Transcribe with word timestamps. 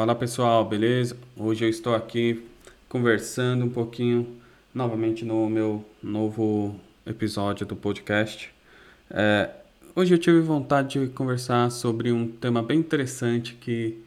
Fala 0.00 0.14
pessoal, 0.14 0.64
beleza? 0.64 1.14
Hoje 1.36 1.62
eu 1.62 1.68
estou 1.68 1.94
aqui 1.94 2.42
conversando 2.88 3.66
um 3.66 3.68
pouquinho 3.68 4.26
novamente 4.74 5.26
no 5.26 5.46
meu 5.46 5.84
novo 6.02 6.74
episódio 7.04 7.66
do 7.66 7.76
podcast. 7.76 8.50
É, 9.10 9.50
hoje 9.94 10.14
eu 10.14 10.18
tive 10.18 10.40
vontade 10.40 10.98
de 10.98 11.12
conversar 11.12 11.70
sobre 11.70 12.10
um 12.12 12.26
tema 12.26 12.62
bem 12.62 12.78
interessante 12.78 13.52
que 13.60 14.02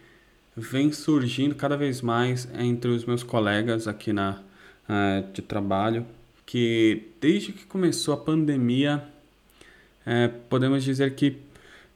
vem 0.57 0.91
surgindo 0.91 1.53
cada 1.53 1.77
vez 1.77 2.01
mais 2.01 2.49
entre 2.57 2.89
os 2.89 3.05
meus 3.05 3.21
colegas 3.21 3.87
aqui 3.87 4.11
na 4.11 4.41
é, 4.89 5.23
de 5.31 5.43
trabalho, 5.43 6.07
que 6.43 7.03
desde 7.21 7.51
que 7.51 7.67
começou 7.67 8.15
a 8.15 8.17
pandemia, 8.17 9.03
é, 10.07 10.27
podemos 10.27 10.83
dizer 10.83 11.13
que 11.13 11.37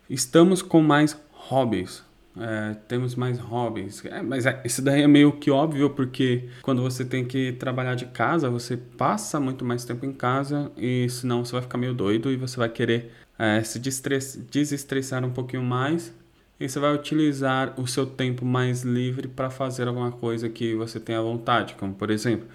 estamos 0.07 0.61
com 0.61 0.83
mais 0.83 1.19
hobbies, 1.31 2.05
é, 2.39 2.75
temos 2.87 3.15
mais 3.15 3.39
hobbies. 3.39 4.03
É, 4.05 4.21
mas 4.21 4.45
é, 4.45 4.61
isso 4.65 4.81
daí 4.81 5.01
é 5.01 5.07
meio 5.07 5.33
que 5.33 5.49
óbvio, 5.51 5.89
porque 5.89 6.49
quando 6.61 6.81
você 6.81 7.03
tem 7.05 7.25
que 7.25 7.53
trabalhar 7.53 7.95
de 7.95 8.05
casa, 8.07 8.49
você 8.49 8.77
passa 8.77 9.39
muito 9.39 9.65
mais 9.65 9.85
tempo 9.85 10.05
em 10.05 10.13
casa 10.13 10.71
e 10.77 11.09
senão 11.09 11.43
você 11.43 11.53
vai 11.53 11.61
ficar 11.61 11.77
meio 11.77 11.93
doido 11.93 12.31
e 12.31 12.35
você 12.35 12.57
vai 12.57 12.69
querer 12.69 13.11
é, 13.37 13.61
se 13.63 13.79
desestressar 13.79 15.23
um 15.23 15.31
pouquinho 15.31 15.63
mais 15.63 16.13
e 16.59 16.67
você 16.67 16.79
vai 16.79 16.93
utilizar 16.93 17.79
o 17.79 17.87
seu 17.87 18.05
tempo 18.05 18.43
mais 18.45 18.83
livre 18.83 19.27
para 19.27 19.49
fazer 19.49 19.87
alguma 19.87 20.11
coisa 20.11 20.49
que 20.49 20.73
você 20.75 20.99
tenha 20.99 21.21
vontade, 21.21 21.75
como 21.75 21.93
por 21.93 22.09
exemplo, 22.09 22.47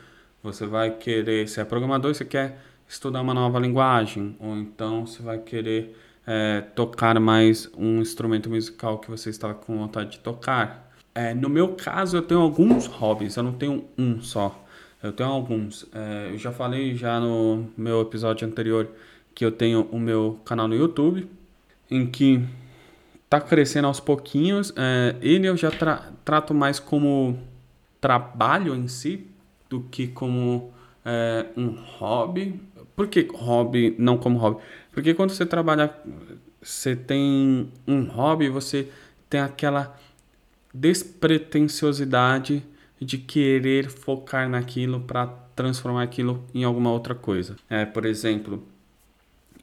você 0.43 0.67
vai 0.67 0.91
querer, 0.91 1.49
se 1.49 1.61
é 1.61 1.65
programador, 1.65 2.15
você 2.15 2.25
quer 2.25 2.59
estudar 2.89 3.21
uma 3.21 3.33
nova 3.33 3.59
linguagem, 3.59 4.37
ou 4.41 4.57
então 4.57 5.07
você 5.07 5.23
vai 5.23 5.39
querer 5.39 5.97
é, 6.27 6.61
tocar 6.75 7.19
mais 7.21 7.71
um 7.77 8.01
instrumento 8.01 8.49
musical 8.49 8.99
que 8.99 9.11
você 9.11 9.31
estava 9.31 9.55
com 9.55 9.77
vontade 9.77 10.13
de 10.13 10.19
tocar. 10.21 10.91
É, 11.15 11.35
no 11.35 11.49
meu 11.49 11.75
caso, 11.75 12.17
eu 12.17 12.23
tenho 12.23 12.41
alguns 12.41 12.87
hobbies, 12.87 13.37
eu 13.37 13.43
não 13.43 13.53
tenho 13.53 13.85
um 13.99 14.21
só. 14.21 14.59
Eu 15.03 15.13
tenho 15.13 15.29
alguns. 15.29 15.87
É, 15.93 16.31
eu 16.33 16.39
já 16.39 16.53
falei 16.53 16.95
já 16.95 17.19
no 17.19 17.67
meu 17.77 18.03
episódio 18.03 18.47
anterior 18.47 18.89
que 19.35 19.45
eu 19.45 19.51
tenho 19.51 19.89
o 19.91 19.99
meu 19.99 20.39
canal 20.45 20.69
no 20.69 20.75
YouTube, 20.75 21.29
em 21.91 22.07
que 22.07 22.45
tá 23.29 23.41
crescendo 23.41 23.89
aos 23.89 23.99
pouquinhos. 23.99 24.73
É, 24.77 25.17
ele 25.21 25.49
eu 25.49 25.57
já 25.57 25.71
tra 25.71 26.13
trato 26.25 26.55
mais 26.55 26.79
como 26.79 27.39
trabalho 28.01 28.75
em 28.75 28.87
si 28.89 29.27
do 29.69 29.81
que 29.81 30.07
como 30.07 30.73
é, 31.05 31.47
um 31.57 31.71
hobby. 31.71 32.61
Por 32.95 33.09
que 33.09 33.29
hobby, 33.33 33.95
não 33.99 34.19
como 34.19 34.39
hobby? 34.39 34.61
Porque 34.93 35.15
quando 35.15 35.31
você 35.31 35.47
trabalha, 35.47 35.95
você 36.61 36.95
tem 36.95 37.71
um 37.87 38.05
hobby, 38.05 38.49
você 38.49 38.89
tem 39.29 39.41
aquela 39.41 39.99
despretensiosidade 40.73 42.63
de 43.01 43.19
querer 43.19 43.91
focar 43.91 44.49
naquilo 44.49 45.01
para 45.01 45.27
transformar 45.57 46.03
aquilo 46.03 46.45
em 46.55 46.65
alguma 46.65 46.93
outra 46.93 47.15
coisa. 47.15 47.57
É, 47.69 47.85
por 47.85 48.05
exemplo, 48.05 48.63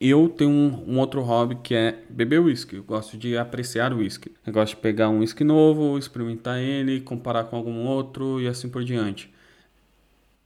eu 0.02 0.28
tenho 0.28 0.50
um, 0.50 0.94
um, 0.94 1.00
outro 1.00 1.22
hobby 1.22 1.56
que 1.56 1.74
é 1.76 2.00
beber 2.10 2.40
whisky. 2.40 2.78
Eu 2.78 2.84
gosto 2.84 3.18
de 3.18 3.38
apreciar 3.38 3.94
whisky. 3.94 4.32
Eu 4.46 4.54
gosto 4.54 4.76
de 4.76 4.82
pegar 4.82 5.10
um 5.10 5.20
whisky 5.20 5.44
novo, 5.44 5.98
experimentar 5.98 6.60
ele, 6.60 7.02
comparar 7.02 7.46
com 7.46 7.56
algum 7.56 7.86
outro 7.86 8.42
e 8.42 8.48
assim 8.48 8.68
por 8.70 8.84
diante 8.84 9.32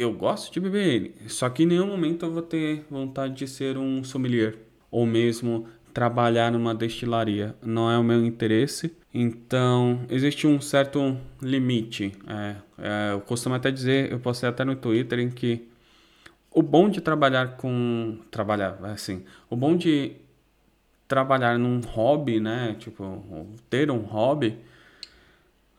eu 0.03 0.13
gosto 0.13 0.51
de 0.51 0.59
beber 0.59 0.87
ele, 0.87 1.15
só 1.27 1.49
que 1.49 1.63
em 1.63 1.65
nenhum 1.65 1.87
momento 1.87 2.25
eu 2.25 2.31
vou 2.31 2.41
ter 2.41 2.85
vontade 2.89 3.33
de 3.33 3.47
ser 3.47 3.77
um 3.77 4.03
sommelier 4.03 4.57
ou 4.91 5.05
mesmo 5.05 5.67
trabalhar 5.93 6.51
numa 6.51 6.73
destilaria. 6.73 7.55
Não 7.61 7.89
é 7.89 7.97
o 7.97 8.03
meu 8.03 8.25
interesse. 8.25 8.95
Então, 9.13 10.01
existe 10.09 10.47
um 10.47 10.59
certo 10.59 11.17
limite. 11.41 12.13
É, 12.27 12.55
é, 12.77 13.13
eu 13.13 13.21
costumo 13.21 13.55
até 13.55 13.69
dizer, 13.71 14.11
eu 14.11 14.19
postei 14.19 14.49
até 14.49 14.65
no 14.65 14.75
Twitter, 14.75 15.19
em 15.19 15.29
que 15.29 15.67
o 16.51 16.61
bom 16.61 16.89
de 16.89 17.01
trabalhar 17.01 17.57
com. 17.57 18.17
Trabalhar, 18.31 18.79
assim. 18.83 19.23
O 19.49 19.55
bom 19.55 19.75
de 19.75 20.13
trabalhar 21.07 21.57
num 21.59 21.79
hobby, 21.81 22.39
né? 22.39 22.75
Tipo, 22.79 23.47
ter 23.69 23.91
um 23.91 23.99
hobby, 23.99 24.57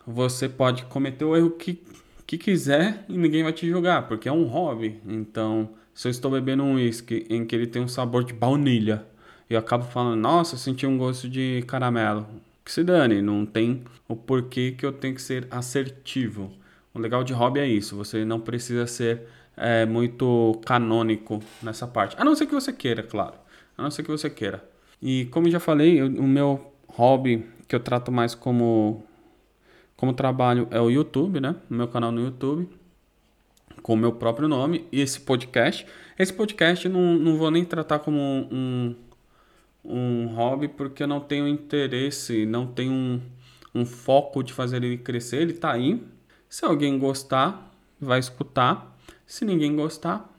você 0.06 0.48
pode 0.48 0.84
cometer 0.84 1.24
o 1.24 1.36
erro 1.36 1.50
que 1.50 1.82
que 2.26 2.38
quiser 2.38 3.04
e 3.08 3.16
ninguém 3.16 3.42
vai 3.42 3.52
te 3.52 3.68
julgar, 3.68 4.08
porque 4.08 4.28
é 4.28 4.32
um 4.32 4.44
hobby. 4.44 5.00
Então, 5.06 5.70
se 5.94 6.08
eu 6.08 6.10
estou 6.10 6.30
bebendo 6.30 6.62
um 6.62 6.74
whisky 6.74 7.26
em 7.28 7.44
que 7.44 7.54
ele 7.54 7.66
tem 7.66 7.82
um 7.82 7.88
sabor 7.88 8.24
de 8.24 8.32
baunilha 8.32 9.06
eu 9.48 9.58
acabo 9.58 9.84
falando, 9.84 10.20
nossa, 10.20 10.54
eu 10.54 10.58
senti 10.58 10.86
um 10.86 10.96
gosto 10.96 11.28
de 11.28 11.62
caramelo, 11.66 12.26
que 12.64 12.72
se 12.72 12.82
dane, 12.82 13.20
não 13.20 13.44
tem 13.44 13.84
o 14.08 14.16
porquê 14.16 14.74
que 14.76 14.86
eu 14.86 14.92
tenho 14.92 15.14
que 15.14 15.22
ser 15.22 15.46
assertivo. 15.50 16.50
O 16.94 16.98
legal 16.98 17.22
de 17.22 17.32
hobby 17.32 17.60
é 17.60 17.66
isso, 17.66 17.96
você 17.96 18.24
não 18.24 18.40
precisa 18.40 18.86
ser 18.86 19.22
é, 19.56 19.84
muito 19.84 20.60
canônico 20.64 21.40
nessa 21.62 21.86
parte, 21.86 22.16
a 22.18 22.24
não 22.24 22.34
ser 22.34 22.46
que 22.46 22.54
você 22.54 22.72
queira, 22.72 23.02
claro, 23.02 23.34
a 23.76 23.82
não 23.82 23.90
ser 23.90 24.02
que 24.02 24.10
você 24.10 24.30
queira. 24.30 24.64
E 25.02 25.26
como 25.26 25.50
já 25.50 25.60
falei, 25.60 26.00
eu, 26.00 26.06
o 26.06 26.26
meu 26.26 26.72
hobby 26.88 27.44
que 27.68 27.74
eu 27.74 27.80
trato 27.80 28.10
mais 28.10 28.34
como 28.34 29.04
como 30.04 30.12
trabalho 30.12 30.68
é 30.70 30.78
o 30.78 30.90
YouTube, 30.90 31.40
né? 31.40 31.56
O 31.70 31.74
meu 31.74 31.88
canal 31.88 32.12
no 32.12 32.20
YouTube, 32.20 32.68
com 33.82 33.94
o 33.94 33.96
meu 33.96 34.12
próprio 34.12 34.46
nome, 34.46 34.86
e 34.92 35.00
esse 35.00 35.18
podcast. 35.18 35.86
Esse 36.18 36.30
podcast 36.30 36.86
não, 36.90 37.14
não 37.14 37.38
vou 37.38 37.50
nem 37.50 37.64
tratar 37.64 38.00
como 38.00 38.18
um, 38.20 38.94
um 39.82 40.26
hobby, 40.26 40.68
porque 40.68 41.02
eu 41.02 41.06
não 41.06 41.20
tenho 41.20 41.48
interesse, 41.48 42.44
não 42.44 42.66
tenho 42.66 42.92
um, 42.92 43.20
um 43.74 43.86
foco 43.86 44.42
de 44.42 44.52
fazer 44.52 44.84
ele 44.84 44.98
crescer. 44.98 45.40
Ele 45.40 45.54
tá 45.54 45.72
aí. 45.72 46.02
Se 46.50 46.66
alguém 46.66 46.98
gostar, 46.98 47.72
vai 47.98 48.18
escutar. 48.18 48.94
Se 49.24 49.42
ninguém 49.42 49.74
gostar, 49.74 50.30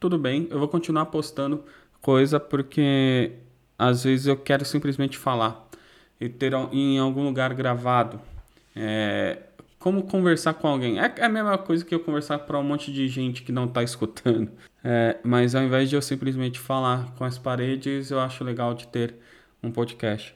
tudo 0.00 0.18
bem. 0.18 0.48
Eu 0.50 0.58
vou 0.58 0.68
continuar 0.68 1.06
postando 1.06 1.62
coisa 2.00 2.40
porque 2.40 3.32
às 3.78 4.04
vezes 4.04 4.26
eu 4.26 4.36
quero 4.38 4.64
simplesmente 4.64 5.18
falar 5.18 5.68
e 6.18 6.26
ter 6.26 6.54
em 6.72 6.98
algum 6.98 7.22
lugar 7.22 7.52
gravado 7.52 8.18
é, 8.74 9.38
como 9.78 10.02
conversar 10.04 10.54
com 10.54 10.68
alguém. 10.68 11.00
É, 11.00 11.12
é 11.16 11.24
a 11.24 11.28
mesma 11.28 11.56
coisa 11.58 11.84
que 11.84 11.94
eu 11.94 12.00
conversar 12.00 12.40
para 12.40 12.58
um 12.58 12.62
monte 12.62 12.92
de 12.92 13.08
gente 13.08 13.42
que 13.42 13.50
não 13.50 13.64
está 13.64 13.82
escutando. 13.82 14.50
É, 14.82 15.18
mas 15.22 15.54
ao 15.54 15.62
invés 15.62 15.90
de 15.90 15.96
eu 15.96 16.02
simplesmente 16.02 16.58
falar 16.58 17.14
com 17.16 17.24
as 17.24 17.38
paredes, 17.38 18.10
eu 18.10 18.20
acho 18.20 18.42
legal 18.44 18.74
de 18.74 18.86
ter 18.88 19.14
um 19.62 19.70
podcast. 19.70 20.34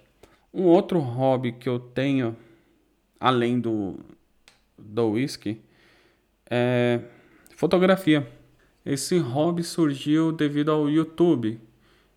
Um 0.52 0.64
outro 0.64 0.98
hobby 0.98 1.52
que 1.52 1.68
eu 1.68 1.78
tenho, 1.78 2.36
além 3.18 3.58
do, 3.58 3.98
do 4.78 5.10
whisky, 5.10 5.60
é 6.50 7.00
fotografia. 7.56 8.28
Esse 8.84 9.18
hobby 9.18 9.64
surgiu 9.64 10.30
devido 10.30 10.70
ao 10.70 10.90
YouTube, 10.90 11.58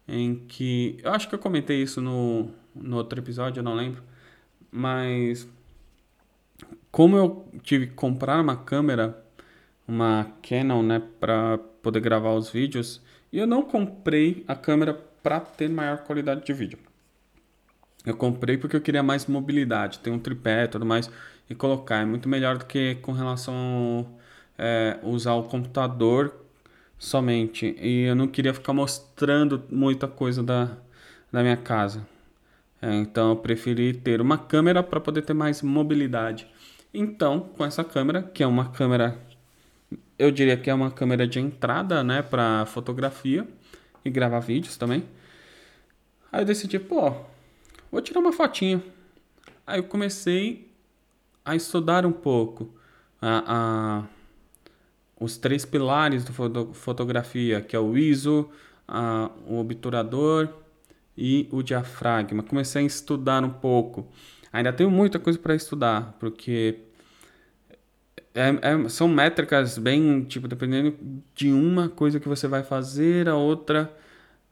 em 0.07 0.35
que 0.47 0.97
eu 1.01 1.11
acho 1.11 1.29
que 1.29 1.35
eu 1.35 1.39
comentei 1.39 1.81
isso 1.81 2.01
no, 2.01 2.51
no 2.75 2.97
outro 2.97 3.19
episódio, 3.19 3.59
eu 3.59 3.63
não 3.63 3.73
lembro, 3.73 4.03
mas 4.69 5.47
como 6.91 7.17
eu 7.17 7.47
tive 7.63 7.87
que 7.87 7.93
comprar 7.93 8.39
uma 8.39 8.55
câmera, 8.55 9.23
uma 9.87 10.27
Canon, 10.47 10.83
né, 10.83 11.01
para 11.19 11.57
poder 11.81 11.99
gravar 11.99 12.33
os 12.33 12.49
vídeos, 12.49 13.01
e 13.31 13.39
eu 13.39 13.47
não 13.47 13.61
comprei 13.61 14.43
a 14.47 14.55
câmera 14.55 14.93
para 15.21 15.39
ter 15.39 15.69
maior 15.69 15.99
qualidade 15.99 16.45
de 16.45 16.53
vídeo. 16.53 16.79
Eu 18.05 18.15
comprei 18.15 18.57
porque 18.57 18.75
eu 18.75 18.81
queria 18.81 19.03
mais 19.03 19.25
mobilidade, 19.25 19.99
ter 19.99 20.09
um 20.09 20.19
tripé 20.19 20.63
e 20.63 20.67
tudo 20.67 20.85
mais 20.85 21.11
e 21.49 21.55
colocar. 21.55 21.97
É 21.97 22.05
muito 22.05 22.29
melhor 22.29 22.57
do 22.57 22.65
que 22.65 22.95
com 22.95 23.11
relação 23.11 24.07
a 24.57 24.63
é, 24.63 24.99
usar 25.03 25.33
o 25.33 25.43
computador 25.43 26.33
somente. 26.97 27.75
E 27.79 28.03
eu 28.03 28.15
não 28.15 28.27
queria 28.27 28.53
ficar 28.53 28.73
mostrando 28.73 29.63
muita 29.69 30.07
coisa 30.07 30.41
da, 30.41 30.77
da 31.31 31.41
minha 31.41 31.57
casa. 31.57 32.07
É, 32.81 32.93
então 32.95 33.31
eu 33.31 33.35
preferi 33.35 33.93
ter 33.93 34.21
uma 34.21 34.37
câmera 34.37 34.83
para 34.83 34.99
poder 34.99 35.23
ter 35.23 35.33
mais 35.33 35.61
mobilidade. 35.61 36.47
Então, 36.93 37.39
com 37.39 37.65
essa 37.65 37.83
câmera, 37.83 38.23
que 38.23 38.43
é 38.43 38.47
uma 38.47 38.69
câmera, 38.69 39.19
eu 40.17 40.31
diria 40.31 40.57
que 40.57 40.69
é 40.69 40.73
uma 40.73 40.89
câmera 40.89 41.27
de 41.27 41.39
entrada, 41.39 42.03
né, 42.03 42.21
para 42.21 42.65
fotografia 42.65 43.47
e 44.03 44.09
gravar 44.09 44.39
vídeos 44.39 44.77
também. 44.77 45.03
Aí 46.31 46.41
eu 46.41 46.45
decidi, 46.45 46.79
pô, 46.79 47.13
vou 47.91 48.01
tirar 48.01 48.19
uma 48.19 48.33
fotinha. 48.33 48.83
Aí 49.65 49.79
eu 49.79 49.83
comecei 49.83 50.71
a 51.43 51.55
estudar 51.55 52.05
um 52.05 52.11
pouco 52.11 52.73
a, 53.21 53.43
a 53.47 54.03
os 55.19 55.37
três 55.37 55.65
pilares 55.65 56.23
da 56.23 56.31
foto, 56.31 56.73
fotografia, 56.73 57.61
que 57.61 57.75
é 57.75 57.79
o 57.79 57.97
ISO, 57.97 58.49
a, 58.87 59.31
o 59.47 59.59
obturador 59.59 60.49
e 61.17 61.47
o 61.51 61.63
diafragma. 61.63 62.43
Comecei 62.43 62.83
a 62.83 62.85
estudar 62.85 63.43
um 63.43 63.49
pouco. 63.49 64.07
Ainda 64.57 64.73
tenho 64.73 64.89
muita 64.89 65.19
coisa 65.19 65.37
para 65.37 65.53
estudar, 65.53 66.17
porque 66.19 66.79
é, 68.33 68.49
é, 68.49 68.89
são 68.89 69.07
métricas 69.07 69.77
bem, 69.77 70.23
tipo, 70.23 70.47
dependendo 70.47 70.97
de 71.35 71.51
uma 71.53 71.89
coisa 71.89 72.19
que 72.19 72.27
você 72.27 72.47
vai 72.47 72.63
fazer, 72.63 73.29
a 73.29 73.35
outra 73.35 73.93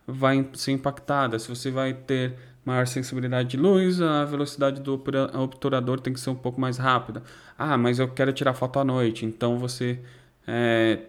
vai 0.06 0.48
ser 0.54 0.74
impactada. 0.74 1.40
Se 1.40 1.50
você 1.50 1.72
vai 1.72 1.92
ter 1.92 2.36
maior 2.64 2.86
sensibilidade 2.86 3.50
de 3.50 3.58
luz, 3.58 4.00
a 4.00 4.26
velocidade 4.26 4.80
do 4.80 4.94
obturador 4.94 6.00
tem 6.00 6.14
que 6.14 6.20
ser 6.20 6.30
um 6.30 6.36
pouco 6.36 6.62
mais 6.62 6.78
rápida. 6.78 7.24
Ah, 7.58 7.76
mas 7.76 7.98
eu 7.98 8.08
quero 8.08 8.32
tirar 8.32 8.54
foto 8.54 8.78
à 8.78 8.84
noite, 8.84 9.26
então 9.26 9.58
você 9.58 10.00
é, 10.46 11.00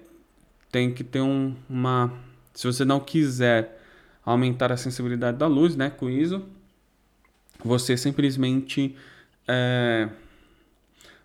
tem 0.73 0.91
que 0.95 1.05
ter 1.05 1.21
um, 1.21 1.55
uma. 1.69 2.15
Se 2.55 2.67
você 2.67 2.83
não 2.83 2.99
quiser 2.99 3.79
aumentar 4.25 4.73
a 4.73 4.77
sensibilidade 4.79 5.37
da 5.37 5.47
luz, 5.47 5.77
né, 5.77 5.91
com 5.91 6.09
ISO, 6.09 6.56
você 7.65 7.97
simplesmente 7.97 8.95
é, 9.47 10.09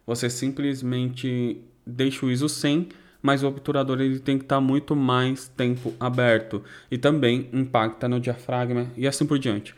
você 0.06 0.30
simplesmente 0.30 1.62
deixa 1.86 2.26
o 2.26 2.32
ISO 2.32 2.50
100, 2.50 2.90
mas 3.22 3.44
o 3.44 3.48
obturador 3.48 4.02
ele 4.02 4.20
tem 4.20 4.38
que 4.38 4.46
estar 4.46 4.56
tá 4.56 4.62
muito 4.62 4.96
mais 4.96 5.48
tempo 5.48 5.94
aberto 6.00 6.64
e 6.90 6.98
também 6.98 7.50
impacta 7.54 8.08
no 8.08 8.20
diafragma 8.20 8.88
e 8.98 9.08
assim 9.08 9.26
por 9.26 9.38
diante. 9.38 9.76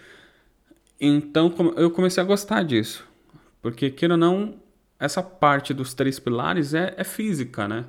Então 0.99 1.53
eu 1.75 1.91
comecei 1.91 2.23
a 2.23 2.25
gostar 2.25 2.63
disso, 2.63 3.05
porque 3.61 3.89
queira 3.89 4.13
ou 4.13 4.17
não, 4.17 4.55
essa 4.99 5.21
parte 5.21 5.73
dos 5.73 5.93
três 5.93 6.19
pilares 6.19 6.73
é, 6.73 6.93
é 6.97 7.03
física, 7.03 7.67
né? 7.67 7.85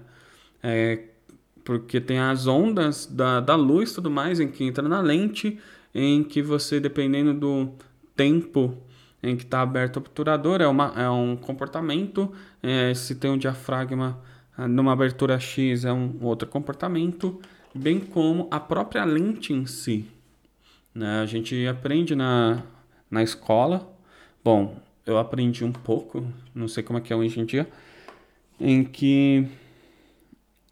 É, 0.63 1.05
porque 1.63 2.01
tem 2.01 2.19
as 2.19 2.47
ondas 2.47 3.07
da, 3.07 3.41
da 3.41 3.55
luz 3.55 3.93
tudo 3.93 4.11
mais 4.11 4.41
em 4.41 4.49
que 4.49 4.65
entra 4.65 4.87
na 4.89 5.01
lente, 5.01 5.59
em 5.95 6.25
que 6.25 6.43
você, 6.43 6.81
dependendo 6.81 7.33
do 7.33 7.73
tempo 8.17 8.77
em 9.23 9.37
que 9.37 9.45
está 9.45 9.63
aberto 9.63 9.97
o 9.97 10.01
obturador, 10.01 10.61
é, 10.61 10.67
uma, 10.67 10.93
é 10.97 11.09
um 11.09 11.37
comportamento, 11.37 12.33
é, 12.63 12.93
se 12.95 13.15
tem 13.15 13.31
um 13.31 13.39
diafragma 13.39 14.21
ah, 14.57 14.69
numa 14.69 14.93
abertura 14.93 15.39
X 15.41 15.85
é 15.85 15.93
um 15.93 16.19
outro 16.21 16.49
comportamento, 16.49 17.41
bem 17.75 17.99
como 17.99 18.47
a 18.51 18.61
própria 18.61 19.05
lente 19.05 19.53
em 19.53 19.67
si. 19.67 20.07
Né? 20.95 21.21
A 21.21 21.27
gente 21.27 21.67
aprende 21.67 22.15
na, 22.15 22.63
na 23.11 23.23
escola, 23.23 23.93
bom, 24.45 24.79
eu 25.05 25.19
aprendi 25.19 25.65
um 25.65 25.73
pouco, 25.73 26.27
não 26.55 26.69
sei 26.69 26.83
como 26.83 26.99
é 26.99 27.03
que 27.03 27.13
é 27.13 27.17
hoje 27.17 27.41
em 27.41 27.45
dia, 27.45 27.69
em 28.61 28.85
que 28.85 29.49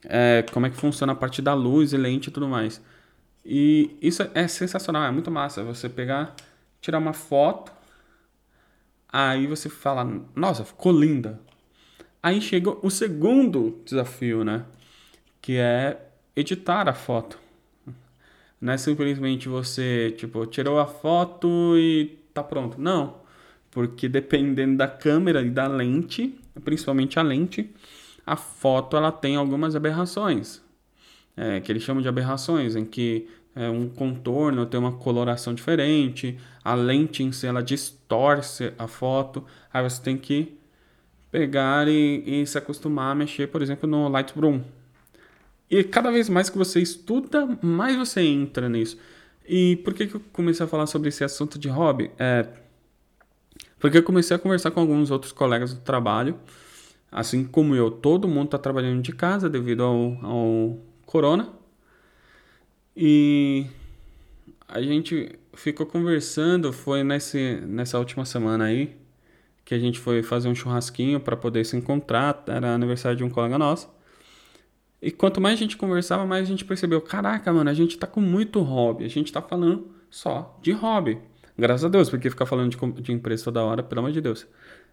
é, 0.05 0.45
como 0.53 0.67
é 0.67 0.71
que 0.71 0.77
funciona 0.77 1.13
a 1.13 1.17
parte 1.17 1.43
da 1.43 1.55
luz 1.55 1.93
e 1.93 1.97
lente 1.97 2.29
e 2.29 2.33
tudo 2.33 2.49
mais. 2.49 2.81
E 3.45 3.97
isso 4.01 4.23
é 4.35 4.47
sensacional, 4.47 5.05
é 5.05 5.11
muito 5.11 5.31
massa. 5.31 5.65
Você 5.65 5.89
pegar, 5.89 6.35
tirar 6.83 6.99
uma 6.99 7.15
foto, 7.15 7.73
aí 9.09 9.47
você 9.47 9.71
fala, 9.71 10.05
nossa, 10.35 10.65
ficou 10.65 10.93
linda. 10.93 11.41
Aí 12.23 12.41
chega 12.41 12.71
o 12.85 12.91
segundo 12.91 13.81
desafio, 13.85 14.45
né? 14.45 14.67
Que 15.41 15.57
é 15.57 16.11
editar 16.37 16.89
a 16.89 16.93
foto. 16.93 17.39
Não 18.61 18.73
é 18.73 18.77
simplesmente 18.77 19.49
você, 19.49 20.15
tipo, 20.17 20.45
tirou 20.47 20.79
a 20.79 20.87
foto 20.87 21.77
e 21.77 22.19
tá 22.35 22.43
pronto. 22.43 22.81
Não. 22.81 23.17
Porque 23.71 24.09
dependendo 24.09 24.77
da 24.77 24.87
câmera 24.87 25.41
e 25.43 25.51
da 25.51 25.67
lente, 25.67 26.39
principalmente 26.65 27.19
a 27.19 27.23
lente, 27.23 27.71
a 28.27 28.37
foto 28.37 28.97
ela 28.97 29.11
tem 29.11 29.37
algumas 29.37 29.75
aberrações. 29.75 30.61
É, 31.37 31.61
que 31.61 31.73
eles 31.73 31.83
chamam 31.83 32.03
de 32.03 32.09
aberrações, 32.09 32.77
em 32.77 32.85
que 32.85 33.27
é, 33.55 33.69
um 33.69 33.89
contorno 33.89 34.67
tem 34.67 34.81
uma 34.81 34.93
coloração 34.93 35.55
diferente, 35.55 36.39
a 36.65 36.75
lente 36.75 37.23
em 37.23 37.33
si 37.33 37.47
ela 37.47 37.63
distorce 37.63 38.73
a 38.79 38.87
foto, 38.87 39.45
aí 39.73 39.83
você 39.83 40.03
tem 40.03 40.17
que 40.17 40.57
pegar 41.31 41.89
e, 41.89 42.23
e 42.27 42.47
se 42.47 42.59
acostumar 42.59 43.13
a 43.13 43.15
mexer, 43.15 43.49
por 43.49 43.63
exemplo, 43.63 43.89
no 43.89 44.09
Lightroom. 44.09 44.63
E 45.71 45.83
cada 45.83 46.11
vez 46.11 46.29
mais 46.29 46.51
que 46.51 46.59
você 46.59 46.81
estuda, 46.81 47.59
mais 47.63 47.97
você 47.97 48.21
entra 48.21 48.69
nisso. 48.69 48.99
E 49.49 49.77
por 49.77 49.95
que, 49.95 50.07
que 50.07 50.15
eu 50.15 50.23
comecei 50.33 50.65
a 50.65 50.69
falar 50.69 50.87
sobre 50.87 51.09
esse 51.09 51.25
assunto 51.25 51.59
de 51.59 51.69
hobby? 51.69 52.11
É, 52.19 52.47
porque 53.79 53.99
eu 53.99 54.03
comecei 54.03 54.37
a 54.37 54.39
conversar 54.39 54.71
com 54.71 54.81
alguns 54.81 55.11
outros 55.11 55.33
colegas 55.33 55.75
do 55.75 55.81
trabalho. 55.81 56.39
Assim 57.11 57.45
como 57.45 57.75
eu, 57.75 57.91
todo 57.91 58.29
mundo 58.29 58.47
está 58.47 58.59
trabalhando 58.59 59.03
de 59.03 59.13
casa 59.13 59.49
devido 59.51 59.83
ao, 59.83 60.19
ao 60.25 60.79
corona. 61.05 61.49
E 62.97 63.67
a 64.69 64.81
gente 64.83 65.39
ficou 65.55 65.87
conversando, 65.87 66.73
foi 66.73 67.03
nesse, 67.03 67.57
nessa 67.67 67.99
última 67.99 68.25
semana 68.25 68.65
aí, 68.65 68.97
que 69.65 69.75
a 69.75 69.79
gente 69.79 69.99
foi 69.99 70.23
fazer 70.23 70.49
um 70.49 70.55
churrasquinho 70.55 71.21
para 71.21 71.37
poder 71.37 71.65
se 71.65 71.77
encontrar. 71.77 72.43
Era 72.47 72.75
aniversário 72.75 73.17
de 73.17 73.25
um 73.25 73.31
colega 73.31 73.59
nosso. 73.59 73.89
E 75.01 75.11
quanto 75.11 75.41
mais 75.41 75.55
a 75.55 75.63
gente 75.63 75.77
conversava, 75.77 76.25
mais 76.25 76.45
a 76.45 76.49
gente 76.49 76.65
percebeu: 76.65 77.01
caraca, 77.01 77.53
mano, 77.53 77.69
a 77.69 77.75
gente 77.75 77.99
tá 77.99 78.07
com 78.07 78.21
muito 78.21 78.61
hobby. 78.61 79.05
A 79.05 79.09
gente 79.09 79.33
tá 79.33 79.43
falando 79.43 79.91
só 80.09 80.59
de 80.63 80.73
hobby. 80.73 81.19
Graças 81.59 81.85
a 81.85 81.89
Deus, 81.89 82.09
porque 82.09 82.31
ficar 82.31 82.47
falando 82.47 82.71
de, 82.71 83.03
de 83.03 83.13
empresa 83.13 83.45
toda 83.45 83.63
hora, 83.63 83.83
pelo 83.83 84.01
amor 84.01 84.13
de 84.13 84.21
Deus, 84.21 84.47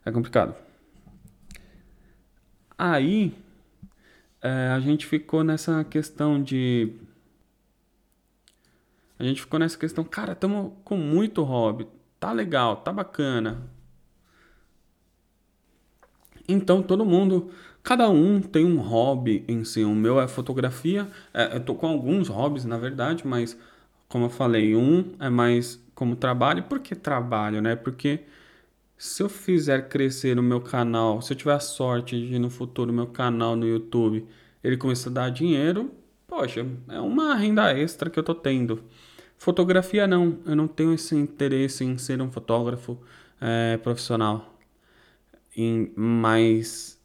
é 0.04 0.12
complicado. 0.12 0.56
Aí 2.78 3.34
é, 4.42 4.70
a 4.70 4.80
gente 4.80 5.06
ficou 5.06 5.44
nessa 5.44 5.84
questão 5.84 6.42
de. 6.42 6.94
A 9.20 9.24
gente 9.24 9.42
ficou 9.42 9.60
nessa 9.60 9.78
questão, 9.78 10.04
cara, 10.04 10.32
estamos 10.34 10.72
com 10.84 10.98
muito 10.98 11.44
hobby. 11.44 11.88
Tá 12.20 12.32
legal, 12.32 12.78
tá 12.78 12.92
bacana. 12.92 13.70
Então 16.48 16.82
todo 16.82 17.06
mundo 17.06 17.52
Cada 17.84 18.10
um 18.10 18.42
tem 18.42 18.66
um 18.66 18.78
hobby 18.78 19.44
em 19.48 19.64
si. 19.64 19.84
O 19.84 19.96
meu 19.96 20.20
é 20.20 20.28
fotografia. 20.28 21.08
É, 21.34 21.56
eu 21.56 21.60
tô 21.60 21.76
com 21.76 21.88
alguns 21.88 22.28
hobbies, 22.28 22.66
na 22.66 22.78
verdade, 22.78 23.26
mas 23.26 23.58
como 24.08 24.26
eu 24.26 24.30
falei, 24.30 24.76
um 24.76 25.14
é 25.20 25.30
mais 25.30 25.84
como 25.96 26.16
trabalho. 26.16 26.64
Por 26.64 26.80
que 26.80 26.96
trabalho, 26.96 27.62
né? 27.62 27.76
Porque 27.76 28.22
se 28.98 29.24
eu 29.24 29.30
fizer 29.30 29.90
crescer 29.90 30.40
o 30.40 30.44
meu 30.44 30.62
canal, 30.62 31.22
se 31.22 31.34
eu 31.34 31.38
tiver 31.38 31.54
a 31.54 31.60
sorte 31.60 32.28
de 32.28 32.40
no 32.40 32.50
futuro 32.50 32.94
meu 32.94 33.08
canal 33.08 33.56
no 33.56 33.68
YouTube 33.68 34.28
ele 34.64 34.78
começar 34.78 35.10
a 35.10 35.14
dar 35.14 35.30
dinheiro, 35.32 35.92
poxa, 36.28 36.66
é 36.90 37.00
uma 37.00 37.36
renda 37.36 37.72
extra 37.78 38.10
que 38.10 38.20
eu 38.20 38.24
tô 38.24 38.36
tendo. 38.36 38.84
Fotografia 39.40 40.06
não, 40.06 40.38
eu 40.46 40.56
não 40.56 40.68
tenho 40.68 40.94
esse 40.94 41.16
interesse 41.16 41.84
em 41.84 41.98
ser 41.98 42.22
um 42.22 42.30
fotógrafo 42.32 43.00
é, 43.42 43.78
profissional. 43.78 44.56
Mas 45.96 47.00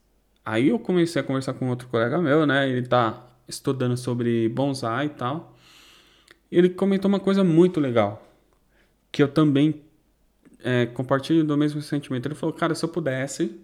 Aí 0.45 0.69
eu 0.69 0.79
comecei 0.79 1.23
a 1.23 1.25
conversar 1.25 1.55
com 1.55 1.71
outro 1.71 1.89
colega 1.89 2.21
meu, 2.21 2.45
né? 2.45 2.69
Ele 2.69 2.87
tá 2.87 3.27
estudando 3.49 3.97
sobre 3.97 4.49
bonsai 4.51 5.07
e 5.07 5.09
tal. 5.11 5.57
Ele 6.53 6.69
comentou 6.69 7.09
uma 7.09 7.19
coisa 7.19 7.43
muito 7.43 7.81
legal, 7.81 8.23
que 9.11 9.23
eu 9.23 9.29
também 9.29 9.83
é, 10.63 10.87
compartilho 10.87 11.45
do 11.45 11.57
mesmo 11.57 11.81
sentimento. 11.81 12.27
Ele 12.27 12.35
falou, 12.35 12.55
cara, 12.55 12.75
se 12.75 12.85
eu 12.85 12.89
pudesse, 12.91 13.59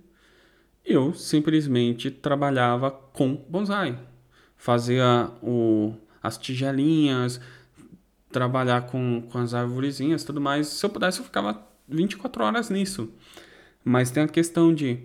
eu 0.84 1.12
simplesmente 1.12 2.10
trabalhava 2.10 2.90
com 2.90 3.34
bonsai. 3.48 3.98
Fazia 4.56 5.30
o, 5.42 5.94
as 6.22 6.38
tigelinhas, 6.38 7.40
trabalhar 8.30 8.82
com, 8.82 9.22
com 9.30 9.38
as 9.38 9.54
árvorezinhas 9.54 10.24
tudo 10.24 10.40
mais. 10.40 10.68
Se 10.68 10.84
eu 10.84 10.90
pudesse, 10.90 11.18
eu 11.18 11.24
ficava 11.24 11.60
24 11.88 12.44
horas 12.44 12.70
nisso. 12.70 13.12
Mas 13.84 14.10
tem 14.10 14.22
a 14.22 14.28
questão 14.28 14.74
de 14.74 15.00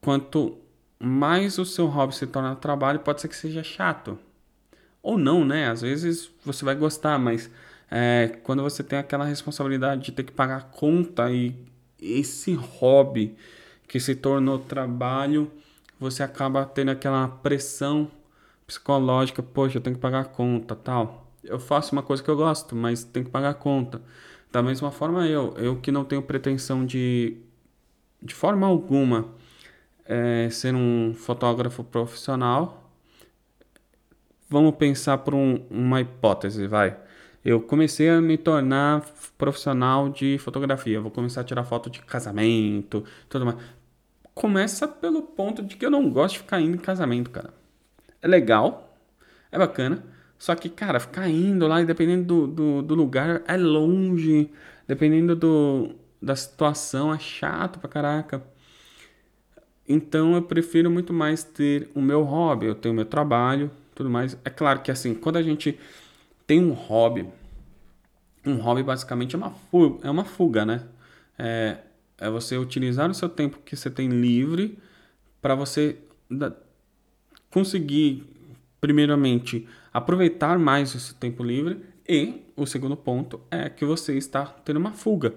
quanto 0.00 0.58
mais 0.98 1.58
o 1.58 1.64
seu 1.64 1.86
hobby 1.86 2.14
se 2.14 2.26
torna 2.26 2.54
trabalho, 2.54 3.00
pode 3.00 3.20
ser 3.20 3.28
que 3.28 3.36
seja 3.36 3.62
chato. 3.62 4.18
Ou 5.02 5.18
não, 5.18 5.44
né? 5.44 5.68
Às 5.68 5.82
vezes 5.82 6.30
você 6.44 6.64
vai 6.64 6.76
gostar, 6.76 7.18
mas 7.18 7.50
é, 7.90 8.38
quando 8.44 8.62
você 8.62 8.82
tem 8.84 8.98
aquela 8.98 9.24
responsabilidade 9.24 10.02
de 10.02 10.12
ter 10.12 10.22
que 10.22 10.32
pagar 10.32 10.70
conta 10.70 11.30
e 11.30 11.54
esse 12.00 12.54
hobby 12.54 13.36
que 13.88 13.98
se 14.00 14.14
tornou 14.14 14.58
trabalho, 14.58 15.50
você 15.98 16.22
acaba 16.22 16.64
tendo 16.64 16.90
aquela 16.90 17.28
pressão 17.28 18.10
psicológica, 18.66 19.42
poxa, 19.42 19.78
eu 19.78 19.82
tenho 19.82 19.96
que 19.96 20.02
pagar 20.02 20.26
conta, 20.26 20.74
tal. 20.74 21.21
Eu 21.44 21.58
faço 21.60 21.92
uma 21.92 22.02
coisa 22.02 22.22
que 22.22 22.28
eu 22.30 22.36
gosto, 22.36 22.74
mas 22.76 23.04
tenho 23.04 23.26
que 23.26 23.32
pagar 23.32 23.54
conta. 23.54 24.02
Da 24.52 24.62
mesma 24.62 24.90
forma 24.90 25.26
eu, 25.26 25.54
eu 25.56 25.80
que 25.80 25.90
não 25.92 26.04
tenho 26.04 26.22
pretensão 26.22 26.84
de 26.86 27.38
de 28.22 28.34
forma 28.34 28.66
alguma 28.66 29.34
é, 30.04 30.48
ser 30.50 30.74
um 30.74 31.14
fotógrafo 31.14 31.82
profissional, 31.84 32.90
vamos 34.48 34.74
pensar 34.76 35.18
por 35.18 35.34
um, 35.34 35.64
uma 35.70 36.00
hipótese, 36.00 36.66
vai. 36.66 36.96
Eu 37.44 37.60
comecei 37.60 38.08
a 38.08 38.20
me 38.20 38.38
tornar 38.38 39.02
profissional 39.36 40.08
de 40.08 40.38
fotografia. 40.38 41.00
Vou 41.00 41.10
começar 41.10 41.40
a 41.40 41.44
tirar 41.44 41.64
foto 41.64 41.90
de 41.90 42.00
casamento, 42.02 43.04
tudo 43.28 43.46
mais. 43.46 43.58
Começa 44.34 44.86
pelo 44.88 45.22
ponto 45.22 45.62
de 45.62 45.76
que 45.76 45.84
eu 45.84 45.90
não 45.90 46.08
gosto 46.10 46.34
de 46.34 46.40
ficar 46.40 46.60
indo 46.60 46.76
em 46.76 46.80
casamento, 46.80 47.30
cara. 47.30 47.52
É 48.20 48.28
legal, 48.28 48.96
é 49.50 49.58
bacana. 49.58 50.04
Só 50.42 50.56
que, 50.56 50.68
cara, 50.68 50.98
ficar 50.98 51.28
indo 51.28 51.68
lá 51.68 51.80
dependendo 51.84 52.24
do, 52.24 52.46
do, 52.48 52.82
do 52.82 52.94
lugar 52.96 53.44
é 53.46 53.56
longe. 53.56 54.50
Dependendo 54.88 55.36
do, 55.36 55.94
da 56.20 56.34
situação 56.34 57.14
é 57.14 57.18
chato 57.20 57.78
pra 57.78 57.88
caraca. 57.88 58.42
Então 59.88 60.34
eu 60.34 60.42
prefiro 60.42 60.90
muito 60.90 61.12
mais 61.12 61.44
ter 61.44 61.88
o 61.94 62.02
meu 62.02 62.24
hobby, 62.24 62.66
eu 62.66 62.74
tenho 62.74 62.92
o 62.92 62.96
meu 62.96 63.04
trabalho, 63.04 63.70
tudo 63.94 64.10
mais. 64.10 64.36
É 64.44 64.50
claro 64.50 64.80
que 64.80 64.90
assim, 64.90 65.14
quando 65.14 65.36
a 65.36 65.42
gente 65.44 65.78
tem 66.44 66.58
um 66.58 66.72
hobby, 66.72 67.24
um 68.44 68.56
hobby 68.56 68.82
basicamente 68.82 69.36
é 69.36 69.38
uma 69.38 69.50
fuga, 69.70 70.08
é 70.08 70.10
uma 70.10 70.24
fuga 70.24 70.66
né? 70.66 70.82
É, 71.38 71.76
é 72.18 72.28
você 72.28 72.58
utilizar 72.58 73.08
o 73.08 73.14
seu 73.14 73.28
tempo 73.28 73.60
que 73.64 73.76
você 73.76 73.88
tem 73.88 74.08
livre 74.08 74.76
para 75.40 75.54
você 75.54 75.98
conseguir, 77.48 78.26
primeiramente, 78.80 79.68
aproveitar 79.92 80.58
mais 80.58 80.94
esse 80.94 81.14
tempo 81.14 81.42
livre 81.42 81.84
e 82.08 82.42
o 82.56 82.66
segundo 82.66 82.96
ponto 82.96 83.40
é 83.50 83.68
que 83.68 83.84
você 83.84 84.16
está 84.16 84.46
tendo 84.46 84.78
uma 84.78 84.92
fuga. 84.92 85.34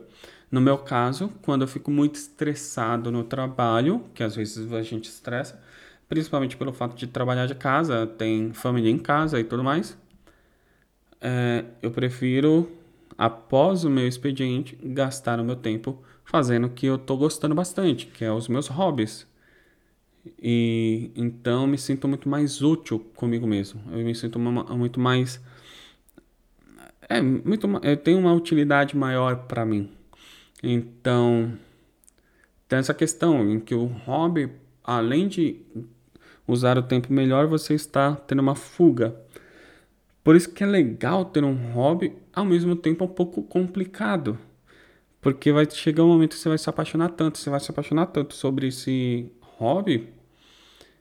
No 0.51 0.61
meu 0.61 0.77
caso, 0.77 1.31
quando 1.41 1.63
eu 1.63 1.67
fico 1.67 1.91
muito 1.91 2.15
estressado 2.15 3.11
no 3.11 3.23
trabalho, 3.23 4.05
que 4.13 4.23
às 4.23 4.35
vezes 4.35 4.71
a 4.71 4.81
gente 4.81 5.09
estressa, 5.09 5.61
principalmente 6.07 6.55
pelo 6.55 6.71
fato 6.71 6.95
de 6.95 7.07
trabalhar 7.07 7.45
de 7.45 7.55
casa, 7.55 8.07
tem 8.07 8.53
família 8.53 8.89
em 8.89 8.97
casa 8.97 9.39
e 9.39 9.43
tudo 9.43 9.63
mais, 9.63 9.97
é, 11.19 11.65
eu 11.81 11.91
prefiro, 11.91 12.71
após 13.17 13.83
o 13.83 13.89
meu 13.89 14.07
expediente, 14.07 14.77
gastar 14.83 15.39
o 15.39 15.43
meu 15.43 15.55
tempo 15.55 16.01
fazendo 16.23 16.67
o 16.67 16.69
que 16.69 16.85
eu 16.85 16.95
estou 16.95 17.17
gostando 17.17 17.55
bastante, 17.55 18.07
que 18.07 18.23
é 18.23 18.31
os 18.31 18.47
meus 18.47 18.67
hobbies. 18.67 19.27
E 20.41 21.11
então 21.15 21.67
me 21.67 21.77
sinto 21.77 22.07
muito 22.07 22.27
mais 22.27 22.61
útil 22.61 22.99
comigo 23.15 23.45
mesmo. 23.45 23.81
Eu 23.91 24.03
me 24.03 24.15
sinto 24.15 24.39
muito 24.39 24.99
mais 24.99 25.41
é 27.07 27.21
muito 27.21 27.67
eu 27.83 27.97
tenho 27.97 28.19
uma 28.19 28.33
utilidade 28.33 28.97
maior 28.97 29.45
para 29.47 29.65
mim. 29.65 29.89
Então, 30.63 31.53
tem 32.67 32.79
essa 32.79 32.93
questão 32.93 33.49
em 33.49 33.59
que 33.59 33.75
o 33.75 33.85
hobby, 33.85 34.51
além 34.83 35.27
de 35.27 35.61
usar 36.47 36.77
o 36.77 36.83
tempo 36.83 37.13
melhor, 37.13 37.47
você 37.47 37.73
está 37.73 38.15
tendo 38.15 38.39
uma 38.39 38.55
fuga. 38.55 39.15
Por 40.23 40.35
isso 40.35 40.51
que 40.51 40.63
é 40.63 40.67
legal 40.67 41.25
ter 41.25 41.43
um 41.43 41.53
hobby, 41.71 42.13
ao 42.33 42.45
mesmo 42.45 42.75
tempo 42.75 43.05
um 43.05 43.07
pouco 43.07 43.43
complicado. 43.43 44.37
Porque 45.21 45.51
vai 45.51 45.69
chegar 45.69 46.03
um 46.03 46.07
momento 46.07 46.31
que 46.31 46.39
você 46.39 46.49
vai 46.49 46.57
se 46.57 46.69
apaixonar 46.69 47.09
tanto, 47.09 47.37
você 47.37 47.49
vai 47.49 47.59
se 47.59 47.69
apaixonar 47.69 48.07
tanto 48.07 48.33
sobre 48.33 48.67
esse 48.67 49.31
hobby, 49.41 50.09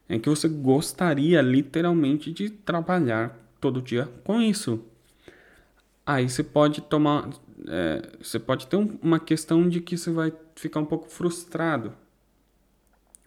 em 0.09 0.19
que 0.19 0.29
você 0.29 0.49
gostaria 0.49 1.41
literalmente 1.41 2.33
de 2.33 2.51
trabalhar 2.51 3.39
todo 3.61 3.81
dia 3.81 4.09
com 4.25 4.41
isso. 4.41 4.85
Aí 6.07 6.29
você 6.29 6.43
pode 6.43 6.83
tomar, 6.83 7.31
é, 7.67 8.11
você 8.23 8.39
pode 8.39 8.67
ter 8.67 8.77
um, 8.77 8.99
uma 9.03 9.19
questão 9.19 9.69
de 9.69 9.81
que 9.81 9.97
você 9.97 10.11
vai 10.11 10.33
ficar 10.55 10.81
um 10.81 10.85
pouco 10.85 11.09
frustrado, 11.09 11.93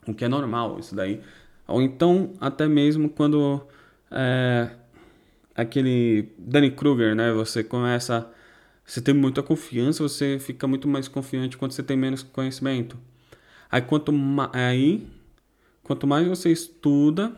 o 0.08 0.14
que 0.14 0.24
é 0.24 0.28
normal, 0.28 0.80
isso 0.80 0.96
daí. 0.96 1.22
Ou 1.68 1.82
então, 1.82 2.34
até 2.40 2.68
mesmo 2.68 3.10
quando 3.10 3.66
é, 4.12 4.70
aquele 5.56 6.32
Danny 6.38 6.72
Kruger, 6.72 7.16
né? 7.16 7.34
Você 7.34 7.64
começa, 7.64 8.30
você 8.86 9.02
tem 9.02 9.14
muita 9.14 9.42
confiança, 9.42 10.04
você 10.04 10.38
fica 10.40 10.68
muito 10.68 10.88
mais 10.88 11.08
confiante 11.08 11.58
quando 11.58 11.72
você 11.72 11.84
tem 11.84 11.98
menos 11.98 12.22
conhecimento. 12.22 12.98
Aí 13.70 13.82
quanto 13.82 14.14
aí, 14.54 15.08
quanto 15.88 16.06
mais 16.06 16.28
você 16.28 16.52
estuda 16.52 17.32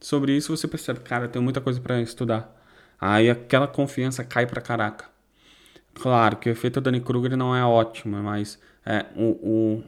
sobre 0.00 0.34
isso, 0.34 0.56
você 0.56 0.66
percebe, 0.66 1.00
cara, 1.00 1.28
tem 1.28 1.40
muita 1.40 1.60
coisa 1.60 1.78
para 1.80 2.00
estudar. 2.00 2.56
Aí 2.98 3.28
aquela 3.28 3.68
confiança 3.68 4.24
cai 4.24 4.46
pra 4.46 4.60
caraca. 4.60 5.04
Claro 5.94 6.36
que 6.36 6.48
o 6.48 6.52
efeito 6.52 6.80
Danny 6.80 7.00
Kruger 7.00 7.36
não 7.36 7.54
é 7.54 7.64
ótimo, 7.64 8.16
mas 8.22 8.58
é, 8.84 9.04
o, 9.14 9.82
o, 9.82 9.84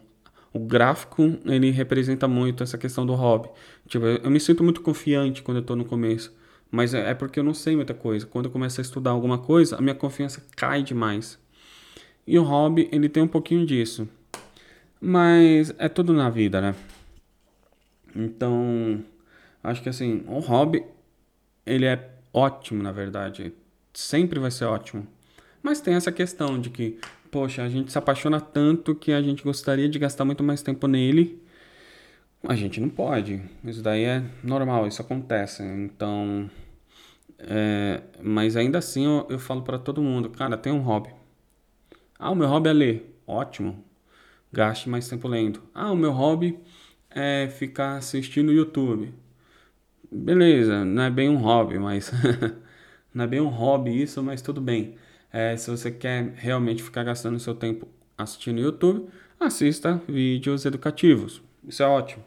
o 0.52 0.58
gráfico 0.58 1.38
ele 1.46 1.70
representa 1.70 2.28
muito 2.28 2.62
essa 2.62 2.76
questão 2.76 3.06
do 3.06 3.14
hobby. 3.14 3.48
Tipo, 3.88 4.04
eu, 4.04 4.16
eu 4.18 4.30
me 4.30 4.38
sinto 4.38 4.62
muito 4.62 4.82
confiante 4.82 5.42
quando 5.42 5.58
eu 5.58 5.62
tô 5.62 5.74
no 5.74 5.84
começo, 5.84 6.34
mas 6.70 6.92
é, 6.92 7.10
é 7.10 7.14
porque 7.14 7.40
eu 7.40 7.44
não 7.44 7.54
sei 7.54 7.76
muita 7.76 7.94
coisa. 7.94 8.26
Quando 8.26 8.46
eu 8.46 8.50
começo 8.50 8.80
a 8.80 8.82
estudar 8.82 9.10
alguma 9.10 9.38
coisa, 9.38 9.76
a 9.76 9.80
minha 9.80 9.94
confiança 9.94 10.44
cai 10.54 10.82
demais. 10.82 11.38
E 12.26 12.38
o 12.38 12.42
hobby, 12.42 12.88
ele 12.92 13.08
tem 13.08 13.22
um 13.22 13.28
pouquinho 13.28 13.64
disso. 13.64 14.06
Mas 15.00 15.74
é 15.78 15.88
tudo 15.88 16.12
na 16.12 16.30
vida, 16.30 16.60
né? 16.60 16.74
Então, 18.14 19.02
acho 19.62 19.82
que 19.82 19.88
assim, 19.88 20.24
o 20.26 20.38
hobby, 20.38 20.84
ele 21.64 21.86
é 21.86 22.10
ótimo, 22.32 22.82
na 22.82 22.92
verdade. 22.92 23.52
Sempre 23.92 24.38
vai 24.38 24.50
ser 24.50 24.64
ótimo. 24.64 25.06
Mas 25.62 25.80
tem 25.80 25.94
essa 25.94 26.10
questão 26.10 26.60
de 26.60 26.70
que, 26.70 26.98
poxa, 27.30 27.62
a 27.62 27.68
gente 27.68 27.92
se 27.92 27.98
apaixona 27.98 28.40
tanto 28.40 28.94
que 28.94 29.12
a 29.12 29.22
gente 29.22 29.44
gostaria 29.44 29.88
de 29.88 29.98
gastar 29.98 30.24
muito 30.24 30.42
mais 30.42 30.62
tempo 30.62 30.86
nele. 30.86 31.42
A 32.46 32.56
gente 32.56 32.80
não 32.80 32.88
pode. 32.88 33.40
Isso 33.64 33.82
daí 33.82 34.04
é 34.04 34.24
normal, 34.42 34.86
isso 34.86 35.00
acontece. 35.00 35.62
Então. 35.62 36.50
É, 37.38 38.02
mas 38.22 38.56
ainda 38.56 38.78
assim 38.78 39.04
eu, 39.04 39.26
eu 39.30 39.38
falo 39.38 39.62
para 39.62 39.78
todo 39.78 40.00
mundo, 40.02 40.30
cara, 40.30 40.56
tem 40.56 40.72
um 40.72 40.80
hobby. 40.80 41.10
Ah, 42.18 42.30
o 42.30 42.34
meu 42.34 42.48
hobby 42.48 42.68
é 42.68 42.72
ler. 42.72 43.18
Ótimo. 43.26 43.84
Gaste 44.52 44.88
mais 44.88 45.08
tempo 45.08 45.26
lendo. 45.28 45.62
Ah, 45.74 45.90
o 45.90 45.96
meu 45.96 46.12
hobby 46.12 46.58
é 47.14 47.48
ficar 47.48 47.96
assistindo 47.96 48.52
YouTube. 48.52 49.12
Beleza, 50.10 50.84
não 50.84 51.04
é 51.04 51.10
bem 51.10 51.28
um 51.28 51.36
hobby, 51.36 51.78
mas. 51.78 52.10
não 53.14 53.24
é 53.24 53.26
bem 53.26 53.40
um 53.40 53.48
hobby 53.48 54.02
isso, 54.02 54.22
mas 54.22 54.42
tudo 54.42 54.60
bem. 54.60 54.96
É, 55.32 55.56
se 55.56 55.70
você 55.70 55.90
quer 55.90 56.34
realmente 56.36 56.82
ficar 56.82 57.04
gastando 57.04 57.38
seu 57.40 57.54
tempo 57.54 57.88
assistindo 58.18 58.60
YouTube, 58.60 59.08
assista 59.40 60.00
vídeos 60.08 60.64
educativos. 60.64 61.42
Isso 61.66 61.82
é 61.82 61.86
ótimo. 61.86 62.22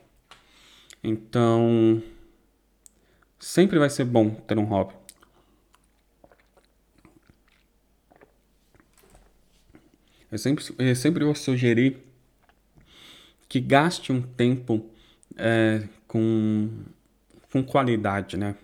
Então, 1.03 2.01
sempre 3.39 3.77
vai 3.77 3.89
ser 3.89 4.05
bom 4.05 4.31
ter 4.31 4.57
um 4.57 4.63
hobby. 4.63 4.93
Eu 10.31 10.39
sempre, 10.39 10.65
eu 10.79 10.95
sempre 10.95 11.23
vou 11.23 11.35
sugerir 11.35 12.03
que 13.55 13.59
gaste 13.61 14.11
um 14.11 14.21
tempo 14.21 14.85
é, 15.37 15.83
com, 16.09 16.69
com 17.49 17.63
qualidade, 17.63 18.35
né? 18.35 18.55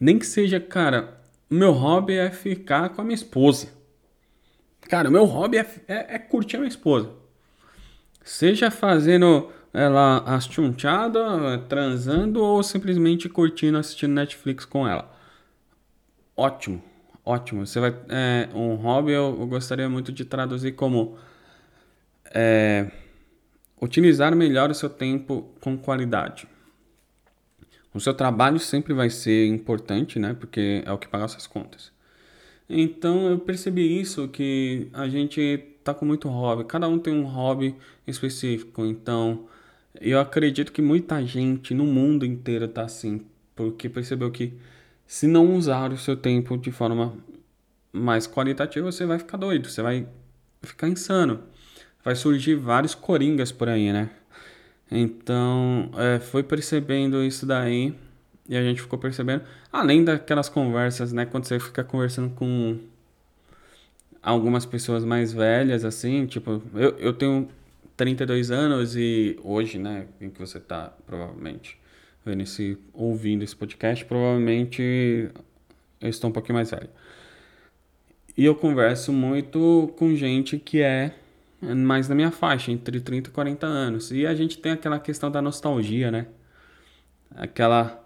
Nem 0.00 0.18
que 0.18 0.24
seja, 0.24 0.58
cara, 0.58 1.20
meu 1.50 1.72
hobby 1.72 2.14
é 2.14 2.30
ficar 2.30 2.88
com 2.88 3.02
a 3.02 3.04
minha 3.04 3.14
esposa. 3.14 3.68
Cara, 4.88 5.10
meu 5.10 5.26
hobby 5.26 5.58
é, 5.58 5.66
é, 5.86 6.14
é 6.14 6.18
curtir 6.18 6.56
a 6.56 6.60
minha 6.60 6.70
esposa. 6.70 7.10
Seja 8.22 8.70
fazendo 8.70 9.52
ela 9.74 10.20
as 10.20 10.46
chunchadas, 10.46 11.60
transando 11.68 12.42
ou 12.42 12.62
simplesmente 12.62 13.28
curtindo, 13.28 13.76
assistindo 13.76 14.14
Netflix 14.14 14.64
com 14.64 14.88
ela. 14.88 15.14
Ótimo, 16.34 16.82
ótimo. 17.22 17.66
Você 17.66 17.78
vai, 17.78 17.94
é, 18.08 18.48
um 18.54 18.74
hobby 18.76 19.12
eu, 19.12 19.36
eu, 19.38 19.46
gostaria 19.46 19.86
muito 19.86 20.10
de 20.10 20.24
traduzir 20.24 20.72
como 20.72 21.18
é, 22.32 22.90
utilizar 23.84 24.34
melhor 24.34 24.70
o 24.70 24.74
seu 24.74 24.88
tempo 24.88 25.50
com 25.60 25.76
qualidade. 25.76 26.48
O 27.92 28.00
seu 28.00 28.14
trabalho 28.14 28.58
sempre 28.58 28.92
vai 28.94 29.10
ser 29.10 29.46
importante, 29.46 30.18
né? 30.18 30.34
Porque 30.34 30.82
é 30.84 30.90
o 30.90 30.98
que 30.98 31.06
paga 31.06 31.28
suas 31.28 31.46
contas. 31.46 31.92
Então 32.68 33.28
eu 33.28 33.38
percebi 33.38 34.00
isso 34.00 34.26
que 34.28 34.88
a 34.92 35.06
gente 35.06 35.62
tá 35.84 35.92
com 35.92 36.04
muito 36.04 36.28
hobby. 36.28 36.64
Cada 36.64 36.88
um 36.88 36.98
tem 36.98 37.14
um 37.14 37.24
hobby 37.24 37.76
específico. 38.06 38.84
Então 38.84 39.46
eu 40.00 40.18
acredito 40.18 40.72
que 40.72 40.82
muita 40.82 41.24
gente 41.24 41.74
no 41.74 41.84
mundo 41.84 42.24
inteiro 42.24 42.66
tá 42.66 42.82
assim, 42.82 43.20
porque 43.54 43.88
percebeu 43.88 44.30
que 44.30 44.54
se 45.06 45.26
não 45.26 45.54
usar 45.54 45.92
o 45.92 45.98
seu 45.98 46.16
tempo 46.16 46.56
de 46.56 46.72
forma 46.72 47.14
mais 47.92 48.26
qualitativa, 48.26 48.90
você 48.90 49.06
vai 49.06 49.18
ficar 49.18 49.36
doido, 49.36 49.68
você 49.68 49.82
vai 49.82 50.08
ficar 50.62 50.88
insano. 50.88 51.40
Vai 52.04 52.14
surgir 52.14 52.54
vários 52.54 52.94
coringas 52.94 53.50
por 53.50 53.68
aí, 53.68 53.92
né? 53.92 54.10
Então, 54.90 55.90
é, 55.96 56.20
foi 56.20 56.42
percebendo 56.42 57.24
isso 57.24 57.46
daí 57.46 57.94
e 58.48 58.56
a 58.56 58.62
gente 58.62 58.82
ficou 58.82 58.98
percebendo, 58.98 59.42
além 59.72 60.04
daquelas 60.04 60.48
conversas, 60.48 61.12
né, 61.12 61.24
quando 61.24 61.44
você 61.46 61.58
fica 61.58 61.82
conversando 61.82 62.34
com 62.34 62.78
algumas 64.22 64.66
pessoas 64.66 65.04
mais 65.04 65.32
velhas, 65.32 65.84
assim, 65.84 66.26
tipo, 66.26 66.62
eu, 66.74 66.96
eu 66.98 67.12
tenho 67.14 67.48
32 67.96 68.50
anos 68.50 68.96
e 68.96 69.38
hoje, 69.42 69.78
né, 69.78 70.06
em 70.20 70.28
que 70.28 70.38
você 70.38 70.60
tá, 70.60 70.92
provavelmente, 71.06 71.78
vendo 72.24 72.42
esse, 72.42 72.78
ouvindo 72.92 73.42
esse 73.42 73.56
podcast, 73.56 74.04
provavelmente 74.04 75.30
eu 76.00 76.08
estou 76.08 76.28
um 76.28 76.32
pouquinho 76.32 76.56
mais 76.56 76.70
velho. 76.70 76.90
E 78.36 78.44
eu 78.44 78.54
converso 78.54 79.12
muito 79.12 79.94
com 79.96 80.14
gente 80.14 80.58
que 80.58 80.82
é 80.82 81.14
mais 81.74 82.08
na 82.08 82.14
minha 82.14 82.30
faixa, 82.30 82.70
entre 82.72 83.00
30 83.00 83.30
e 83.30 83.32
40 83.32 83.66
anos. 83.66 84.10
E 84.10 84.26
a 84.26 84.34
gente 84.34 84.58
tem 84.58 84.72
aquela 84.72 84.98
questão 84.98 85.30
da 85.30 85.40
nostalgia, 85.42 86.10
né? 86.10 86.26
Aquela 87.34 88.00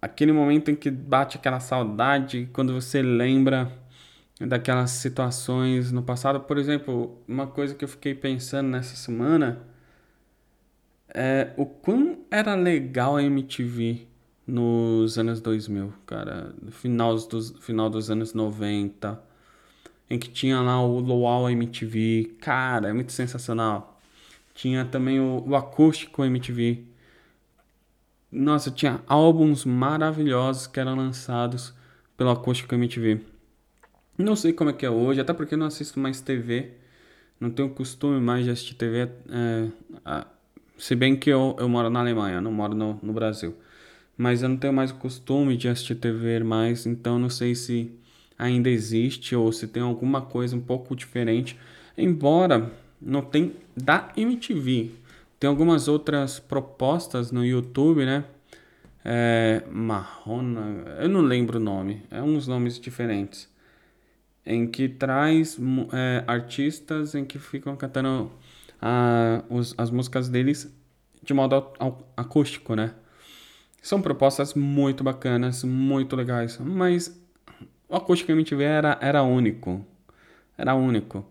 aquele 0.00 0.32
momento 0.32 0.70
em 0.70 0.76
que 0.76 0.90
bate 0.90 1.36
aquela 1.36 1.60
saudade 1.60 2.48
quando 2.52 2.72
você 2.72 3.02
lembra 3.02 3.72
daquelas 4.40 4.90
situações 4.92 5.90
no 5.92 6.02
passado. 6.02 6.40
Por 6.40 6.58
exemplo, 6.58 7.22
uma 7.26 7.46
coisa 7.46 7.74
que 7.74 7.84
eu 7.84 7.88
fiquei 7.88 8.14
pensando 8.14 8.68
nessa 8.68 8.96
semana 8.96 9.62
é 11.08 11.52
o 11.56 11.66
quão 11.66 12.24
era 12.30 12.54
legal 12.54 13.16
a 13.16 13.22
MTV 13.22 14.06
nos 14.46 15.18
anos 15.18 15.40
2000, 15.40 15.92
cara, 16.06 16.54
final 16.70 17.16
dos, 17.16 17.54
final 17.60 17.90
dos 17.90 18.10
anos 18.10 18.32
90 18.32 19.25
em 20.08 20.18
que 20.18 20.28
tinha 20.28 20.60
lá 20.60 20.80
o 20.80 20.98
Luau 21.00 21.50
MTV. 21.50 22.36
Cara, 22.40 22.88
é 22.88 22.92
muito 22.92 23.12
sensacional. 23.12 24.00
Tinha 24.54 24.84
também 24.84 25.20
o, 25.20 25.44
o 25.46 25.56
Acústico 25.56 26.24
MTV. 26.24 26.84
Nossa, 28.30 28.70
tinha 28.70 29.00
álbuns 29.06 29.64
maravilhosos 29.64 30.66
que 30.66 30.80
eram 30.80 30.96
lançados 30.96 31.74
pelo 32.16 32.30
Acústico 32.30 32.74
MTV. 32.74 33.20
Não 34.18 34.34
sei 34.34 34.52
como 34.52 34.70
é 34.70 34.72
que 34.72 34.86
é 34.86 34.90
hoje, 34.90 35.20
até 35.20 35.32
porque 35.32 35.56
não 35.56 35.66
assisto 35.66 36.00
mais 36.00 36.20
TV. 36.20 36.72
Não 37.38 37.50
tenho 37.50 37.68
costume 37.68 38.20
mais 38.20 38.44
de 38.44 38.50
assistir 38.50 38.74
TV. 38.74 39.10
É, 39.28 39.68
se 40.78 40.94
bem 40.94 41.16
que 41.16 41.30
eu, 41.30 41.56
eu 41.58 41.68
moro 41.68 41.90
na 41.90 42.00
Alemanha, 42.00 42.40
não 42.40 42.52
moro 42.52 42.74
no, 42.74 42.98
no 43.02 43.12
Brasil. 43.12 43.54
Mas 44.16 44.42
eu 44.42 44.48
não 44.48 44.56
tenho 44.56 44.72
mais 44.72 44.90
o 44.90 44.94
costume 44.94 45.56
de 45.56 45.68
assistir 45.68 45.96
TV 45.96 46.40
mais, 46.40 46.86
então 46.86 47.18
não 47.18 47.28
sei 47.28 47.54
se 47.54 47.92
ainda 48.38 48.68
existe 48.68 49.34
ou 49.34 49.50
se 49.52 49.66
tem 49.66 49.82
alguma 49.82 50.20
coisa 50.20 50.56
um 50.56 50.60
pouco 50.60 50.94
diferente. 50.94 51.58
Embora 51.96 52.72
não 53.00 53.22
tem 53.22 53.54
da 53.76 54.12
MTV. 54.16 54.90
Tem 55.38 55.48
algumas 55.48 55.88
outras 55.88 56.38
propostas 56.38 57.30
no 57.30 57.44
YouTube, 57.44 58.04
né? 58.04 58.24
É, 59.04 59.62
Marrona, 59.70 60.84
eu 60.98 61.08
não 61.08 61.20
lembro 61.20 61.58
o 61.58 61.62
nome, 61.62 62.02
é 62.10 62.20
uns 62.20 62.48
nomes 62.48 62.80
diferentes 62.80 63.48
em 64.46 64.66
que 64.68 64.88
traz 64.88 65.58
é, 65.92 66.22
artistas 66.26 67.14
em 67.16 67.24
que 67.24 67.38
ficam 67.38 67.76
cantando 67.76 68.30
a, 68.80 69.42
os, 69.50 69.74
as 69.76 69.90
músicas 69.90 70.28
deles 70.28 70.72
de 71.22 71.34
modo 71.34 71.72
acústico, 72.16 72.76
né? 72.76 72.94
São 73.82 74.00
propostas 74.00 74.54
muito 74.54 75.02
bacanas, 75.02 75.64
muito 75.64 76.14
legais, 76.14 76.58
mas 76.58 77.20
o 77.88 77.96
acústico 77.96 78.32
MTV 78.32 78.62
era, 78.62 78.98
era 79.00 79.22
único. 79.22 79.84
Era 80.58 80.74
único. 80.74 81.24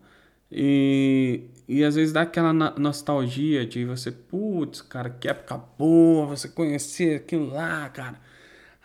E, 0.52 1.50
e 1.68 1.84
às 1.84 1.96
vezes 1.96 2.14
dá 2.14 2.22
aquela 2.22 2.54
nostalgia 2.54 3.66
de 3.66 3.86
você, 3.86 4.12
putz, 4.12 4.82
cara, 4.82 5.10
que 5.10 5.28
época 5.28 5.58
boa, 5.78 6.28
você 6.28 6.48
conhecer 6.48 7.18
aquilo 7.18 7.52
lá, 7.52 7.90
cara. 7.90 8.20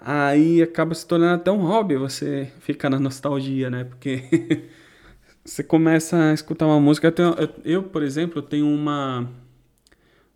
Aí 0.00 0.62
acaba 0.62 0.94
se 0.94 1.06
tornando 1.06 1.34
até 1.34 1.50
um 1.52 1.58
hobby, 1.58 1.96
você 1.96 2.50
fica 2.60 2.88
na 2.88 2.98
nostalgia, 2.98 3.68
né? 3.70 3.84
Porque 3.84 4.68
você 5.44 5.62
começa 5.62 6.30
a 6.30 6.34
escutar 6.34 6.66
uma 6.66 6.80
música. 6.80 7.08
Eu, 7.08 7.12
tenho, 7.12 7.34
eu, 7.34 7.48
eu, 7.64 7.82
por 7.82 8.02
exemplo, 8.02 8.40
tenho 8.40 8.66
uma, 8.66 9.30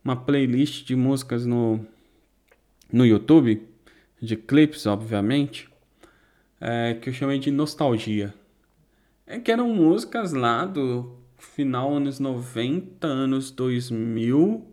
uma 0.04 0.16
playlist 0.16 0.84
de 0.86 0.94
músicas 0.94 1.46
no, 1.46 1.80
no 2.92 3.06
YouTube, 3.06 3.66
de 4.20 4.36
clipes, 4.36 4.86
obviamente, 4.86 5.68
é, 6.64 6.94
que 6.94 7.10
eu 7.10 7.12
chamei 7.12 7.38
de 7.38 7.50
nostalgia. 7.50 8.32
É 9.26 9.38
que 9.38 9.52
eram 9.52 9.68
músicas 9.68 10.32
lá 10.32 10.64
do 10.64 11.14
final 11.36 11.94
anos 11.94 12.18
90, 12.18 13.06
anos 13.06 13.50
2000, 13.50 14.66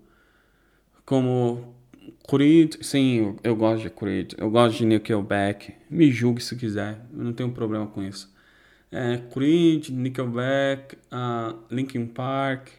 como 1.06 1.76
Creed, 2.30 2.76
sim, 2.82 3.36
eu 3.44 3.56
gosto 3.58 3.84
de 3.84 3.90
Creed. 3.90 4.34
Eu 4.38 4.50
gosto 4.50 4.78
de 4.78 4.86
Nickelback. 4.86 5.74
Me 5.90 6.10
julgue 6.10 6.42
se 6.42 6.56
quiser, 6.56 7.06
eu 7.14 7.26
não 7.26 7.34
tenho 7.34 7.52
problema 7.52 7.86
com 7.88 8.02
isso. 8.02 8.34
É, 8.90 9.18
Creed, 9.34 9.90
Nickelback, 9.90 10.96
uh, 10.96 11.58
Linkin 11.70 12.06
Park. 12.08 12.70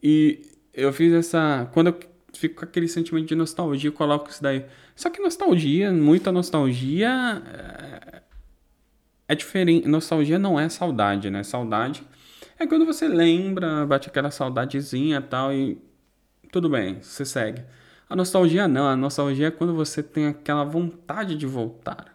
E 0.00 0.40
eu 0.72 0.92
fiz 0.92 1.12
essa. 1.12 1.68
Quando 1.72 1.88
eu 1.88 1.98
fico 2.32 2.56
com 2.56 2.64
aquele 2.64 2.86
sentimento 2.86 3.26
de 3.26 3.34
nostalgia, 3.34 3.88
eu 3.88 3.92
coloco 3.92 4.30
isso 4.30 4.42
daí. 4.42 4.64
Só 5.00 5.08
que 5.08 5.18
nostalgia, 5.18 5.90
muita 5.90 6.30
nostalgia. 6.30 7.42
É, 7.54 8.22
é 9.28 9.34
diferente. 9.34 9.88
Nostalgia 9.88 10.38
não 10.38 10.60
é 10.60 10.68
saudade, 10.68 11.30
né? 11.30 11.42
Saudade 11.42 12.06
é 12.58 12.66
quando 12.66 12.84
você 12.84 13.08
lembra, 13.08 13.86
bate 13.86 14.10
aquela 14.10 14.30
saudadezinha 14.30 15.16
e 15.16 15.22
tal, 15.22 15.54
e 15.54 15.78
tudo 16.52 16.68
bem, 16.68 17.00
você 17.00 17.24
segue. 17.24 17.62
A 18.10 18.14
nostalgia 18.14 18.68
não, 18.68 18.86
a 18.86 18.94
nostalgia 18.94 19.46
é 19.46 19.50
quando 19.50 19.74
você 19.74 20.02
tem 20.02 20.26
aquela 20.26 20.64
vontade 20.64 21.34
de 21.34 21.46
voltar. 21.46 22.14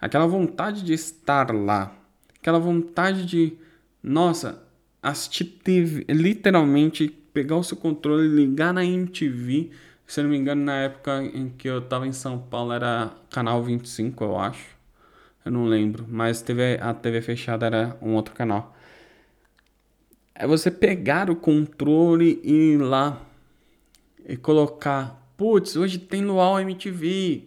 Aquela 0.00 0.28
vontade 0.28 0.84
de 0.84 0.92
estar 0.92 1.52
lá. 1.52 1.92
Aquela 2.38 2.60
vontade 2.60 3.26
de, 3.26 3.58
nossa, 4.00 4.62
assistir 5.02 5.44
TV, 5.44 6.06
literalmente 6.08 7.08
pegar 7.08 7.56
o 7.56 7.64
seu 7.64 7.76
controle, 7.76 8.28
ligar 8.28 8.72
na 8.72 8.84
MTV. 8.84 9.72
Se 10.10 10.18
eu 10.18 10.24
não 10.24 10.32
me 10.32 10.36
engano, 10.36 10.64
na 10.64 10.74
época 10.74 11.22
em 11.22 11.50
que 11.50 11.68
eu 11.68 11.80
tava 11.80 12.04
em 12.04 12.10
São 12.10 12.36
Paulo 12.36 12.72
era 12.72 13.12
canal 13.30 13.62
25, 13.62 14.24
eu 14.24 14.36
acho. 14.36 14.76
Eu 15.44 15.52
não 15.52 15.66
lembro, 15.66 16.04
mas 16.08 16.44
a 16.80 16.94
TV 16.94 17.22
fechada 17.22 17.66
era 17.66 17.96
um 18.02 18.14
outro 18.14 18.34
canal. 18.34 18.76
É 20.34 20.48
você 20.48 20.68
pegar 20.68 21.30
o 21.30 21.36
controle 21.36 22.40
e 22.42 22.72
ir 22.72 22.78
lá 22.78 23.24
e 24.26 24.36
colocar, 24.36 25.32
putz, 25.36 25.76
hoje 25.76 26.00
tem 26.00 26.24
Luau 26.24 26.58
MTV. 26.58 27.44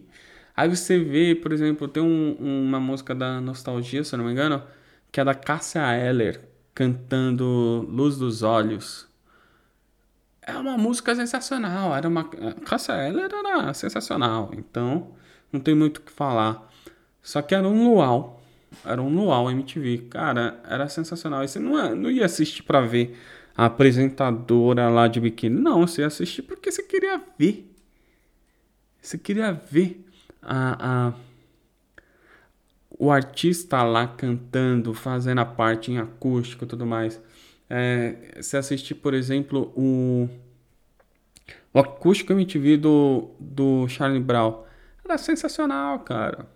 Aí 0.56 0.66
você 0.66 0.98
vê, 0.98 1.34
por 1.34 1.52
exemplo, 1.52 1.86
tem 1.86 2.02
um, 2.02 2.34
uma 2.40 2.80
música 2.80 3.14
da 3.14 3.42
Nostalgia, 3.42 4.02
se 4.02 4.14
eu 4.14 4.16
não 4.16 4.24
me 4.24 4.32
engano, 4.32 4.62
que 5.12 5.20
é 5.20 5.24
da 5.24 5.34
Cássia 5.34 5.82
Eller, 5.98 6.40
cantando 6.74 7.86
Luz 7.90 8.16
dos 8.16 8.42
Olhos. 8.42 9.06
É 10.46 10.56
uma 10.56 10.76
música 10.76 11.14
sensacional, 11.14 11.94
era 11.96 12.06
uma... 12.06 12.24
Cássia 12.66 12.92
Eller 13.08 13.30
era 13.32 13.72
sensacional, 13.72 14.50
então 14.52 15.08
não 15.50 15.58
tem 15.58 15.74
muito 15.74 15.98
o 15.98 16.00
que 16.02 16.12
falar. 16.12 16.70
Só 17.22 17.40
que 17.40 17.54
era 17.54 17.66
um 17.66 17.88
luau, 17.88 18.42
era 18.84 19.00
um 19.00 19.08
luau 19.08 19.50
MTV, 19.50 20.08
cara, 20.10 20.60
era 20.68 20.88
sensacional. 20.88 21.42
E 21.42 21.48
você 21.48 21.58
não, 21.58 21.96
não 21.96 22.10
ia 22.10 22.26
assistir 22.26 22.62
pra 22.62 22.82
ver 22.82 23.18
a 23.56 23.66
apresentadora 23.66 24.88
lá 24.90 25.08
de 25.08 25.20
biquíni. 25.20 25.58
Não, 25.58 25.86
você 25.86 26.02
assistiu 26.02 26.44
porque 26.44 26.70
você 26.70 26.82
queria 26.82 27.20
ver. 27.38 27.70
Você 29.00 29.16
queria 29.16 29.52
ver 29.52 30.04
a, 30.42 31.08
a, 31.08 31.14
o 32.98 33.10
artista 33.10 33.82
lá 33.82 34.06
cantando, 34.06 34.92
fazendo 34.92 35.40
a 35.40 35.44
parte 35.46 35.90
em 35.92 35.98
acústico 35.98 36.64
e 36.64 36.68
tudo 36.68 36.84
mais. 36.84 37.20
É, 37.68 38.40
você 38.40 38.56
assistir, 38.56 38.94
por 38.94 39.14
exemplo, 39.14 39.72
o, 39.76 40.28
o 41.72 41.78
acústico 41.78 42.32
MTV 42.32 42.76
do, 42.76 43.30
do 43.38 43.88
Charlie 43.88 44.20
Brown. 44.20 44.62
Era 45.04 45.18
sensacional, 45.18 46.00
cara. 46.00 46.48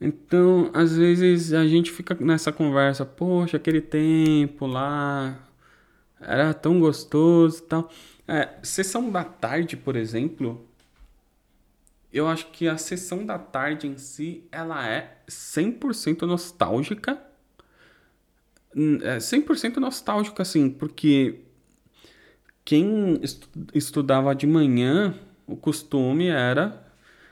Então, 0.00 0.70
às 0.72 0.96
vezes 0.96 1.52
a 1.52 1.66
gente 1.66 1.90
fica 1.90 2.16
nessa 2.20 2.52
conversa, 2.52 3.04
poxa, 3.04 3.56
aquele 3.56 3.80
tempo 3.80 4.66
lá, 4.66 5.38
era 6.20 6.54
tão 6.54 6.78
gostoso 6.78 7.58
e 7.58 7.62
tal. 7.62 7.90
É, 8.26 8.48
sessão 8.62 9.10
da 9.10 9.24
tarde, 9.24 9.76
por 9.76 9.96
exemplo, 9.96 10.68
eu 12.12 12.26
acho 12.28 12.50
que 12.50 12.68
a 12.68 12.78
sessão 12.78 13.24
da 13.26 13.38
tarde 13.38 13.86
em 13.86 13.98
si, 13.98 14.44
ela 14.50 14.86
é 14.86 15.18
100% 15.28 16.22
nostálgica. 16.22 17.20
É 19.02 19.18
100% 19.18 19.76
nostálgica, 19.76 20.42
assim, 20.42 20.70
porque 20.70 21.40
quem 22.64 23.20
estudava 23.74 24.34
de 24.34 24.46
manhã, 24.46 25.14
o 25.46 25.56
costume 25.56 26.28
era, 26.28 26.86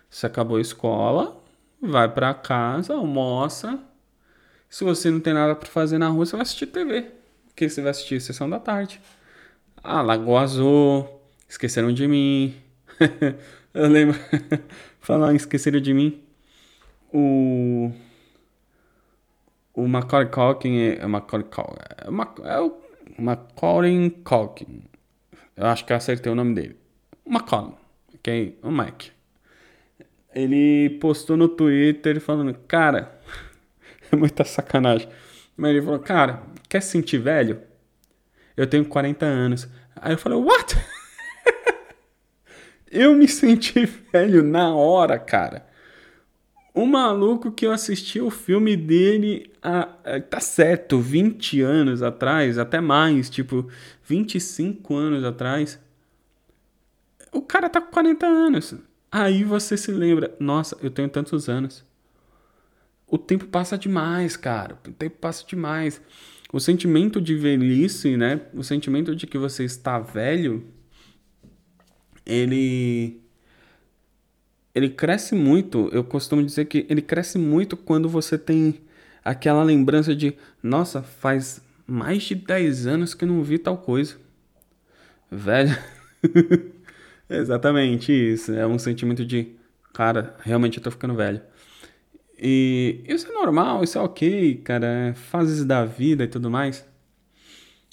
se 0.09 0.27
acabou 0.27 0.57
a 0.57 0.61
escola, 0.61 1.42
vai 1.81 2.12
para 2.12 2.33
casa, 2.35 2.94
almoça. 2.94 3.79
Se 4.68 4.83
você 4.85 5.11
não 5.11 5.20
tem 5.20 5.35
nada 5.35 5.55
para 5.55 5.68
fazer 5.68 5.99
na 5.99 6.09
rua, 6.09 6.27
você 6.27 6.33
vai 6.33 6.42
assistir 6.42 6.66
TV 6.66 7.16
que 7.57 7.68
você 7.68 7.81
vai 7.81 7.90
assistir 7.90 8.20
Sessão 8.20 8.49
da 8.49 8.61
Tarde. 8.61 9.01
Ah, 9.83 10.03
Lagoa 10.03 10.42
Azul, 10.42 11.09
Esqueceram 11.49 11.92
de 11.92 12.07
Mim. 12.07 12.55
eu 13.72 13.88
lembro, 13.88 14.18
falar 15.01 15.35
Esqueceram 15.35 15.81
de 15.81 15.94
Mim, 15.94 16.22
o... 17.12 17.90
O 19.76 19.86
Macaulay 19.86 20.30
Culkin 20.30 20.78
é... 20.78 20.98
é 21.00 21.06
Macaulay 21.06 21.46
Culkin, 21.46 21.76
é, 21.78 22.56
é 22.56 22.60
o 22.60 22.72
Macaulay 23.18 24.10
Culkin. 24.24 24.84
Eu 25.54 25.66
acho 25.66 25.84
que 25.84 25.92
eu 25.92 25.96
acertei 25.98 26.32
o 26.32 26.34
nome 26.34 26.54
dele. 26.54 26.76
Macaulay, 27.26 27.74
ok? 28.14 28.58
O 28.62 28.70
Mike. 28.70 29.12
Ele 30.34 30.98
postou 30.98 31.36
no 31.36 31.46
Twitter 31.46 32.18
falando, 32.22 32.54
cara, 32.66 33.20
é 34.10 34.16
muita 34.16 34.44
sacanagem. 34.44 35.08
Mas 35.54 35.70
ele 35.70 35.82
falou, 35.82 35.98
cara, 35.98 36.42
quer 36.70 36.80
se 36.80 36.92
sentir 36.92 37.18
velho? 37.18 37.60
Eu 38.56 38.66
tenho 38.66 38.84
40 38.86 39.26
anos. 39.26 39.68
Aí 39.94 40.14
eu 40.14 40.18
falei, 40.18 40.38
what? 40.38 40.74
eu 42.90 43.14
me 43.14 43.28
senti 43.28 43.84
velho 43.84 44.42
na 44.42 44.74
hora, 44.74 45.18
cara. 45.18 45.66
O 46.76 46.84
maluco 46.84 47.50
que 47.50 47.64
eu 47.64 47.72
assisti 47.72 48.20
o 48.20 48.30
filme 48.30 48.76
dele, 48.76 49.50
a, 49.62 49.88
a, 50.04 50.20
tá 50.20 50.40
certo, 50.40 51.00
20 51.00 51.62
anos 51.62 52.02
atrás, 52.02 52.58
até 52.58 52.82
mais, 52.82 53.30
tipo, 53.30 53.66
25 54.04 54.94
anos 54.94 55.24
atrás. 55.24 55.80
O 57.32 57.40
cara 57.40 57.70
tá 57.70 57.80
com 57.80 57.90
40 57.90 58.26
anos. 58.26 58.74
Aí 59.10 59.42
você 59.42 59.74
se 59.74 59.90
lembra, 59.90 60.36
nossa, 60.38 60.76
eu 60.82 60.90
tenho 60.90 61.08
tantos 61.08 61.48
anos. 61.48 61.82
o 63.06 63.16
tempo 63.16 63.46
passa 63.46 63.78
demais, 63.78 64.36
cara. 64.36 64.78
O 64.86 64.92
tempo 64.92 65.16
passa 65.16 65.46
demais. 65.46 65.98
O 66.52 66.60
sentimento 66.60 67.22
de 67.22 67.36
velhice, 67.36 68.18
né? 68.18 68.42
O 68.52 68.62
sentimento 68.62 69.16
de 69.16 69.26
que 69.26 69.38
você 69.38 69.64
está 69.64 69.98
velho, 69.98 70.62
ele 72.26 73.25
ele 74.76 74.90
cresce 74.90 75.34
muito. 75.34 75.88
Eu 75.90 76.04
costumo 76.04 76.42
dizer 76.44 76.66
que 76.66 76.86
ele 76.90 77.00
cresce 77.00 77.38
muito 77.38 77.78
quando 77.78 78.10
você 78.10 78.36
tem 78.36 78.82
aquela 79.24 79.62
lembrança 79.62 80.14
de, 80.14 80.36
nossa, 80.62 81.02
faz 81.02 81.62
mais 81.86 82.24
de 82.24 82.34
10 82.34 82.86
anos 82.86 83.14
que 83.14 83.24
eu 83.24 83.28
não 83.28 83.42
vi 83.42 83.58
tal 83.58 83.78
coisa. 83.78 84.16
Velho. 85.30 85.74
Exatamente 87.28 88.12
isso. 88.12 88.52
É 88.52 88.66
um 88.66 88.78
sentimento 88.78 89.24
de, 89.24 89.56
cara, 89.94 90.36
realmente 90.40 90.76
eu 90.76 90.84
tô 90.84 90.90
ficando 90.90 91.14
velho. 91.14 91.40
E 92.38 93.02
isso 93.08 93.26
é 93.28 93.32
normal, 93.32 93.82
isso 93.82 93.96
é 93.96 94.00
ok, 94.02 94.56
cara. 94.56 94.86
É 94.86 95.14
fases 95.14 95.64
da 95.64 95.86
vida 95.86 96.24
e 96.24 96.28
tudo 96.28 96.50
mais. 96.50 96.84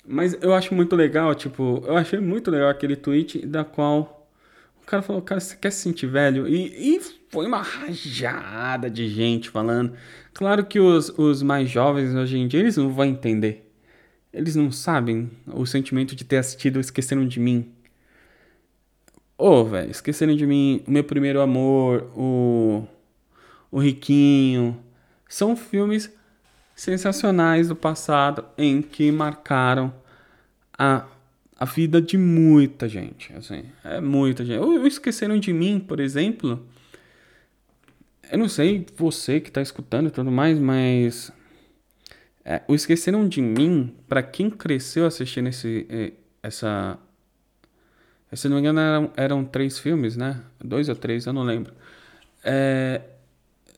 Mas 0.05 0.37
eu 0.41 0.53
acho 0.53 0.75
muito 0.75 0.97
legal, 0.97 1.33
tipo, 1.33 1.81
eu 1.87 1.95
achei 1.95 2.19
muito 2.19 2.51
legal 2.51 2.67
aquele 2.67 2.97
tweet 2.97 3.45
da 3.47 3.63
qual 3.63 4.22
o 4.83 4.85
cara 4.85 5.01
falou, 5.01 5.21
cara, 5.21 5.39
você 5.39 5.55
quer 5.55 5.71
se 5.71 5.81
sentir 5.81 6.07
velho? 6.07 6.47
E, 6.47 6.95
e 6.95 7.01
foi 7.29 7.47
uma 7.47 7.61
rajada 7.61 8.89
de 8.89 9.07
gente 9.07 9.49
falando. 9.49 9.93
Claro 10.33 10.65
que 10.65 10.79
os, 10.79 11.09
os 11.17 11.41
mais 11.41 11.69
jovens 11.69 12.13
hoje 12.13 12.37
em 12.37 12.47
dia, 12.47 12.59
eles 12.59 12.77
não 12.77 12.89
vão 12.89 13.05
entender. 13.05 13.71
Eles 14.31 14.55
não 14.55 14.71
sabem 14.71 15.31
o 15.47 15.65
sentimento 15.65 16.15
de 16.15 16.23
ter 16.23 16.37
assistido 16.37 16.79
Esqueceram 16.79 17.25
de 17.25 17.39
Mim. 17.39 17.71
Ô, 19.37 19.49
oh, 19.49 19.65
velho, 19.65 19.91
Esqueceram 19.91 20.35
de 20.35 20.45
Mim, 20.45 20.83
O 20.87 20.91
Meu 20.91 21.03
Primeiro 21.03 21.41
Amor, 21.41 22.11
o 22.15 22.87
o 23.73 23.79
Riquinho. 23.79 24.79
São 25.27 25.55
filmes 25.55 26.13
sensacionais 26.75 27.69
do 27.69 27.75
passado 27.75 28.45
em 28.55 28.83
que 28.83 29.11
marcaram 29.11 29.91
a, 30.77 31.05
a 31.57 31.65
vida 31.65 32.01
de 32.01 32.17
muita 32.17 32.87
gente. 32.87 33.31
Assim, 33.33 33.63
é 33.83 34.01
muita 34.01 34.43
gente. 34.43 34.59
Ou 34.59 34.85
Esqueceram 34.85 35.39
de 35.39 35.53
Mim, 35.53 35.79
por 35.79 35.99
exemplo. 35.99 36.65
Eu 38.31 38.37
não 38.37 38.49
sei 38.49 38.85
você 38.97 39.39
que 39.39 39.49
está 39.49 39.61
escutando 39.61 40.07
e 40.07 40.11
tudo 40.11 40.31
mais, 40.31 40.57
mas. 40.59 41.31
É, 42.43 42.61
o 42.67 42.75
Esqueceram 42.75 43.27
de 43.27 43.41
Mim, 43.41 43.95
para 44.07 44.21
quem 44.21 44.49
cresceu 44.49 45.05
assistindo 45.05 45.47
esse, 45.47 45.85
é, 45.89 46.11
essa. 46.41 46.97
Se 48.33 48.49
não 48.49 48.55
me 48.55 48.61
engano, 48.61 48.79
eram, 48.79 49.11
eram 49.15 49.45
três 49.45 49.77
filmes, 49.77 50.17
né? 50.17 50.41
Dois 50.63 50.89
ou 50.89 50.95
três, 50.95 51.25
eu 51.25 51.33
não 51.33 51.43
lembro. 51.43 51.73
É, 52.43 53.01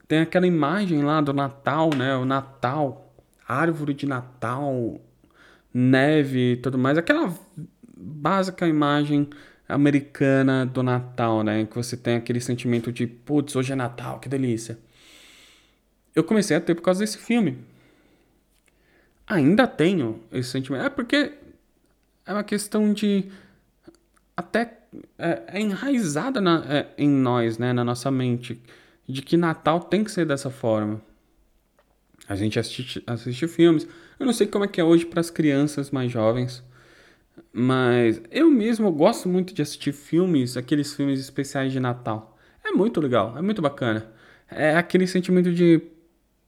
tem 0.07 0.19
aquela 0.19 0.47
imagem 0.47 1.03
lá 1.03 1.19
do 1.19 1.33
Natal, 1.33 1.89
né? 1.93 2.15
O 2.15 2.25
Natal, 2.25 3.13
árvore 3.47 3.93
de 3.93 4.05
Natal, 4.05 4.99
neve 5.75 6.53
e 6.53 6.57
tudo 6.57 6.77
mais. 6.77 6.97
Aquela 6.97 7.37
básica 7.97 8.65
imagem 8.65 9.29
americana 9.67 10.65
do 10.65 10.81
Natal, 10.81 11.43
né? 11.43 11.65
Que 11.65 11.75
você 11.75 11.97
tem 11.97 12.15
aquele 12.15 12.39
sentimento 12.39 12.93
de, 12.93 13.05
putz, 13.05 13.57
hoje 13.57 13.73
é 13.73 13.75
Natal, 13.75 14.19
que 14.19 14.29
delícia. 14.29 14.79
Eu 16.15 16.23
comecei 16.23 16.55
a 16.55 16.61
ter 16.61 16.75
por 16.75 16.81
causa 16.81 17.01
desse 17.01 17.17
filme. 17.17 17.57
Ainda 19.27 19.67
tenho 19.67 20.23
esse 20.31 20.49
sentimento. 20.49 20.85
É 20.85 20.89
porque 20.89 21.33
é 22.25 22.31
uma 22.31 22.43
questão 22.43 22.93
de. 22.93 23.29
Até. 24.37 24.79
É, 25.19 25.43
é 25.47 25.59
enraizada 25.59 26.39
é, 26.69 26.87
em 26.97 27.09
nós, 27.09 27.57
né? 27.57 27.73
Na 27.73 27.83
nossa 27.83 28.09
mente 28.09 28.61
de 29.05 29.21
que 29.21 29.35
Natal 29.35 29.81
tem 29.81 30.05
que 30.05 30.11
ser 30.11 30.25
dessa 30.25 30.49
forma. 30.49 31.01
A 32.29 32.35
gente 32.35 32.57
assiste, 32.57 33.03
assiste 33.05 33.45
filmes. 33.45 33.85
Eu 34.19 34.25
não 34.25 34.33
sei 34.33 34.47
como 34.47 34.63
é 34.63 34.67
que 34.67 34.79
é 34.79 34.83
hoje 34.83 35.05
para 35.05 35.19
as 35.19 35.29
crianças 35.29 35.91
mais 35.91 36.11
jovens, 36.11 36.63
mas 37.51 38.21
eu 38.31 38.49
mesmo 38.49 38.91
gosto 38.91 39.27
muito 39.27 39.53
de 39.53 39.61
assistir 39.61 39.91
filmes, 39.91 40.55
aqueles 40.57 40.93
filmes 40.93 41.19
especiais 41.19 41.71
de 41.71 41.79
Natal. 41.79 42.37
É 42.63 42.71
muito 42.71 42.99
legal, 43.01 43.37
é 43.37 43.41
muito 43.41 43.61
bacana. 43.61 44.11
É 44.49 44.75
aquele 44.75 45.07
sentimento 45.07 45.51
de, 45.51 45.81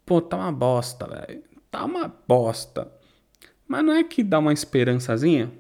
pô, 0.06 0.22
tá 0.22 0.38
uma 0.38 0.52
bosta, 0.52 1.08
velho. 1.08 1.44
Tá 1.70 1.86
uma 1.86 2.08
bosta. 2.28 2.92
Mas 3.68 3.84
não 3.84 3.94
é 3.94 4.04
que 4.04 4.24
dá 4.24 4.40
uma 4.40 4.54
esperançazinha? 4.54 5.52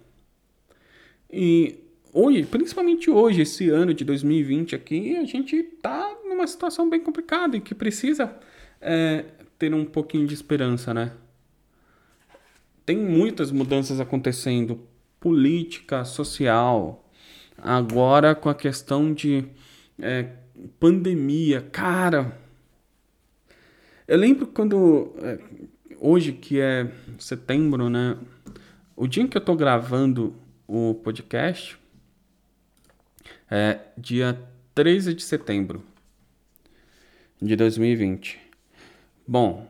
E 1.31 1.79
hoje, 2.13 2.43
principalmente 2.45 3.09
hoje, 3.09 3.41
esse 3.41 3.69
ano 3.69 3.93
de 3.93 4.05
2020 4.05 4.75
aqui, 4.75 5.17
a 5.17 5.25
gente 5.25 5.61
tá 5.81 6.15
numa 6.25 6.47
situação 6.47 6.89
bem 6.89 7.01
complicada 7.01 7.57
e 7.57 7.61
que 7.61 7.75
precisa 7.75 8.33
é, 8.79 9.25
ter 9.59 9.73
um 9.73 9.85
pouquinho 9.85 10.25
de 10.25 10.33
esperança, 10.33 10.93
né? 10.93 11.11
Tem 12.87 12.95
muitas 12.97 13.51
mudanças 13.51 13.99
acontecendo, 13.99 14.79
política, 15.19 16.05
social, 16.05 17.05
agora 17.57 18.33
com 18.33 18.47
a 18.47 18.55
questão 18.55 19.13
de 19.13 19.43
é, 19.99 20.29
pandemia, 20.79 21.59
cara. 21.59 22.39
Eu 24.07 24.17
lembro 24.17 24.47
quando 24.47 25.13
é, 25.17 25.37
hoje 25.99 26.31
que 26.31 26.61
é 26.61 26.89
setembro, 27.19 27.89
né? 27.89 28.17
O 28.95 29.05
dia 29.05 29.21
em 29.21 29.27
que 29.27 29.35
eu 29.35 29.43
tô 29.43 29.53
gravando 29.53 30.33
o 30.65 30.93
podcast, 30.93 31.77
é 33.51 33.81
dia 33.97 34.41
13 34.73 35.13
de 35.13 35.23
setembro 35.23 35.83
de 37.41 37.53
2020. 37.53 38.39
Bom, 39.27 39.69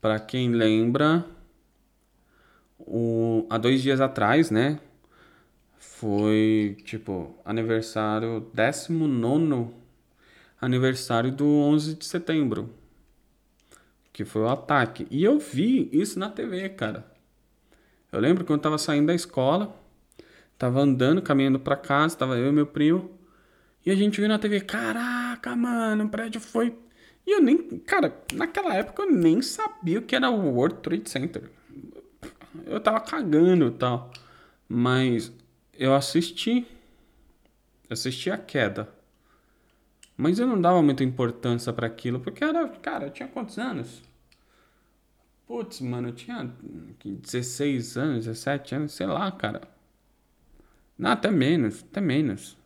para 0.00 0.18
quem 0.18 0.50
lembra, 0.50 1.26
o, 2.90 3.46
há 3.48 3.56
dois 3.58 3.82
dias 3.82 4.00
atrás, 4.00 4.50
né? 4.50 4.78
Foi 5.78 6.76
tipo 6.84 7.36
aniversário, 7.44 8.50
19 8.52 9.70
aniversário 10.60 11.32
do 11.32 11.46
11 11.46 11.94
de 11.94 12.04
setembro, 12.04 12.70
que 14.12 14.24
foi 14.24 14.42
o 14.42 14.48
ataque. 14.48 15.06
E 15.10 15.24
eu 15.24 15.38
vi 15.38 15.88
isso 15.92 16.18
na 16.18 16.28
TV, 16.28 16.68
cara. 16.70 17.06
Eu 18.12 18.20
lembro 18.20 18.44
quando 18.44 18.58
eu 18.58 18.62
tava 18.62 18.78
saindo 18.78 19.06
da 19.06 19.14
escola, 19.14 19.74
Tava 20.60 20.82
andando, 20.82 21.22
caminhando 21.22 21.58
para 21.58 21.74
casa, 21.74 22.14
tava 22.18 22.36
eu 22.36 22.50
e 22.50 22.52
meu 22.52 22.66
primo. 22.66 23.10
E 23.84 23.90
a 23.90 23.94
gente 23.94 24.20
viu 24.20 24.28
na 24.28 24.38
TV, 24.38 24.60
caraca, 24.60 25.56
mano, 25.56 26.04
o 26.04 26.08
prédio 26.10 26.38
foi. 26.38 26.76
E 27.26 27.34
eu 27.34 27.40
nem. 27.40 27.78
Cara, 27.78 28.14
naquela 28.34 28.74
época 28.74 29.04
eu 29.04 29.10
nem 29.10 29.40
sabia 29.40 30.00
o 30.00 30.02
que 30.02 30.14
era 30.14 30.28
o 30.28 30.54
World 30.54 30.80
Trade 30.82 31.08
Center. 31.08 31.50
Eu 32.70 32.80
tava 32.80 33.00
cagando 33.00 33.66
e 33.66 33.70
tal. 33.72 34.10
Mas 34.68 35.32
eu 35.74 35.94
assisti. 35.94 36.66
Assisti 37.90 38.30
a 38.30 38.38
queda. 38.38 38.88
Mas 40.16 40.38
eu 40.38 40.46
não 40.46 40.60
dava 40.60 40.80
muita 40.82 41.02
importância 41.02 41.72
para 41.72 41.86
aquilo, 41.88 42.20
porque 42.20 42.44
era. 42.44 42.68
Cara, 42.68 43.06
eu 43.06 43.10
tinha 43.10 43.28
quantos 43.28 43.58
anos? 43.58 44.02
Putz, 45.46 45.80
mano, 45.80 46.08
eu 46.08 46.12
tinha 46.12 46.54
16 47.04 47.96
anos, 47.96 48.26
17 48.26 48.74
anos, 48.76 48.92
sei 48.92 49.06
lá, 49.06 49.32
cara. 49.32 49.62
Não, 50.96 51.10
até 51.10 51.30
menos, 51.30 51.82
até 51.82 52.00
menos. 52.00 52.56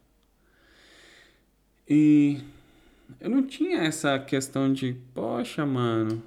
E 1.89 2.41
eu 3.21 3.31
não 3.31 3.43
tinha 3.47 3.79
essa 3.79 4.19
questão 4.19 4.71
de, 4.71 4.95
poxa, 5.15 5.65
mano, 5.65 6.23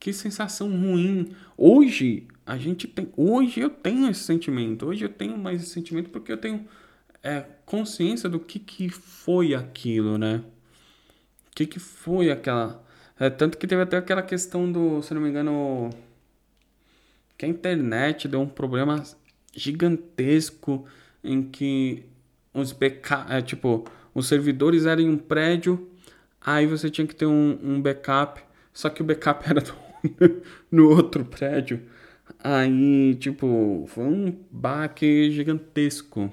que 0.00 0.14
sensação 0.14 0.70
ruim. 0.70 1.36
Hoje 1.56 2.26
a 2.46 2.56
gente 2.56 2.88
tem, 2.88 3.12
hoje 3.16 3.60
eu 3.60 3.68
tenho 3.68 4.10
esse 4.10 4.24
sentimento. 4.24 4.86
Hoje 4.86 5.04
eu 5.04 5.10
tenho 5.10 5.36
mais 5.36 5.62
esse 5.62 5.70
sentimento 5.70 6.08
porque 6.08 6.32
eu 6.32 6.38
tenho 6.38 6.66
é, 7.22 7.44
consciência 7.66 8.28
do 8.28 8.40
que 8.40 8.58
que 8.58 8.88
foi 8.88 9.54
aquilo, 9.54 10.16
né? 10.16 10.42
O 11.52 11.54
que 11.54 11.66
que 11.66 11.78
foi 11.78 12.30
aquela, 12.30 12.82
é, 13.18 13.28
tanto 13.28 13.58
que 13.58 13.66
teve 13.66 13.82
até 13.82 13.98
aquela 13.98 14.22
questão 14.22 14.70
do, 14.72 15.02
se 15.02 15.12
não 15.12 15.20
me 15.20 15.28
engano, 15.28 15.90
que 17.36 17.44
a 17.44 17.48
internet 17.48 18.26
deu 18.26 18.40
um 18.40 18.48
problema 18.48 19.02
gigantesco 19.54 20.86
em 21.22 21.42
que 21.42 22.04
os 22.54 22.72
backup, 22.72 23.30
é, 23.30 23.42
tipo, 23.42 23.84
os 24.14 24.26
servidores 24.26 24.86
eram 24.86 25.02
em 25.02 25.10
um 25.10 25.18
prédio, 25.18 25.90
aí 26.40 26.66
você 26.66 26.88
tinha 26.88 27.06
que 27.06 27.14
ter 27.14 27.26
um, 27.26 27.58
um 27.62 27.82
backup, 27.82 28.42
só 28.72 28.88
que 28.88 29.02
o 29.02 29.04
backup 29.04 29.44
era 29.48 29.60
no, 29.60 29.89
no 30.70 30.88
outro 30.90 31.24
prédio. 31.24 31.82
Aí, 32.42 33.14
tipo, 33.16 33.84
foi 33.88 34.04
um 34.04 34.36
baque 34.50 35.30
gigantesco. 35.30 36.32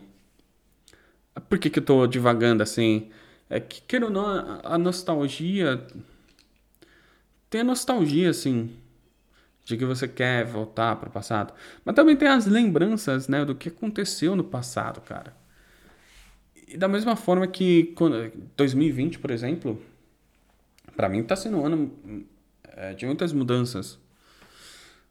Por 1.50 1.60
que, 1.60 1.70
que 1.70 1.80
eu 1.80 1.86
tô 1.86 2.08
divagando 2.08 2.64
assim? 2.64 3.10
É 3.50 3.60
que, 3.60 3.82
queira 3.82 4.06
ou 4.06 4.12
não, 4.12 4.62
a 4.64 4.78
nostalgia. 4.78 5.86
Tem 7.50 7.62
a 7.62 7.64
nostalgia, 7.64 8.30
assim 8.30 8.70
de 9.68 9.76
que 9.76 9.84
você 9.84 10.08
quer 10.08 10.46
voltar 10.46 10.96
para 10.96 11.10
o 11.10 11.12
passado, 11.12 11.54
mas 11.84 11.94
também 11.94 12.16
tem 12.16 12.30
as 12.30 12.46
lembranças, 12.46 13.28
né, 13.28 13.44
do 13.44 13.54
que 13.54 13.68
aconteceu 13.68 14.34
no 14.34 14.44
passado, 14.44 15.02
cara. 15.02 15.36
E 16.70 16.78
da 16.78 16.88
mesma 16.88 17.18
forma 17.18 17.46
que 17.48 17.92
quando 17.96 18.32
2020, 18.56 19.20
por 19.20 19.30
exemplo, 19.30 19.82
para 20.96 21.10
mim 21.10 21.22
tá 21.22 21.36
sendo 21.36 21.58
um 21.58 21.66
ano 21.66 21.92
é, 22.78 22.94
de 22.94 23.06
muitas 23.06 23.34
mudanças. 23.34 24.00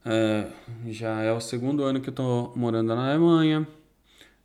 É, 0.04 0.46
já 0.86 1.20
é 1.22 1.32
o 1.32 1.40
segundo 1.40 1.82
ano 1.82 2.00
que 2.00 2.08
eu 2.08 2.14
tô 2.14 2.52
morando 2.54 2.94
na 2.94 3.10
Alemanha. 3.10 3.66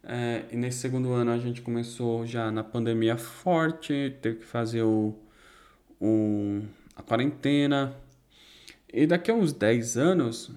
É, 0.04 0.46
e 0.52 0.58
nesse 0.58 0.80
segundo 0.80 1.14
ano 1.14 1.30
a 1.32 1.38
gente 1.38 1.62
começou 1.62 2.26
já 2.26 2.52
na 2.52 2.64
pandemia 2.64 3.16
forte, 3.18 4.18
teve 4.20 4.40
que 4.40 4.46
fazer 4.46 4.82
o, 4.82 5.14
o, 6.00 6.64
a 6.96 7.04
quarentena. 7.04 7.96
E 8.92 9.06
daqui 9.06 9.30
a 9.30 9.36
uns 9.36 9.54
10 9.54 9.98
anos, 9.98 10.52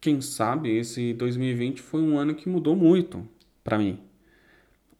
quem 0.00 0.20
sabe 0.20 0.70
esse 0.76 1.12
2020 1.14 1.82
foi 1.82 2.00
um 2.00 2.16
ano 2.16 2.36
que 2.36 2.48
mudou 2.48 2.76
muito 2.76 3.28
para 3.64 3.78
mim. 3.78 3.98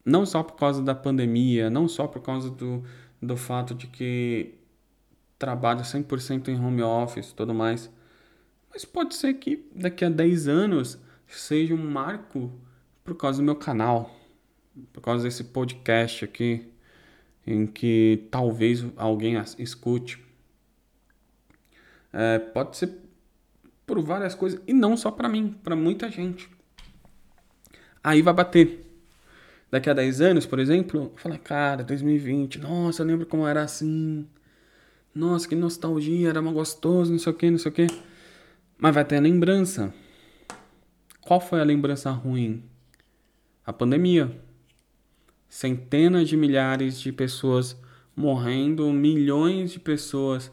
Não 0.05 0.27
só 0.27 0.43
por 0.43 0.57
causa 0.57 0.83
da 0.83 0.97
pandemia, 0.97 1.71
não 1.71 1.87
só 1.87 2.09
por 2.09 2.21
causa 2.21 2.51
do, 2.51 2.83
do 3.23 3.37
fato 3.37 3.73
de 3.73 3.87
que 3.87 4.57
trabalho 5.43 5.81
100% 5.81 6.47
em 6.49 6.65
home 6.65 6.83
office 6.83 7.31
e 7.31 7.35
tudo 7.35 7.53
mais. 7.53 7.91
Mas 8.73 8.85
pode 8.85 9.17
ser 9.17 9.35
que 9.35 9.69
daqui 9.75 10.05
a 10.05 10.09
10 10.09 10.47
anos 10.47 11.01
seja 11.27 11.75
um 11.75 11.91
marco 11.91 12.53
por 13.03 13.17
causa 13.17 13.39
do 13.39 13.45
meu 13.45 13.57
canal, 13.57 14.17
por 14.93 15.01
causa 15.01 15.25
desse 15.25 15.43
podcast 15.43 16.25
aqui, 16.25 16.71
em 17.45 17.67
que 17.67 18.29
talvez 18.31 18.87
alguém 18.97 19.35
escute. 19.59 20.25
É, 22.13 22.39
pode 22.39 22.77
ser 22.77 22.93
por 23.85 24.01
várias 24.01 24.37
coisas, 24.37 24.61
e 24.65 24.73
não 24.73 24.97
só 24.97 25.11
para 25.11 25.29
mim, 25.29 25.59
para 25.65 25.75
muita 25.75 26.09
gente. 26.09 26.49
Aí 28.03 28.23
vai 28.23 28.33
bater. 28.33 28.87
Daqui 29.73 29.91
a 29.91 29.95
10 29.95 30.21
anos, 30.21 30.47
por 30.47 30.61
exemplo, 30.61 31.13
fala, 31.17 31.37
cara, 31.37 31.83
2020, 31.83 32.61
nossa, 32.61 33.03
eu 33.03 33.07
lembro 33.07 33.27
como 33.27 33.45
era 33.45 33.63
assim. 33.63 34.25
Nossa, 35.15 35.47
que 35.47 35.55
nostalgia, 35.55 36.31
era 36.31 36.41
uma 36.41 36.53
gostoso, 36.53 37.13
não 37.13 37.19
sei 37.19 37.33
o 37.33 37.37
que, 37.37 37.51
não 37.51 37.59
sei 37.59 37.71
o 37.71 37.75
que. 37.75 37.87
Mas 38.79 38.95
vai 38.95 39.05
ter 39.05 39.17
a 39.17 39.21
lembrança. 39.21 39.93
Qual 41.21 41.39
foi 41.39 41.61
a 41.61 41.65
lembrança 41.65 42.11
ruim? 42.11 42.65
A 43.67 43.73
pandemia. 43.75 44.41
Centenas 45.51 46.29
de 46.29 46.37
milhares 46.37 46.99
de 46.99 47.13
pessoas 47.13 47.77
morrendo, 48.17 48.91
milhões 48.91 49.73
de 49.73 49.79
pessoas 49.79 50.51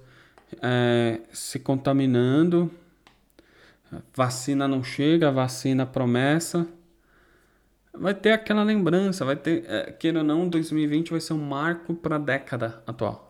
é, 0.62 1.22
se 1.32 1.58
contaminando. 1.60 2.70
Vacina 4.14 4.68
não 4.68 4.84
chega, 4.84 5.32
vacina 5.32 5.86
promessa. 5.86 6.68
Vai 7.94 8.14
ter 8.14 8.34
aquela 8.34 8.64
lembrança, 8.64 9.24
vai 9.24 9.38
ter, 9.38 9.64
é, 9.68 9.92
queira 9.94 10.20
ou 10.20 10.26
não, 10.26 10.50
2020 10.50 11.12
vai 11.12 11.22
ser 11.22 11.34
um 11.34 11.44
marco 11.44 11.96
para 11.96 12.18
a 12.18 12.20
década 12.20 12.84
atual 12.86 13.29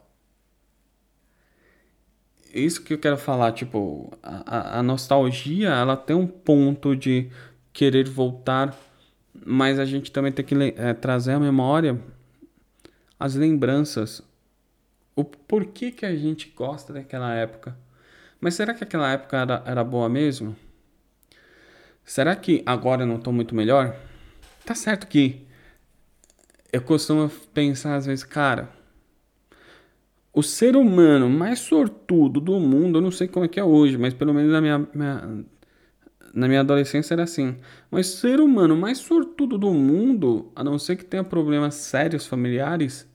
isso 2.53 2.83
que 2.83 2.93
eu 2.93 2.97
quero 2.97 3.17
falar, 3.17 3.51
tipo, 3.51 4.11
a, 4.23 4.79
a 4.79 4.83
nostalgia, 4.83 5.69
ela 5.69 5.95
tem 5.95 6.15
um 6.15 6.27
ponto 6.27 6.95
de 6.95 7.29
querer 7.71 8.07
voltar, 8.07 8.75
mas 9.45 9.79
a 9.79 9.85
gente 9.85 10.11
também 10.11 10.31
tem 10.31 10.43
que 10.43 10.55
é, 10.77 10.93
trazer 10.93 11.33
à 11.33 11.39
memória 11.39 11.99
as 13.19 13.35
lembranças, 13.35 14.21
o 15.15 15.23
porquê 15.23 15.91
que 15.91 16.05
a 16.05 16.15
gente 16.15 16.53
gosta 16.55 16.93
daquela 16.93 17.33
época. 17.33 17.77
Mas 18.39 18.55
será 18.55 18.73
que 18.73 18.83
aquela 18.83 19.11
época 19.11 19.37
era, 19.37 19.63
era 19.65 19.83
boa 19.83 20.07
mesmo? 20.07 20.55
Será 22.05 22.35
que 22.35 22.63
agora 22.65 23.03
eu 23.03 23.07
não 23.07 23.17
estou 23.17 23.33
muito 23.33 23.53
melhor? 23.53 23.95
Tá 24.65 24.73
certo 24.73 25.07
que 25.07 25.45
eu 26.71 26.81
costumo 26.81 27.29
pensar 27.53 27.95
às 27.95 28.05
vezes, 28.05 28.23
cara, 28.23 28.69
o 30.33 30.43
ser 30.43 30.75
humano 30.75 31.29
mais 31.29 31.59
sortudo 31.59 32.39
do 32.39 32.59
mundo, 32.59 32.99
eu 32.99 33.01
não 33.01 33.11
sei 33.11 33.27
como 33.27 33.45
é 33.45 33.47
que 33.47 33.59
é 33.59 33.63
hoje, 33.63 33.97
mas 33.97 34.13
pelo 34.13 34.33
menos 34.33 34.51
na 34.51 34.61
minha, 34.61 34.87
minha, 34.93 35.45
na 36.33 36.47
minha 36.47 36.61
adolescência 36.61 37.13
era 37.13 37.23
assim. 37.23 37.57
Mas 37.89 38.07
ser 38.07 38.39
humano 38.39 38.77
mais 38.77 38.99
sortudo 38.99 39.57
do 39.57 39.73
mundo, 39.73 40.51
a 40.55 40.63
não 40.63 40.77
ser 40.77 40.95
que 40.95 41.05
tenha 41.05 41.23
problemas 41.23 41.75
sérios 41.75 42.27
familiares, 42.27 43.09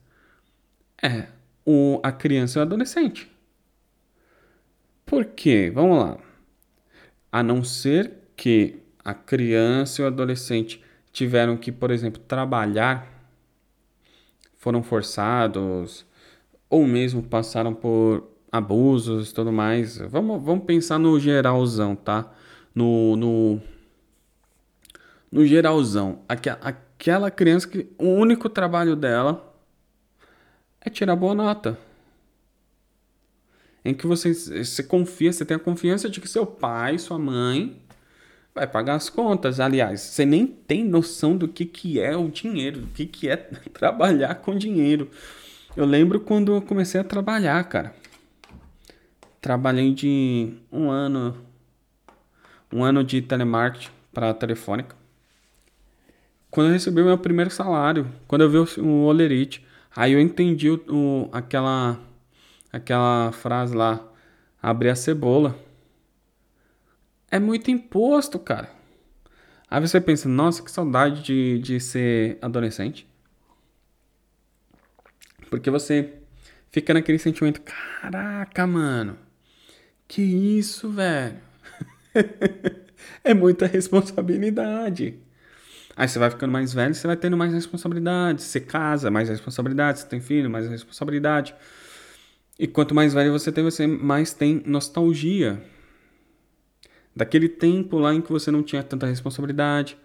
é 1.02 1.28
o, 1.64 2.00
a 2.02 2.10
criança 2.12 2.58
e 2.58 2.60
o 2.60 2.62
adolescente. 2.62 3.30
Por 5.06 5.24
quê? 5.26 5.70
Vamos 5.72 5.98
lá. 5.98 6.18
A 7.30 7.42
não 7.42 7.62
ser 7.62 8.12
que 8.36 8.80
a 9.04 9.14
criança 9.14 10.02
e 10.02 10.04
o 10.04 10.08
adolescente 10.08 10.82
tiveram 11.12 11.56
que, 11.56 11.70
por 11.70 11.90
exemplo, 11.90 12.20
trabalhar, 12.26 13.06
foram 14.56 14.82
forçados, 14.82 16.06
ou 16.74 16.84
mesmo 16.84 17.22
passaram 17.22 17.72
por 17.72 18.28
abusos 18.50 19.30
e 19.30 19.34
tudo 19.34 19.52
mais. 19.52 19.96
Vamos, 19.98 20.42
vamos 20.42 20.64
pensar 20.64 20.98
no 20.98 21.20
geralzão, 21.20 21.94
tá? 21.94 22.32
No, 22.74 23.14
no, 23.14 23.60
no 25.30 25.46
geralzão. 25.46 26.22
Aquela, 26.28 27.30
criança 27.30 27.68
que 27.68 27.86
o 27.96 28.08
único 28.08 28.48
trabalho 28.48 28.96
dela 28.96 29.54
é 30.80 30.90
tirar 30.90 31.14
boa 31.14 31.32
nota. 31.32 31.78
Em 33.84 33.94
que 33.94 34.08
você, 34.08 34.34
você 34.34 34.82
confia, 34.82 35.32
você 35.32 35.44
tem 35.44 35.56
a 35.56 35.60
confiança 35.60 36.10
de 36.10 36.20
que 36.20 36.26
seu 36.26 36.44
pai, 36.44 36.98
sua 36.98 37.20
mãe 37.20 37.80
vai 38.52 38.66
pagar 38.66 38.96
as 38.96 39.08
contas. 39.08 39.60
Aliás, 39.60 40.00
você 40.00 40.26
nem 40.26 40.44
tem 40.44 40.84
noção 40.84 41.36
do 41.36 41.46
que, 41.46 41.66
que 41.66 42.00
é 42.00 42.16
o 42.16 42.28
dinheiro, 42.28 42.80
do 42.80 42.88
que, 42.88 43.06
que 43.06 43.28
é 43.28 43.36
trabalhar 43.72 44.34
com 44.36 44.58
dinheiro. 44.58 45.08
Eu 45.76 45.84
lembro 45.84 46.20
quando 46.20 46.54
eu 46.54 46.62
comecei 46.62 47.00
a 47.00 47.04
trabalhar, 47.04 47.64
cara. 47.64 47.92
Trabalhei 49.40 49.92
de 49.92 50.54
um 50.70 50.88
ano, 50.88 51.36
um 52.72 52.84
ano 52.84 53.02
de 53.02 53.20
telemarketing 53.20 53.90
para 54.12 54.30
a 54.30 54.34
Telefônica. 54.34 54.94
Quando 56.48 56.68
eu 56.68 56.72
recebi 56.74 57.02
o 57.02 57.06
meu 57.06 57.18
primeiro 57.18 57.50
salário, 57.50 58.08
quando 58.28 58.42
eu 58.42 58.50
vi 58.50 58.58
o, 58.58 58.84
o 58.84 59.04
Olerite, 59.06 59.66
aí 59.96 60.12
eu 60.12 60.20
entendi 60.20 60.70
o, 60.70 60.80
o, 60.88 61.28
aquela, 61.32 61.98
aquela 62.72 63.32
frase 63.32 63.74
lá, 63.74 64.00
abrir 64.62 64.90
a 64.90 64.94
cebola. 64.94 65.58
É 67.28 67.40
muito 67.40 67.68
imposto, 67.72 68.38
cara. 68.38 68.70
Aí 69.68 69.80
você 69.80 70.00
pensa, 70.00 70.28
nossa, 70.28 70.62
que 70.62 70.70
saudade 70.70 71.20
de, 71.24 71.58
de 71.58 71.80
ser 71.80 72.38
adolescente. 72.40 73.12
Porque 75.54 75.70
você 75.70 76.14
fica 76.72 76.92
naquele 76.92 77.16
sentimento, 77.16 77.60
caraca, 77.60 78.66
mano. 78.66 79.16
Que 80.08 80.20
isso, 80.20 80.90
velho? 80.90 81.36
é 83.22 83.32
muita 83.32 83.64
responsabilidade. 83.66 85.14
Aí 85.96 86.08
você 86.08 86.18
vai 86.18 86.28
ficando 86.28 86.50
mais 86.50 86.74
velho, 86.74 86.92
você 86.92 87.06
vai 87.06 87.16
tendo 87.16 87.36
mais 87.36 87.52
responsabilidade. 87.52 88.42
Você 88.42 88.58
casa, 88.58 89.12
mais 89.12 89.28
responsabilidade. 89.28 90.00
Você 90.00 90.08
tem 90.08 90.20
filho, 90.20 90.50
mais 90.50 90.68
responsabilidade. 90.68 91.54
E 92.58 92.66
quanto 92.66 92.92
mais 92.92 93.14
velho 93.14 93.30
você 93.30 93.52
tem, 93.52 93.62
você 93.62 93.86
mais 93.86 94.34
tem 94.34 94.60
nostalgia. 94.66 95.62
Daquele 97.14 97.48
tempo 97.48 97.96
lá 97.96 98.12
em 98.12 98.20
que 98.20 98.32
você 98.32 98.50
não 98.50 98.64
tinha 98.64 98.82
tanta 98.82 99.06
responsabilidade, 99.06 99.96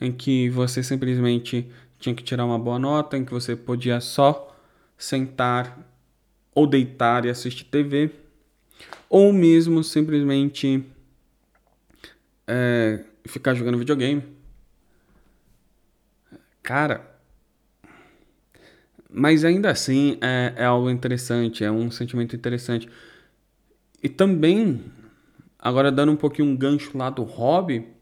em 0.00 0.10
que 0.10 0.50
você 0.50 0.82
simplesmente 0.82 1.70
tinha 2.00 2.12
que 2.12 2.24
tirar 2.24 2.44
uma 2.44 2.58
boa 2.58 2.78
nota, 2.78 3.16
em 3.16 3.24
que 3.24 3.32
você 3.32 3.54
podia 3.54 4.00
só 4.00 4.55
sentar 4.96 5.78
ou 6.54 6.66
deitar 6.66 7.26
e 7.26 7.28
assistir 7.28 7.64
TV, 7.64 8.10
ou 9.10 9.32
mesmo 9.32 9.84
simplesmente 9.84 10.84
é, 12.46 13.04
ficar 13.26 13.54
jogando 13.54 13.78
videogame. 13.78 14.22
Cara, 16.62 17.16
mas 19.10 19.44
ainda 19.44 19.70
assim 19.70 20.18
é, 20.20 20.54
é 20.56 20.64
algo 20.64 20.90
interessante, 20.90 21.62
é 21.62 21.70
um 21.70 21.90
sentimento 21.90 22.34
interessante. 22.34 22.88
E 24.02 24.08
também, 24.08 24.82
agora 25.58 25.92
dando 25.92 26.12
um 26.12 26.16
pouquinho 26.16 26.48
um 26.48 26.56
gancho 26.56 26.96
lá 26.96 27.10
do 27.10 27.22
hobby, 27.22 27.95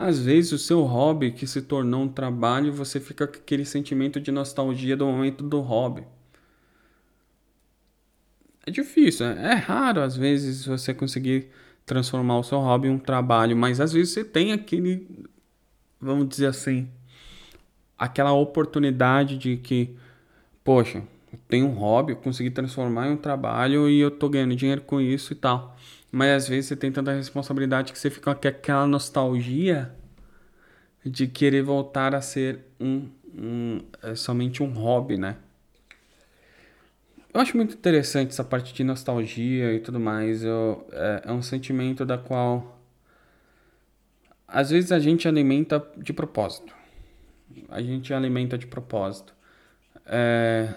às 0.00 0.18
vezes 0.18 0.52
o 0.52 0.58
seu 0.58 0.82
hobby 0.82 1.30
que 1.30 1.46
se 1.46 1.60
tornou 1.60 2.02
um 2.04 2.08
trabalho, 2.08 2.72
você 2.72 2.98
fica 2.98 3.26
com 3.26 3.36
aquele 3.36 3.66
sentimento 3.66 4.18
de 4.18 4.32
nostalgia 4.32 4.96
do 4.96 5.04
momento 5.06 5.44
do 5.44 5.60
hobby. 5.60 6.04
É 8.66 8.70
difícil, 8.70 9.26
é, 9.26 9.52
é 9.52 9.54
raro 9.54 10.00
às 10.00 10.16
vezes 10.16 10.64
você 10.64 10.94
conseguir 10.94 11.48
transformar 11.84 12.38
o 12.38 12.42
seu 12.42 12.58
hobby 12.58 12.88
em 12.88 12.92
um 12.92 12.98
trabalho, 12.98 13.56
mas 13.56 13.80
às 13.80 13.92
vezes 13.92 14.12
você 14.14 14.24
tem 14.24 14.52
aquele, 14.52 15.06
vamos 16.00 16.28
dizer 16.28 16.46
assim, 16.46 16.88
aquela 17.98 18.32
oportunidade 18.32 19.36
de 19.36 19.56
que, 19.58 19.96
poxa, 20.64 21.02
eu 21.32 21.38
tenho 21.48 21.66
um 21.66 21.74
hobby, 21.74 22.12
eu 22.12 22.16
consegui 22.16 22.50
transformar 22.50 23.08
em 23.08 23.12
um 23.12 23.16
trabalho 23.16 23.88
e 23.88 24.00
eu 24.00 24.10
tô 24.10 24.28
ganhando 24.28 24.56
dinheiro 24.56 24.82
com 24.82 25.00
isso 25.00 25.32
e 25.32 25.36
tal. 25.36 25.76
Mas 26.10 26.44
às 26.44 26.48
vezes 26.48 26.66
você 26.66 26.76
tem 26.76 26.90
tanta 26.90 27.12
responsabilidade 27.12 27.92
que 27.92 27.98
você 27.98 28.10
fica 28.10 28.34
com 28.34 28.48
aquela 28.48 28.86
nostalgia 28.86 29.94
de 31.04 31.26
querer 31.26 31.62
voltar 31.62 32.14
a 32.14 32.20
ser 32.20 32.60
um, 32.78 33.08
um 33.34 33.80
é 34.02 34.14
somente 34.14 34.62
um 34.62 34.72
hobby, 34.72 35.16
né? 35.16 35.36
eu 37.32 37.40
acho 37.40 37.56
muito 37.56 37.74
interessante 37.74 38.30
essa 38.30 38.42
parte 38.42 38.74
de 38.74 38.82
nostalgia 38.82 39.72
e 39.72 39.80
tudo 39.80 40.00
mais. 40.00 40.42
Eu, 40.42 40.86
é, 40.92 41.22
é 41.26 41.32
um 41.32 41.42
sentimento 41.42 42.04
da 42.04 42.18
qual 42.18 42.80
às 44.46 44.70
vezes 44.70 44.90
a 44.90 44.98
gente 44.98 45.28
alimenta 45.28 45.84
de 45.96 46.12
propósito. 46.12 46.74
A 47.68 47.80
gente 47.80 48.12
alimenta 48.12 48.58
de 48.58 48.66
propósito. 48.66 49.32
É... 50.06 50.74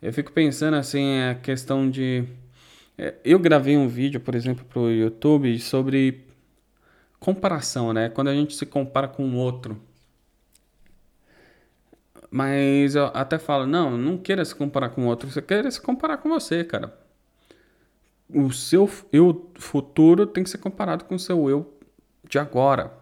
Eu 0.00 0.12
fico 0.12 0.30
pensando 0.30 0.76
assim, 0.76 1.22
a 1.22 1.34
questão 1.34 1.90
de. 1.90 2.24
É, 2.98 3.14
eu 3.24 3.38
gravei 3.38 3.76
um 3.76 3.88
vídeo, 3.88 4.20
por 4.20 4.34
exemplo, 4.34 4.64
para 4.64 4.80
o 4.80 4.90
YouTube 4.90 5.58
sobre 5.60 6.26
comparação, 7.20 7.92
né? 7.92 8.08
Quando 8.08 8.28
a 8.28 8.34
gente 8.34 8.54
se 8.54 8.66
compara 8.66 9.06
com 9.06 9.24
o 9.24 9.36
outro. 9.36 9.80
Mas 12.30 12.94
eu 12.94 13.06
até 13.14 13.38
falo, 13.38 13.66
não, 13.66 13.96
não 13.96 14.18
queira 14.18 14.44
se 14.44 14.54
comparar 14.54 14.90
com 14.90 15.04
o 15.04 15.06
outro, 15.06 15.30
você 15.30 15.40
queira 15.40 15.70
se 15.70 15.80
comparar 15.80 16.18
com 16.18 16.28
você, 16.28 16.62
cara. 16.64 16.92
O 18.28 18.52
seu 18.52 18.90
eu 19.12 19.50
futuro 19.54 20.26
tem 20.26 20.44
que 20.44 20.50
ser 20.50 20.58
comparado 20.58 21.04
com 21.04 21.14
o 21.14 21.18
seu 21.18 21.48
eu 21.48 21.78
de 22.28 22.38
agora. 22.38 22.92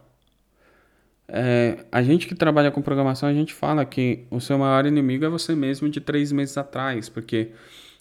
É, 1.28 1.84
a 1.90 2.02
gente 2.02 2.28
que 2.28 2.34
trabalha 2.36 2.70
com 2.70 2.80
programação, 2.80 3.28
a 3.28 3.34
gente 3.34 3.52
fala 3.52 3.84
que 3.84 4.26
o 4.30 4.40
seu 4.40 4.56
maior 4.58 4.86
inimigo 4.86 5.24
é 5.24 5.28
você 5.28 5.56
mesmo 5.56 5.88
de 5.88 6.00
três 6.00 6.30
meses 6.30 6.56
atrás, 6.56 7.08
porque 7.08 7.50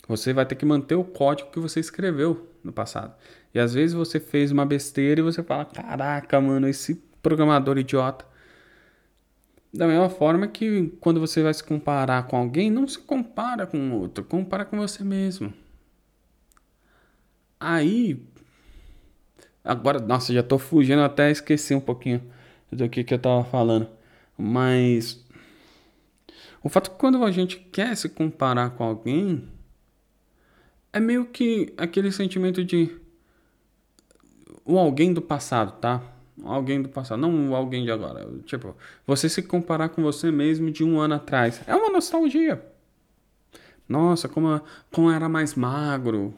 você 0.07 0.33
vai 0.33 0.45
ter 0.45 0.55
que 0.55 0.65
manter 0.65 0.95
o 0.95 1.03
código 1.03 1.51
que 1.51 1.59
você 1.59 1.79
escreveu 1.79 2.49
no 2.63 2.71
passado. 2.71 3.13
E 3.53 3.59
às 3.59 3.73
vezes 3.73 3.93
você 3.93 4.19
fez 4.19 4.51
uma 4.51 4.65
besteira 4.65 5.21
e 5.21 5.23
você 5.23 5.41
fala: 5.43 5.65
Caraca, 5.65 6.39
mano, 6.39 6.67
esse 6.67 6.95
programador 7.21 7.77
idiota. 7.77 8.25
Da 9.73 9.87
mesma 9.87 10.09
forma 10.09 10.47
que 10.47 10.93
quando 11.01 11.19
você 11.19 11.43
vai 11.43 11.53
se 11.53 11.63
comparar 11.63 12.27
com 12.27 12.37
alguém, 12.37 12.71
não 12.71 12.87
se 12.87 12.99
compara 12.99 13.67
com 13.67 13.91
outro, 13.91 14.23
compara 14.23 14.63
com 14.63 14.77
você 14.77 15.03
mesmo. 15.03 15.53
Aí 17.59 18.21
Agora, 19.65 19.99
nossa, 19.99 20.31
já 20.31 20.43
tô 20.43 20.59
fugindo, 20.59 21.01
até 21.01 21.31
esqueci 21.31 21.73
um 21.73 21.81
pouquinho 21.81 22.21
do 22.71 22.87
que, 22.87 23.03
que 23.03 23.15
eu 23.15 23.19
tava 23.19 23.43
falando. 23.43 23.89
Mas 24.37 25.25
o 26.63 26.69
fato 26.69 26.91
é 26.91 26.93
que 26.93 26.99
quando 26.99 27.23
a 27.23 27.31
gente 27.31 27.57
quer 27.57 27.97
se 27.97 28.07
comparar 28.07 28.69
com 28.71 28.83
alguém, 28.83 29.49
é 30.95 30.99
meio 31.01 31.25
que 31.25 31.73
aquele 31.75 32.09
sentimento 32.09 32.63
de 32.63 32.89
o 34.63 34.79
alguém 34.79 35.13
do 35.13 35.21
passado, 35.21 35.77
tá? 35.81 36.01
Alguém 36.41 36.81
do 36.81 36.87
passado, 36.87 37.19
não 37.19 37.53
alguém 37.53 37.83
de 37.83 37.91
agora. 37.91 38.25
Tipo, 38.45 38.73
você 39.05 39.27
se 39.27 39.43
comparar 39.43 39.89
com 39.89 40.01
você 40.01 40.31
mesmo 40.31 40.71
de 40.71 40.85
um 40.85 40.97
ano 40.97 41.15
atrás. 41.15 41.61
É 41.67 41.75
uma 41.75 41.89
nostalgia. 41.89 42.65
Nossa, 43.89 44.29
como, 44.29 44.47
eu, 44.47 44.61
como 44.89 45.09
eu 45.09 45.13
era 45.13 45.27
mais 45.27 45.53
magro. 45.53 46.33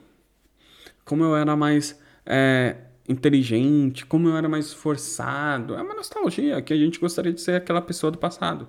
Como 1.06 1.24
eu 1.24 1.36
era 1.36 1.56
mais. 1.56 1.98
É, 2.26 2.78
inteligente, 3.08 4.08
como 4.08 4.28
eu 4.28 4.36
era 4.36 4.50
mais 4.50 4.65
esforçado. 4.65 5.76
É 5.76 5.82
uma 5.84 5.93
nostalgia 5.93 6.62
que 6.63 6.74
a 6.74 6.78
gente 6.78 7.00
gostaria 7.00 7.32
de 7.32 7.41
ser 7.41 7.58
aquela 7.58 7.82
pessoa 7.82 8.10
do 8.10 8.17
passado. 8.17 8.67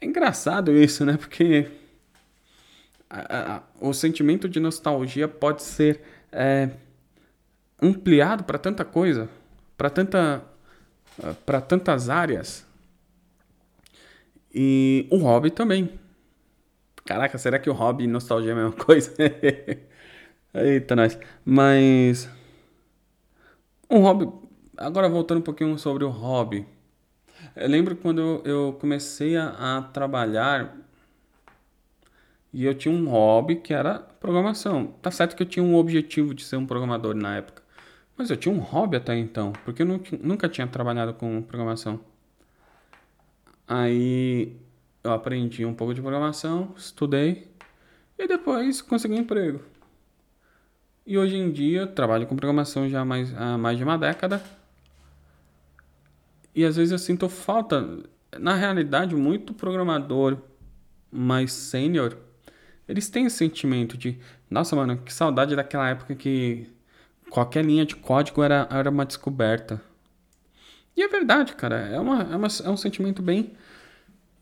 É 0.00 0.06
engraçado 0.06 0.72
isso, 0.72 1.04
né? 1.04 1.16
Porque 1.16 1.68
o 3.80 3.92
sentimento 3.92 4.48
de 4.48 4.60
nostalgia 4.60 5.26
pode 5.26 5.62
ser 5.62 6.02
é, 6.30 6.70
ampliado 7.80 8.44
para 8.44 8.58
tanta 8.58 8.84
coisa, 8.84 9.28
para 9.76 9.88
tanta, 9.88 10.42
para 11.46 11.60
tantas 11.60 12.10
áreas. 12.10 12.66
E 14.54 15.06
o 15.10 15.18
hobby 15.18 15.50
também. 15.50 15.98
Caraca, 17.04 17.38
será 17.38 17.58
que 17.58 17.70
o 17.70 17.72
hobby 17.72 18.04
e 18.04 18.06
nostalgia 18.06 18.50
é 18.50 18.52
a 18.52 18.56
mesma 18.56 18.72
coisa? 18.84 19.14
Eita, 20.54 20.96
nós. 20.96 21.18
Mas 21.44 22.28
um 23.90 24.00
hobby. 24.00 24.30
Agora 24.76 25.08
voltando 25.08 25.38
um 25.38 25.42
pouquinho 25.42 25.78
sobre 25.78 26.04
o 26.04 26.10
hobby. 26.10 26.66
Eu 27.56 27.68
lembro 27.68 27.96
quando 27.96 28.42
eu 28.44 28.76
comecei 28.80 29.36
a, 29.36 29.78
a 29.78 29.82
trabalhar 29.82 30.76
e 32.52 32.64
eu 32.64 32.74
tinha 32.74 32.94
um 32.94 33.08
hobby 33.08 33.56
que 33.56 33.74
era 33.74 33.98
programação. 33.98 34.94
Tá 35.02 35.10
certo 35.10 35.36
que 35.36 35.42
eu 35.42 35.46
tinha 35.46 35.62
um 35.62 35.74
objetivo 35.74 36.34
de 36.34 36.44
ser 36.44 36.56
um 36.56 36.66
programador 36.66 37.14
na 37.14 37.36
época. 37.36 37.62
Mas 38.16 38.30
eu 38.30 38.36
tinha 38.36 38.54
um 38.54 38.58
hobby 38.58 38.96
até 38.96 39.16
então, 39.16 39.52
porque 39.64 39.82
eu 39.82 39.86
nunca 40.22 40.48
tinha 40.48 40.66
trabalhado 40.66 41.14
com 41.14 41.42
programação. 41.42 42.00
Aí 43.66 44.56
eu 45.04 45.12
aprendi 45.12 45.64
um 45.64 45.74
pouco 45.74 45.94
de 45.94 46.00
programação, 46.00 46.74
estudei 46.76 47.48
e 48.18 48.26
depois 48.26 48.82
consegui 48.82 49.14
um 49.14 49.18
emprego. 49.18 49.60
E 51.06 51.16
hoje 51.16 51.36
em 51.36 51.50
dia 51.50 51.86
trabalho 51.86 52.26
com 52.26 52.36
programação 52.36 52.88
já 52.88 53.00
há 53.00 53.04
mais, 53.04 53.34
há 53.36 53.56
mais 53.56 53.78
de 53.78 53.84
uma 53.84 53.96
década. 53.96 54.42
E 56.54 56.64
às 56.64 56.76
vezes 56.76 56.92
eu 56.92 56.98
sinto 56.98 57.28
falta. 57.28 58.00
Na 58.38 58.54
realidade, 58.54 59.14
muito 59.14 59.54
programador 59.54 60.38
mais 61.10 61.52
sênior, 61.52 62.16
eles 62.88 63.10
têm 63.10 63.26
esse 63.26 63.36
sentimento 63.36 63.96
de, 63.96 64.18
nossa, 64.50 64.74
mano, 64.74 64.96
que 64.98 65.12
saudade 65.12 65.54
daquela 65.54 65.88
época 65.90 66.14
que 66.14 66.66
qualquer 67.30 67.64
linha 67.64 67.84
de 67.84 67.94
código 67.94 68.42
era, 68.42 68.66
era 68.70 68.90
uma 68.90 69.04
descoberta. 69.04 69.80
E 70.96 71.02
é 71.02 71.08
verdade, 71.08 71.54
cara. 71.54 71.76
É, 71.76 72.00
uma, 72.00 72.22
é, 72.22 72.36
uma, 72.36 72.48
é 72.64 72.70
um 72.70 72.76
sentimento 72.76 73.22
bem 73.22 73.52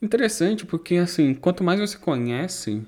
interessante, 0.01 0.65
porque 0.65 0.97
assim, 0.97 1.35
quanto 1.35 1.65
mais 1.65 1.81
você 1.81 1.99
conhece, 1.99 2.83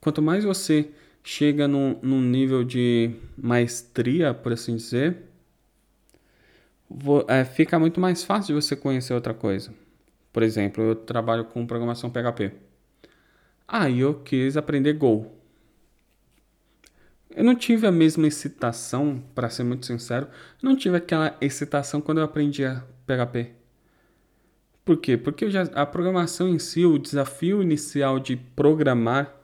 quanto 0.00 0.22
mais 0.22 0.44
você 0.44 0.90
chega 1.22 1.68
num, 1.68 1.98
num 2.02 2.20
nível 2.20 2.64
de 2.64 3.14
maestria, 3.36 4.32
por 4.32 4.52
assim 4.52 4.76
dizer, 4.76 5.18
vou, 6.88 7.24
é, 7.28 7.44
fica 7.44 7.78
muito 7.78 8.00
mais 8.00 8.24
fácil 8.24 8.54
de 8.54 8.62
você 8.62 8.74
conhecer 8.74 9.14
outra 9.14 9.34
coisa. 9.34 9.72
Por 10.32 10.42
exemplo, 10.42 10.82
eu 10.82 10.96
trabalho 10.96 11.44
com 11.44 11.66
programação 11.66 12.10
PHP. 12.10 12.52
Aí 13.72 14.00
eu 14.00 14.14
quis 14.14 14.56
aprender 14.56 14.94
Go. 14.94 15.30
Eu 17.30 17.44
não 17.44 17.54
tive 17.54 17.86
a 17.86 17.92
mesma 17.92 18.26
excitação, 18.26 19.22
para 19.34 19.48
ser 19.48 19.62
muito 19.62 19.86
sincero, 19.86 20.26
não 20.60 20.76
tive 20.76 20.96
aquela 20.96 21.36
excitação 21.40 22.00
quando 22.00 22.18
eu 22.18 22.24
aprendi 22.24 22.62
PHP. 23.06 23.52
Por 24.84 24.96
quê? 24.96 25.16
Porque 25.16 25.48
já, 25.48 25.62
a 25.74 25.86
programação 25.86 26.48
em 26.48 26.58
si, 26.58 26.84
o 26.84 26.98
desafio 26.98 27.62
inicial 27.62 28.18
de 28.18 28.36
programar 28.36 29.40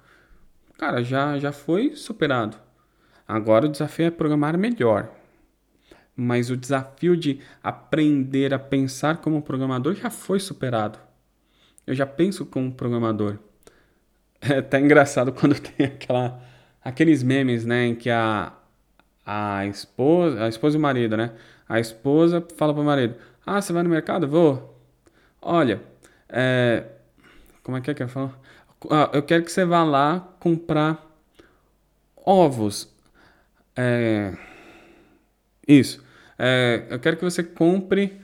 cara, 0.77 1.03
já, 1.03 1.39
já 1.39 1.53
foi 1.53 1.95
superado. 1.95 2.57
Agora 3.27 3.67
o 3.67 3.69
desafio 3.69 4.07
é 4.07 4.11
programar 4.11 4.57
melhor. 4.59 5.11
Mas 6.15 6.51
o 6.51 6.57
desafio 6.57 7.17
de 7.17 7.41
aprender 7.63 8.55
a 8.55 8.59
pensar 8.59 9.19
como 9.19 9.43
programador 9.43 9.95
já 9.95 10.11
foi 10.11 10.41
superado. 10.41 10.99
Eu 11.87 11.95
já 11.95 12.07
penso 12.07 12.47
como 12.47 12.73
programador. 12.73 13.39
É 14.41 14.59
até 14.59 14.81
engraçado 14.81 15.33
quando 15.33 15.59
tem 15.61 15.87
aquela, 15.87 16.41
aqueles 16.83 17.23
memes, 17.23 17.65
né, 17.65 17.87
em 17.87 17.95
que 17.95 18.11
a, 18.11 18.53
a 19.25 19.67
esposa, 19.67 20.45
a 20.45 20.49
esposa 20.49 20.77
e 20.77 20.79
o 20.79 20.83
marido, 20.83 21.17
né? 21.17 21.33
A 21.69 21.81
esposa 21.81 22.47
fala 22.57 22.73
para 22.73 22.83
o 22.83 22.87
marido: 22.87 23.17
Ah, 23.45 23.61
você 23.61 23.73
vai 23.73 23.83
no 23.83 23.89
mercado? 23.89 24.29
Vou. 24.29 24.79
Olha, 25.43 25.81
é, 26.29 26.85
como 27.63 27.77
é 27.77 27.81
que 27.81 27.91
é 27.91 27.95
que 27.95 28.03
eu 28.03 28.09
falo? 28.09 28.33
Ah, 28.91 29.11
eu 29.13 29.23
quero 29.23 29.43
que 29.43 29.51
você 29.51 29.65
vá 29.65 29.83
lá 29.83 30.21
comprar 30.39 31.05
ovos. 32.17 32.89
É, 33.75 34.35
isso. 35.67 36.05
É, 36.39 36.87
eu 36.91 37.01
quero 37.01 37.17
que 37.17 37.25
você 37.25 37.43
compre 37.43 38.21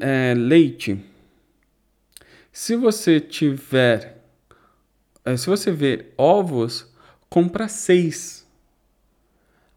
é, 0.00 0.34
leite. 0.34 1.02
Se 2.52 2.76
você 2.76 3.20
tiver, 3.20 4.15
se 5.36 5.46
você 5.46 5.72
ver 5.72 6.12
ovos, 6.16 6.86
compra 7.28 7.68
seis. 7.68 8.46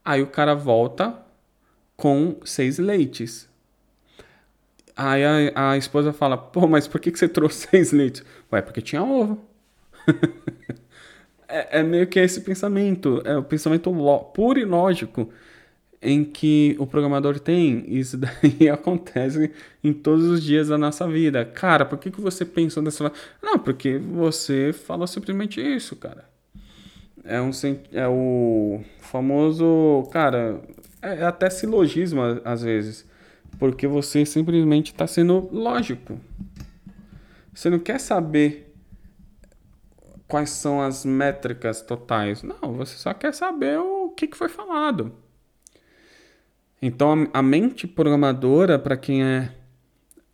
Aí 0.04 0.22
o 0.22 0.28
cara 0.28 0.54
volta 0.54 1.18
com 1.95 2.38
seis 2.45 2.78
leites. 2.78 3.50
Aí 4.95 5.24
a, 5.56 5.72
a 5.72 5.78
esposa 5.78 6.12
fala, 6.12 6.38
pô, 6.38 6.68
mas 6.68 6.88
por 6.88 7.00
que, 7.00 7.12
que 7.12 7.18
você 7.18 7.28
trouxe 7.28 7.68
seis 7.72 7.91
leites? 7.91 8.24
Ué, 8.52 8.62
porque 8.62 8.82
tinha 8.82 9.02
ovo. 9.02 9.39
é, 11.47 11.80
é, 11.80 11.84
meio 11.84 12.06
que 12.06 12.20
esse 12.20 12.41
pensamento, 12.41 13.22
é 13.26 13.38
o 13.38 13.43
pensamento 13.43 13.91
puro 14.34 14.60
e 14.60 14.66
lógico 14.66 15.32
em 16.02 16.24
que 16.24 16.76
o 16.80 16.88
programador 16.88 17.39
tem. 17.39 17.84
Isso 17.88 18.18
daí 18.18 18.70
acontece 18.72 19.52
em 19.84 19.93
todos 19.93 20.26
os 20.26 20.43
dias 20.43 20.70
da 20.70 20.78
nossa 20.78 21.08
vida. 21.08 21.43
Cara, 21.45 21.86
por 21.86 21.97
que, 21.97 22.12
que 22.12 22.22
você 22.22 22.45
pensou 22.45 22.84
dessa 22.84 23.10
forma? 23.10 23.16
Não, 23.41 23.60
porque 23.60 23.97
você 23.97 24.74
falou 24.74 25.08
simplesmente 25.08 25.62
isso, 25.62 25.95
cara. 25.95 26.28
É, 27.24 27.41
um, 27.41 27.52
é 27.91 28.08
o 28.08 28.82
famoso, 29.00 30.08
cara, 30.12 30.62
é 31.02 31.24
até 31.24 31.50
silogismo 31.50 32.22
às 32.43 32.62
vezes 32.64 33.10
porque 33.58 33.86
você 33.88 34.26
simplesmente 34.26 34.91
está 34.91 35.06
sendo 35.06 35.50
lógico. 35.52 36.20
Você 37.54 37.70
não 37.70 37.80
quer 37.80 38.00
saber 38.00 38.74
quais 40.28 40.50
são 40.52 40.82
as 40.82 41.04
métricas 41.04 41.82
totais. 41.82 42.41
Não, 42.41 42.74
você 42.74 42.95
só 42.97 43.14
quer 43.14 43.34
saber 43.34 43.78
o 43.80 44.10
que, 44.10 44.28
que 44.28 44.38
foi 44.38 44.47
falado. 44.47 45.12
Então, 46.82 47.27
a, 47.34 47.41
mente 47.41 47.86
programadora, 47.86 48.80
para 48.80 48.95
quem 48.95 49.23
é, 49.23 49.53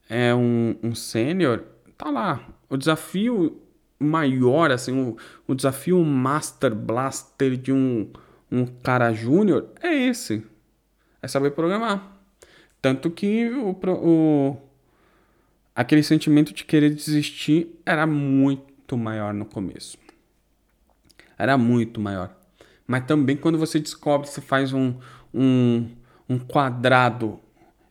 é 0.08 0.36
um, 0.36 0.76
um 0.84 0.94
sênior, 0.94 1.64
tá 1.98 2.10
lá. 2.10 2.48
O 2.70 2.78
desafio 2.78 3.62
maior, 4.00 4.72
assim, 4.72 4.92
o, 4.92 5.18
o 5.48 5.56
desafio 5.56 6.04
Master 6.04 6.76
Blaster 6.76 7.58
de 7.58 7.72
um, 7.72 8.12
um 8.52 8.66
cara 8.66 9.12
júnior 9.14 9.70
é 9.82 9.94
esse. 9.94 10.46
É 11.22 11.28
saber 11.28 11.52
programar. 11.52 12.16
Tanto 12.82 13.10
que 13.10 13.50
o, 13.50 13.72
o, 13.72 14.58
aquele 15.76 16.04
sentimento 16.04 16.54
de 16.54 16.64
querer 16.64 16.94
desistir 16.94 17.80
era 17.84 18.06
muito 18.06 18.96
maior 18.96 19.34
no 19.34 19.46
começo. 19.46 19.98
Era 21.38 21.58
muito 21.58 22.00
maior. 22.00 22.36
Mas 22.86 23.06
também 23.06 23.36
quando 23.36 23.58
você 23.58 23.80
descobre, 23.80 24.28
você 24.28 24.42
faz 24.42 24.72
um, 24.72 24.94
um, 25.34 25.90
um 26.28 26.40
quadrado 26.40 27.40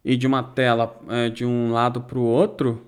e 0.04 0.16
de 0.16 0.26
uma 0.26 0.42
tela 0.42 1.00
é, 1.08 1.28
de 1.28 1.44
um 1.44 1.72
lado 1.72 2.00
para 2.02 2.18
o 2.18 2.22
outro, 2.22 2.86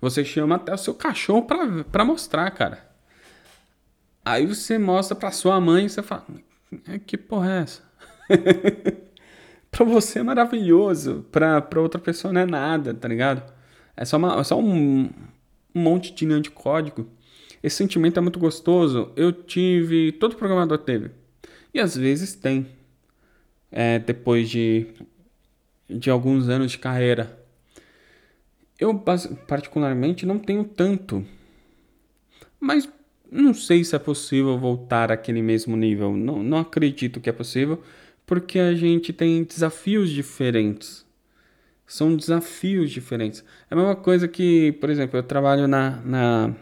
você 0.00 0.24
chama 0.24 0.56
até 0.56 0.72
o 0.72 0.78
seu 0.78 0.94
cachorro 0.94 1.46
para 1.90 2.04
mostrar, 2.04 2.50
cara. 2.50 2.86
Aí 4.24 4.46
você 4.46 4.78
mostra 4.78 5.16
para 5.16 5.30
sua 5.30 5.60
mãe 5.60 5.86
e 5.86 5.88
você 5.88 6.02
fala: 6.02 6.24
Que 7.06 7.16
porra 7.16 7.50
é 7.50 7.62
essa? 7.62 7.82
para 9.70 9.84
você 9.84 10.18
é 10.18 10.22
maravilhoso, 10.22 11.24
para 11.30 11.62
outra 11.76 12.00
pessoa 12.00 12.32
não 12.32 12.40
é 12.40 12.46
nada, 12.46 12.94
tá 12.94 13.06
ligado? 13.06 13.42
É 13.96 14.04
só, 14.04 14.16
uma, 14.16 14.40
é 14.40 14.44
só 14.44 14.58
um, 14.58 15.10
um 15.74 15.80
monte 15.80 16.12
de 16.12 16.26
linha 16.26 16.40
de 16.40 16.50
código. 16.50 17.08
Esse 17.62 17.76
sentimento 17.76 18.18
é 18.18 18.20
muito 18.20 18.38
gostoso. 18.38 19.12
Eu 19.16 19.32
tive. 19.32 20.12
Todo 20.12 20.36
programador 20.36 20.78
teve. 20.78 21.10
E 21.72 21.80
às 21.80 21.96
vezes 21.96 22.34
tem. 22.34 22.66
É, 23.78 23.98
depois 23.98 24.48
de, 24.48 24.86
de 25.86 26.08
alguns 26.08 26.48
anos 26.48 26.72
de 26.72 26.78
carreira. 26.78 27.38
Eu, 28.80 28.94
particularmente, 29.46 30.24
não 30.24 30.38
tenho 30.38 30.64
tanto. 30.64 31.22
Mas 32.58 32.88
não 33.30 33.52
sei 33.52 33.84
se 33.84 33.94
é 33.94 33.98
possível 33.98 34.58
voltar 34.58 35.12
àquele 35.12 35.42
mesmo 35.42 35.76
nível. 35.76 36.16
Não, 36.16 36.42
não 36.42 36.56
acredito 36.56 37.20
que 37.20 37.28
é 37.28 37.32
possível, 37.34 37.82
porque 38.24 38.58
a 38.58 38.74
gente 38.74 39.12
tem 39.12 39.44
desafios 39.44 40.08
diferentes. 40.08 41.04
São 41.86 42.16
desafios 42.16 42.90
diferentes. 42.90 43.44
É 43.70 43.74
a 43.74 43.76
mesma 43.76 43.94
coisa 43.94 44.26
que, 44.26 44.72
por 44.80 44.88
exemplo, 44.88 45.18
eu 45.18 45.22
trabalho 45.22 45.68
na, 45.68 46.00
na 46.02 46.54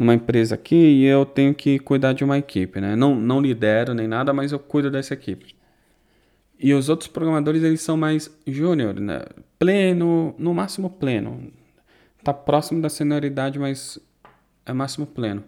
numa 0.00 0.14
empresa 0.14 0.54
aqui 0.54 0.74
e 0.74 1.04
eu 1.04 1.26
tenho 1.26 1.54
que 1.54 1.78
cuidar 1.78 2.14
de 2.14 2.24
uma 2.24 2.38
equipe, 2.38 2.80
né? 2.80 2.96
Não, 2.96 3.14
não 3.14 3.38
lidero 3.38 3.92
nem 3.92 4.08
nada, 4.08 4.32
mas 4.32 4.50
eu 4.50 4.58
cuido 4.58 4.90
dessa 4.90 5.12
equipe. 5.12 5.54
E 6.58 6.72
os 6.72 6.88
outros 6.88 7.06
programadores, 7.06 7.62
eles 7.62 7.82
são 7.82 7.98
mais 7.98 8.34
júnior, 8.46 8.98
né? 8.98 9.20
Pleno, 9.58 10.34
no 10.38 10.54
máximo 10.54 10.88
pleno. 10.88 11.52
Tá 12.24 12.32
próximo 12.32 12.80
da 12.80 12.88
senioridade, 12.88 13.58
mas 13.58 13.98
é 14.64 14.72
máximo 14.72 15.06
pleno. 15.06 15.44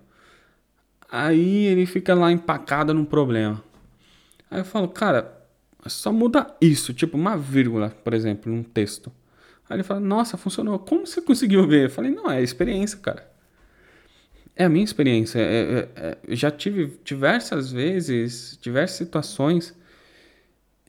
Aí 1.11 1.65
ele 1.65 1.87
fica 1.87 2.15
lá 2.15 2.31
empacado 2.31 2.93
num 2.93 3.07
problema. 3.07 3.65
Aí 4.51 4.61
eu 4.61 4.67
falo, 4.67 4.87
cara, 4.87 5.33
só 5.87 6.13
muda 6.13 6.55
isso, 6.61 6.93
tipo 6.93 7.17
uma 7.17 7.39
vírgula, 7.39 7.89
por 8.05 8.13
exemplo, 8.13 8.53
num 8.53 8.63
texto. 8.63 9.11
Aí 9.67 9.77
ele 9.77 9.83
fala, 9.83 10.01
nossa, 10.01 10.37
funcionou. 10.37 10.79
Como 10.79 11.07
você 11.07 11.23
conseguiu 11.23 11.67
ver? 11.67 11.87
Eu 11.87 11.91
falei, 11.91 12.11
não, 12.11 12.31
é 12.31 12.43
experiência, 12.43 12.99
cara. 12.99 13.32
É 14.55 14.65
a 14.65 14.69
minha 14.69 14.85
experiência. 14.85 15.39
É, 15.39 15.43
é, 15.45 15.89
é, 15.97 16.37
já 16.37 16.51
tive 16.51 16.99
diversas 17.05 17.73
vezes, 17.73 18.59
diversas 18.61 18.99
situações 18.99 19.75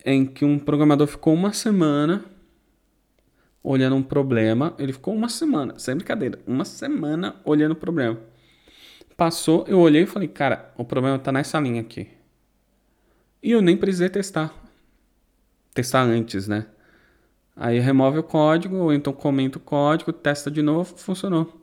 em 0.05 0.25
que 0.25 0.43
um 0.43 0.59
programador 0.59 1.07
ficou 1.07 1.33
uma 1.33 1.53
semana 1.53 2.25
olhando 3.63 3.95
um 3.95 4.03
problema. 4.03 4.75
Ele 4.77 4.93
ficou 4.93 5.15
uma 5.15 5.29
semana, 5.29 5.79
sem 5.79 5.95
brincadeira, 5.95 6.39
uma 6.45 6.65
semana 6.65 7.35
olhando 7.45 7.71
o 7.71 7.75
problema. 7.75 8.19
Passou, 9.15 9.63
eu 9.67 9.79
olhei 9.79 10.03
e 10.03 10.07
falei, 10.07 10.27
cara, 10.27 10.73
o 10.77 10.83
problema 10.83 11.17
tá 11.19 11.31
nessa 11.31 11.59
linha 11.59 11.81
aqui. 11.81 12.07
E 13.41 13.51
eu 13.51 13.61
nem 13.61 13.77
precisei 13.77 14.09
testar 14.09 14.63
testar 15.73 16.03
antes, 16.03 16.47
né? 16.47 16.67
Aí 17.55 17.79
remove 17.79 18.19
o 18.19 18.23
código, 18.23 18.77
ou 18.77 18.93
então 18.93 19.13
comenta 19.13 19.57
o 19.57 19.61
código, 19.61 20.13
testa 20.13 20.49
de 20.49 20.61
novo, 20.61 20.95
funcionou. 20.97 21.62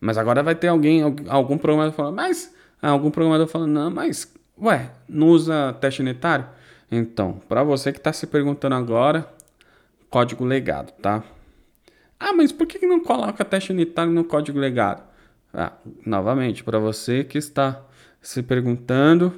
Mas 0.00 0.16
agora 0.16 0.42
vai 0.42 0.54
ter 0.54 0.68
alguém, 0.68 1.02
algum 1.28 1.58
programador 1.58 1.94
falando, 1.94 2.16
mas. 2.16 2.54
Ah, 2.80 2.88
algum 2.88 3.10
programador 3.10 3.46
falando, 3.46 3.70
não, 3.70 3.90
mas. 3.90 4.32
Ué, 4.60 4.90
não 5.08 5.28
usa 5.28 5.72
teste 5.80 6.00
unitário? 6.00 6.46
Então, 6.90 7.40
para 7.48 7.62
você 7.62 7.92
que 7.92 7.98
está 7.98 8.12
se 8.12 8.26
perguntando 8.26 8.74
agora, 8.74 9.28
código 10.08 10.44
legado, 10.44 10.92
tá? 11.00 11.22
Ah, 12.18 12.32
mas 12.32 12.50
por 12.52 12.66
que 12.66 12.84
não 12.86 13.02
coloca 13.02 13.44
teste 13.44 13.72
unitário 13.72 14.12
no 14.12 14.24
código 14.24 14.58
legado? 14.58 15.02
Ah, 15.52 15.72
novamente, 16.04 16.64
para 16.64 16.78
você 16.78 17.24
que 17.24 17.38
está 17.38 17.82
se 18.20 18.42
perguntando, 18.42 19.34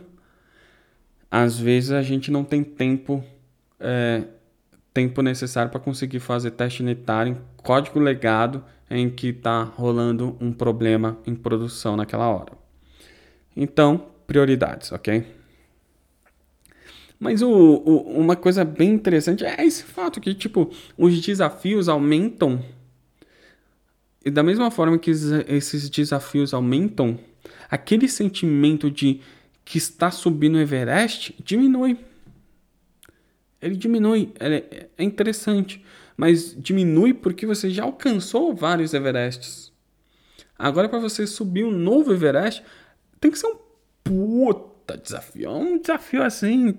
às 1.31 1.59
vezes 1.59 1.93
a 1.93 2.03
gente 2.03 2.31
não 2.31 2.45
tem 2.45 2.63
tempo 2.63 3.25
é, 3.79 4.25
tempo 4.93 5.23
necessário 5.23 5.71
para 5.71 5.81
conseguir 5.81 6.21
fazer 6.21 6.53
teste 6.53 6.83
unitário 6.83 7.33
em 7.33 7.63
código 7.63 7.99
legado 7.99 8.65
em 8.93 9.09
que 9.09 9.29
está 9.29 9.63
rolando 9.63 10.37
um 10.39 10.53
problema 10.53 11.19
em 11.27 11.35
produção 11.35 11.97
naquela 11.97 12.29
hora. 12.29 12.53
Então, 13.57 14.07
prioridades, 14.27 14.93
ok? 14.93 15.25
Mas 17.19 17.41
o, 17.41 17.51
o, 17.51 18.19
uma 18.19 18.37
coisa 18.37 18.65
bem 18.65 18.91
interessante 18.91 19.45
é 19.45 19.65
esse 19.65 19.83
fato 19.83 20.21
que, 20.21 20.35
tipo, 20.35 20.71
os 20.99 21.21
desafios 21.21 21.89
aumentam. 21.89 22.63
E 24.25 24.31
da 24.31 24.43
mesma 24.43 24.71
forma 24.71 24.99
que 24.99 25.11
esses 25.11 25.89
desafios 25.89 26.53
aumentam, 26.53 27.19
aquele 27.71 28.09
sentimento 28.09 28.91
de 28.91 29.21
que 29.65 29.79
está 29.79 30.11
subindo 30.11 30.57
o 30.57 30.61
Everest 30.61 31.35
diminui 31.43 31.97
ele 33.63 33.77
diminui. 33.77 34.33
É, 34.41 34.89
é 34.99 35.05
interessante, 35.05 35.83
mas 36.23 36.55
diminui 36.57 37.13
porque 37.13 37.45
você 37.45 37.69
já 37.69 37.83
alcançou 37.83 38.55
vários 38.55 38.95
Everests. 38.95 39.73
Agora, 40.57 40.89
para 40.89 41.01
você 41.01 41.27
subir 41.27 41.65
um 41.65 41.73
novo 41.73 42.13
Everest, 42.13 42.63
tem 43.19 43.29
que 43.29 43.37
ser 43.37 43.49
um 43.49 43.59
puta 44.05 44.97
desafio. 44.97 45.47
É 45.47 45.51
um 45.51 45.81
desafio 45.81 46.23
assim. 46.23 46.79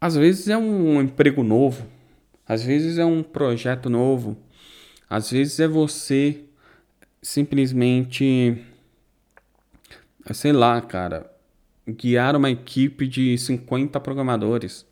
Às 0.00 0.16
vezes 0.16 0.48
é 0.48 0.56
um 0.58 1.00
emprego 1.00 1.44
novo, 1.44 1.86
às 2.44 2.64
vezes 2.64 2.98
é 2.98 3.04
um 3.04 3.22
projeto 3.22 3.88
novo, 3.88 4.36
às 5.08 5.30
vezes 5.30 5.60
é 5.60 5.68
você 5.68 6.42
simplesmente, 7.22 8.64
sei 10.32 10.50
lá, 10.50 10.80
cara, 10.80 11.30
guiar 11.88 12.34
uma 12.34 12.50
equipe 12.50 13.06
de 13.06 13.38
50 13.38 14.00
programadores. 14.00 14.89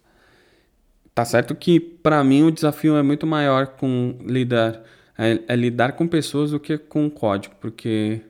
Tá 1.18 1.24
certo 1.24 1.52
que 1.52 1.80
para 1.80 2.22
mim 2.22 2.44
o 2.44 2.50
desafio 2.52 2.94
é 2.94 3.02
muito 3.02 3.26
maior 3.26 3.66
com 3.66 4.16
lidar 4.24 4.84
é, 5.18 5.40
é, 5.48 5.56
lidar 5.56 5.94
com 5.94 6.06
pessoas 6.06 6.52
do 6.52 6.60
que 6.60 6.78
com 6.78 7.10
código, 7.10 7.56
porque 7.60 8.20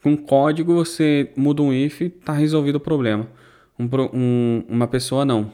com 0.00 0.16
código 0.16 0.72
você 0.72 1.32
muda 1.34 1.60
um 1.60 1.72
if, 1.72 2.02
tá 2.24 2.32
resolvido 2.32 2.76
o 2.76 2.80
problema. 2.80 3.26
Um, 3.76 3.88
um, 4.12 4.64
uma 4.68 4.86
pessoa 4.86 5.24
não. 5.24 5.50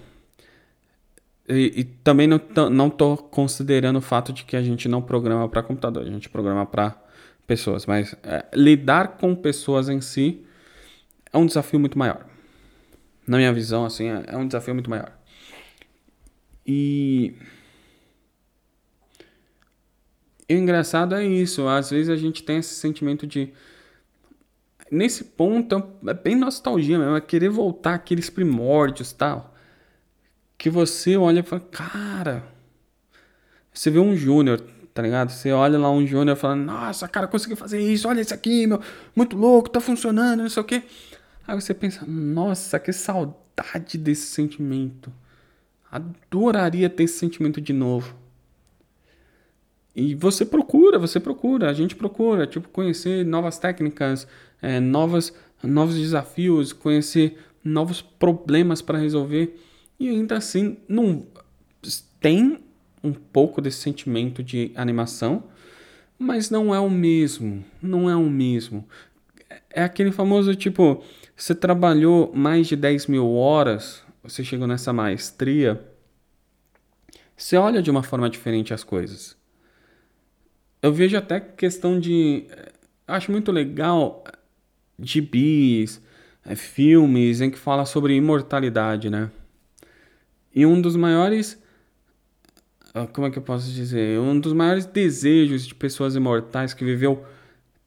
E, 1.49 1.81
e, 1.81 1.85
também 1.85 2.27
não, 2.27 2.39
não 2.71 2.91
tô 2.91 3.17
considerando 3.17 3.97
o 3.97 4.03
fato 4.03 4.31
de 4.31 4.45
que 4.45 4.55
a 4.55 4.63
gente 4.63 4.87
não 4.87 5.01
programa 5.01 5.49
para 5.49 5.63
computador, 5.63 6.03
a 6.03 6.11
gente 6.11 6.29
programa 6.29 6.67
para 6.67 6.95
pessoas, 7.47 7.87
mas 7.87 8.15
é, 8.23 8.45
lidar 8.53 9.17
com 9.17 9.35
pessoas 9.35 9.89
em 9.89 10.03
si 10.03 10.45
é 11.33 11.39
um 11.39 11.47
desafio 11.47 11.81
muito 11.81 11.99
maior. 11.99 12.27
Na 13.27 13.39
minha 13.39 13.51
visão, 13.51 13.87
assim, 13.87 14.11
é, 14.11 14.25
é 14.27 14.37
um 14.37 14.47
desafio 14.47 14.75
muito 14.75 14.91
maior. 14.91 15.20
E. 16.71 17.35
Engraçado 20.49 21.15
é 21.17 21.25
isso, 21.25 21.67
às 21.67 21.91
vezes 21.91 22.09
a 22.09 22.17
gente 22.17 22.45
tem 22.45 22.59
esse 22.59 22.75
sentimento 22.75 23.27
de. 23.27 23.53
Nesse 24.91 25.25
ponto 25.25 25.83
é 26.07 26.15
bem 26.15 26.37
nostalgia 26.37 26.99
mesmo, 26.99 27.17
é 27.17 27.21
querer 27.21 27.49
voltar 27.49 27.95
aqueles 27.95 28.31
primórdios 28.31 29.13
tal. 29.13 29.55
Que 30.57 30.71
você 30.71 31.17
olha 31.17 31.41
e 31.41 31.43
fala, 31.43 31.63
cara. 31.71 32.45
Você 33.73 33.91
vê 33.91 33.99
um 33.99 34.17
júnior, 34.17 34.61
tá 34.93 35.03
ligado? 35.03 35.31
Você 35.31 35.53
olha 35.53 35.79
lá 35.79 35.91
um 35.91 36.07
júnior 36.07 36.37
falando, 36.37 36.65
nossa, 36.65 37.09
cara, 37.09 37.29
consegui 37.29 37.55
fazer 37.57 37.81
isso, 37.81 38.09
olha 38.09 38.21
esse 38.21 38.35
aqui, 38.35 38.67
meu, 38.67 38.81
muito 39.15 39.37
louco, 39.37 39.71
tá 39.71 39.81
funcionando, 39.81 40.43
não 40.43 40.51
sei 40.51 40.61
o 40.61 40.67
quê. 40.67 40.83
Aí 41.47 41.61
você 41.61 41.73
pensa, 41.73 42.05
nossa, 42.07 42.79
que 42.81 42.93
saudade 42.93 43.97
desse 43.97 44.27
sentimento. 44.27 45.13
Adoraria 45.91 46.89
ter 46.89 47.05
esse 47.05 47.19
sentimento 47.19 47.61
de 47.61 47.73
novo. 47.73 48.15
E 49.95 50.15
você 50.15 50.45
procura, 50.45 50.99
você 50.99 51.19
procura, 51.19 51.69
a 51.69 51.73
gente 51.73 51.97
procura, 51.97 52.47
tipo, 52.47 52.69
conhecer 52.69 53.25
novas 53.25 53.59
técnicas, 53.59 54.27
é, 54.63 54.79
novas, 54.79 55.35
novos 55.63 55.97
desafios, 55.97 56.73
conhecer 56.73 57.39
novos 57.65 58.01
problemas 58.01 58.81
para 58.81 58.99
resolver. 58.99 59.59
E 59.99 60.09
ainda 60.09 60.37
assim, 60.37 60.79
não 60.89 61.27
tem 62.21 62.59
um 63.03 63.13
pouco 63.13 63.61
desse 63.61 63.79
sentimento 63.79 64.43
de 64.43 64.71
animação, 64.75 65.45
mas 66.19 66.51
não 66.51 66.75
é 66.75 66.79
o 66.79 66.91
mesmo. 66.91 67.65
Não 67.81 68.09
é 68.09 68.15
o 68.15 68.29
mesmo. 68.29 68.87
É 69.71 69.83
aquele 69.83 70.13
famoso 70.13 70.55
tipo, 70.55 71.03
você 71.35 71.55
trabalhou 71.55 72.31
mais 72.35 72.67
de 72.67 72.77
10 72.77 73.07
mil 73.07 73.33
horas, 73.33 74.03
você 74.23 74.45
chegou 74.45 74.67
nessa 74.67 74.93
maestria, 74.93 75.83
você 77.37 77.57
olha 77.57 77.83
de 77.83 77.91
uma 77.91 78.03
forma 78.03 78.29
diferente 78.29 78.75
as 78.75 78.85
coisas. 78.85 79.37
Eu 80.83 80.93
vejo 80.93 81.17
até 81.17 81.41
questão 81.41 81.99
de. 81.99 82.47
Acho 83.07 83.33
muito 83.33 83.51
legal 83.51 84.25
gibis, 85.03 86.01
é, 86.45 86.55
filmes 86.55 87.41
em 87.41 87.51
que 87.51 87.59
fala 87.59 87.85
sobre 87.85 88.15
imortalidade, 88.15 89.11
né? 89.11 89.31
E 90.55 90.67
um 90.67 90.81
dos 90.81 90.97
maiores. 90.97 91.59
Ah, 92.93 93.07
como 93.07 93.27
é 93.27 93.31
que 93.31 93.39
eu 93.39 93.43
posso 93.43 93.71
dizer? 93.71 94.19
Um 94.19 94.39
dos 94.39 94.53
maiores 94.53 94.85
desejos 94.85 95.67
de 95.67 95.75
pessoas 95.75 96.17
imortais 96.17 96.75
que 96.75 96.85
viveu 96.85 97.25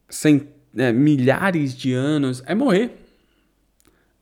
sem, 0.08 0.48
é, 0.76 0.92
milhares 0.92 1.76
de 1.76 1.92
anos 1.92 2.42
é 2.46 2.54
morrer. 2.54 2.90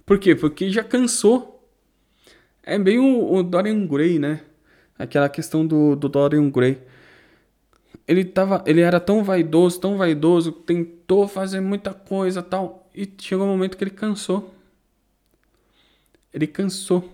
Por 0.05 0.19
quê? 0.19 0.35
Porque 0.35 0.71
já 0.71 0.83
cansou. 0.83 1.52
É 2.63 2.79
bem 2.79 2.99
o, 2.99 3.35
o 3.35 3.43
Dorian 3.43 3.87
Gray, 3.87 4.19
né? 4.19 4.43
Aquela 4.99 5.29
questão 5.29 5.67
do, 5.67 5.97
do 5.97 6.09
Dorian 6.09 6.49
Gray. 6.51 6.79
Ele, 8.07 8.25
tava, 8.25 8.63
ele 8.67 8.81
era 8.81 9.01
tão 9.01 9.25
vaidoso, 9.25 9.81
tão 9.81 9.97
vaidoso, 9.97 10.53
tentou 10.53 11.27
fazer 11.27 11.61
muita 11.61 11.93
coisa 11.93 12.43
tal. 12.43 12.89
E 12.95 13.09
chegou 13.19 13.47
um 13.47 13.51
momento 13.51 13.77
que 13.77 13.85
ele 13.85 13.91
cansou. 13.91 14.55
Ele 16.33 16.47
cansou. 16.47 17.13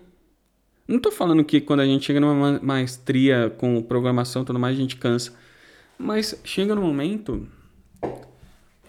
Não 0.87 0.99
tô 0.99 1.11
falando 1.11 1.45
que 1.45 1.61
quando 1.61 1.81
a 1.81 1.87
gente 1.87 2.07
chega 2.07 2.21
numa 2.21 2.59
maestria 2.61 3.55
com 3.59 3.83
programação 3.83 4.43
e 4.43 4.45
tudo 4.45 4.59
mais, 4.59 4.77
a 4.77 4.81
gente 4.81 4.97
cansa. 4.97 5.35
Mas 5.99 6.41
chega 6.45 6.75
no 6.75 6.81
momento 6.81 7.47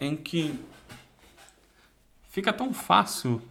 em 0.00 0.16
que 0.16 0.54
fica 2.30 2.52
tão 2.52 2.72
fácil 2.72 3.42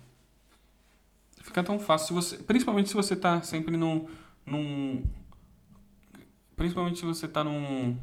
fica 1.50 1.64
tão 1.64 1.80
fácil 1.80 2.08
se 2.08 2.14
você, 2.14 2.44
principalmente 2.44 2.90
se 2.90 2.96
você 2.96 3.16
tá 3.16 3.42
sempre 3.42 3.76
num, 3.76 4.08
num 4.46 5.04
principalmente 6.56 7.00
se 7.00 7.06
você 7.06 7.28
tá 7.28 7.44
num 7.44 7.98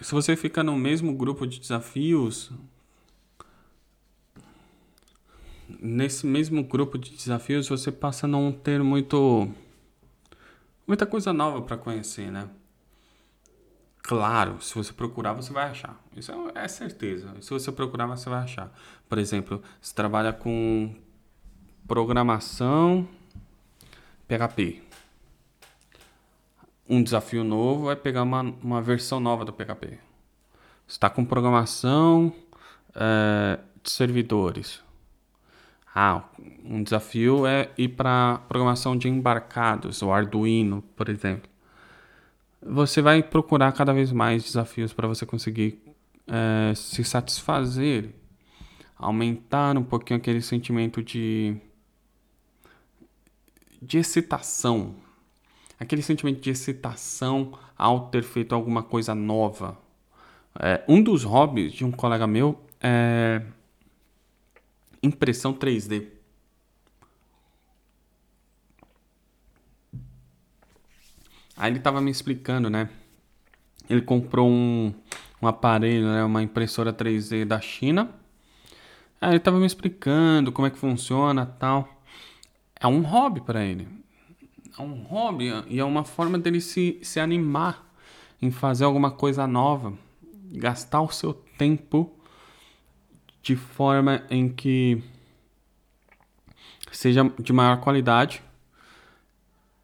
se 0.00 0.12
você 0.12 0.34
fica 0.34 0.62
no 0.62 0.76
mesmo 0.76 1.14
grupo 1.14 1.46
de 1.46 1.60
desafios 1.60 2.50
nesse 5.78 6.26
mesmo 6.26 6.64
grupo 6.64 6.96
de 6.96 7.10
desafios 7.10 7.68
você 7.68 7.92
passa 7.92 8.26
a 8.26 8.28
não 8.28 8.50
ter 8.50 8.82
muito 8.82 9.46
muita 10.86 11.06
coisa 11.06 11.32
nova 11.32 11.62
para 11.62 11.76
conhecer, 11.76 12.32
né? 12.32 12.48
Claro, 14.02 14.60
se 14.60 14.74
você 14.74 14.92
procurar, 14.92 15.34
você 15.34 15.52
vai 15.52 15.68
achar. 15.68 16.02
Isso 16.16 16.32
é, 16.32 16.64
é 16.64 16.66
certeza. 16.66 17.32
Se 17.40 17.50
você 17.50 17.70
procurar, 17.70 18.06
você 18.06 18.28
vai 18.28 18.42
achar. 18.42 18.72
Por 19.08 19.18
exemplo, 19.18 19.62
se 19.80 19.94
trabalha 19.94 20.32
com 20.32 20.92
programação 21.90 23.04
PHP. 24.28 24.80
Um 26.88 27.02
desafio 27.02 27.42
novo 27.42 27.90
é 27.90 27.96
pegar 27.96 28.22
uma, 28.22 28.42
uma 28.62 28.80
versão 28.80 29.18
nova 29.18 29.44
do 29.44 29.52
PHP. 29.52 29.98
Está 30.86 31.10
com 31.10 31.24
programação 31.24 32.32
é, 32.94 33.58
de 33.82 33.90
servidores. 33.90 34.80
Ah, 35.92 36.22
um 36.64 36.80
desafio 36.80 37.44
é 37.44 37.72
ir 37.76 37.88
para 37.88 38.38
programação 38.48 38.96
de 38.96 39.08
embarcados, 39.08 40.00
o 40.00 40.12
Arduino, 40.12 40.82
por 40.94 41.08
exemplo. 41.08 41.50
Você 42.62 43.02
vai 43.02 43.20
procurar 43.20 43.72
cada 43.72 43.92
vez 43.92 44.12
mais 44.12 44.44
desafios 44.44 44.92
para 44.92 45.08
você 45.08 45.26
conseguir 45.26 45.82
é, 46.28 46.72
se 46.72 47.02
satisfazer, 47.02 48.10
aumentar 48.96 49.76
um 49.76 49.82
pouquinho 49.82 50.20
aquele 50.20 50.40
sentimento 50.40 51.02
de 51.02 51.60
de 53.80 53.98
excitação. 53.98 54.94
Aquele 55.78 56.02
sentimento 56.02 56.40
de 56.40 56.50
excitação 56.50 57.58
ao 57.76 58.08
ter 58.10 58.22
feito 58.22 58.54
alguma 58.54 58.82
coisa 58.82 59.14
nova. 59.14 59.78
É, 60.58 60.84
um 60.86 61.02
dos 61.02 61.24
hobbies 61.24 61.72
de 61.72 61.84
um 61.84 61.90
colega 61.90 62.26
meu 62.26 62.60
é 62.80 63.42
impressão 65.02 65.54
3D. 65.54 66.06
Aí 71.56 71.70
ele 71.70 71.78
estava 71.78 72.00
me 72.00 72.10
explicando, 72.10 72.68
né? 72.68 72.88
Ele 73.88 74.02
comprou 74.02 74.48
um, 74.48 74.94
um 75.42 75.46
aparelho, 75.46 76.06
né? 76.06 76.24
uma 76.24 76.42
impressora 76.42 76.92
3D 76.92 77.44
da 77.44 77.60
China. 77.60 78.10
Aí 79.20 79.30
ele 79.30 79.36
estava 79.38 79.58
me 79.58 79.66
explicando 79.66 80.52
como 80.52 80.66
é 80.66 80.70
que 80.70 80.78
funciona 80.78 81.44
tal 81.44 81.99
é 82.80 82.86
um 82.86 83.02
hobby 83.02 83.42
para 83.42 83.62
ele. 83.62 83.86
É 84.76 84.82
um 84.82 85.02
hobby 85.02 85.52
e 85.68 85.78
é 85.78 85.84
uma 85.84 86.04
forma 86.04 86.38
dele 86.38 86.60
se, 86.60 86.98
se 87.02 87.20
animar 87.20 87.86
em 88.40 88.50
fazer 88.50 88.84
alguma 88.84 89.10
coisa 89.10 89.46
nova, 89.46 89.92
gastar 90.52 91.02
o 91.02 91.10
seu 91.10 91.34
tempo 91.34 92.10
de 93.42 93.54
forma 93.54 94.24
em 94.30 94.48
que 94.48 95.02
seja 96.90 97.22
de 97.38 97.52
maior 97.52 97.80
qualidade, 97.80 98.42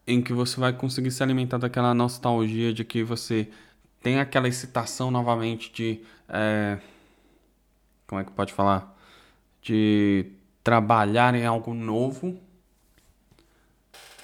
em 0.07 0.23
que 0.23 0.33
você 0.33 0.59
vai 0.59 0.73
conseguir 0.73 1.11
se 1.11 1.23
alimentar 1.23 1.59
daquela 1.59 1.93
nostalgia 1.93 2.73
de 2.73 2.85
que 2.85 3.03
você 3.03 3.51
tem 4.01 4.19
aquela 4.19 4.49
excitação 4.49 5.11
novamente 5.11 5.73
de. 5.73 6.01
É, 6.29 6.79
como 8.07 8.21
é 8.21 8.25
que 8.25 8.31
pode 8.31 8.53
falar? 8.53 8.97
De 9.61 10.27
trabalhar 10.63 11.35
em 11.35 11.45
algo 11.45 11.75
novo 11.75 12.41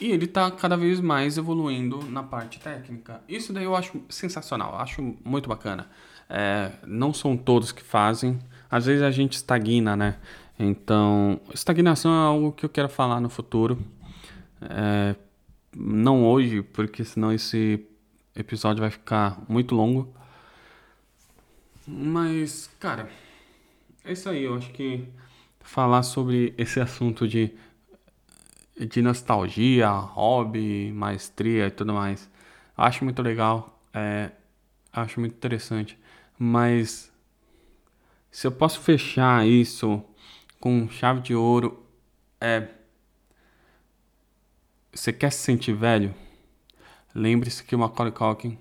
e 0.01 0.11
ele 0.11 0.25
está 0.25 0.51
cada 0.51 0.77
vez 0.77 1.01
mais 1.01 1.39
evoluindo 1.39 2.03
na 2.11 2.23
parte 2.23 2.59
técnica. 2.59 3.23
Isso 3.29 3.53
daí 3.53 3.65
eu 3.65 3.77
acho 3.77 4.03
sensacional, 4.09 4.75
acho 4.77 5.17
muito 5.25 5.49
bacana. 5.49 5.89
É, 6.29 6.73
não 6.87 7.13
são 7.13 7.37
todos 7.37 7.73
que 7.73 7.83
fazem. 7.83 8.39
Às 8.71 8.87
vezes 8.87 9.03
a 9.03 9.11
gente 9.11 9.35
estagna, 9.35 9.95
né? 9.97 10.17
Então, 10.59 11.41
estagnação 11.53 12.13
é 12.13 12.27
algo 12.27 12.53
que 12.53 12.65
eu 12.65 12.71
quero 12.71 12.89
falar 12.89 13.21
no 13.21 13.29
futuro. 13.29 13.79
É, 14.61 15.15
não 15.77 16.25
hoje, 16.25 16.63
porque 16.63 17.05
senão 17.05 17.33
esse 17.33 17.85
episódio 18.35 18.81
vai 18.81 18.91
ficar 18.91 19.43
muito 19.49 19.75
longo. 19.75 20.13
Mas, 21.87 22.71
cara, 22.79 23.09
é 24.05 24.13
isso 24.13 24.29
aí. 24.29 24.45
Eu 24.45 24.55
acho 24.55 24.71
que 24.73 25.07
falar 25.61 26.03
sobre 26.03 26.55
esse 26.57 26.81
assunto 26.81 27.27
de 27.27 27.53
de 28.79 29.03
nostalgia, 29.03 29.91
hobby, 29.91 30.93
maestria 30.93 31.67
e 31.67 31.71
tudo 31.71 31.93
mais. 31.93 32.31
Acho 32.77 33.05
muito 33.05 33.23
legal, 33.23 33.81
é, 33.93 34.31
acho 34.93 35.21
muito 35.21 35.35
interessante. 35.35 35.99
Mas 36.39 37.13
se 38.31 38.47
eu 38.47 38.53
posso 38.53 38.81
fechar 38.81 39.47
isso 39.47 40.03
com 40.59 40.89
chave 40.89 41.21
de 41.21 41.35
ouro, 41.35 41.85
é. 42.41 42.69
Você 44.93 45.13
quer 45.13 45.31
se 45.31 45.39
sentir 45.39 45.75
velho? 45.75 46.15
Lembre-se 47.15 47.63
que 47.65 47.75
o 47.75 47.79
Macaulay 47.79 48.13
Culkin 48.13 48.59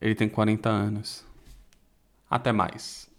ele 0.00 0.14
tem 0.14 0.28
40 0.28 0.68
anos. 0.68 1.24
Até 2.28 2.52
mais. 2.52 3.10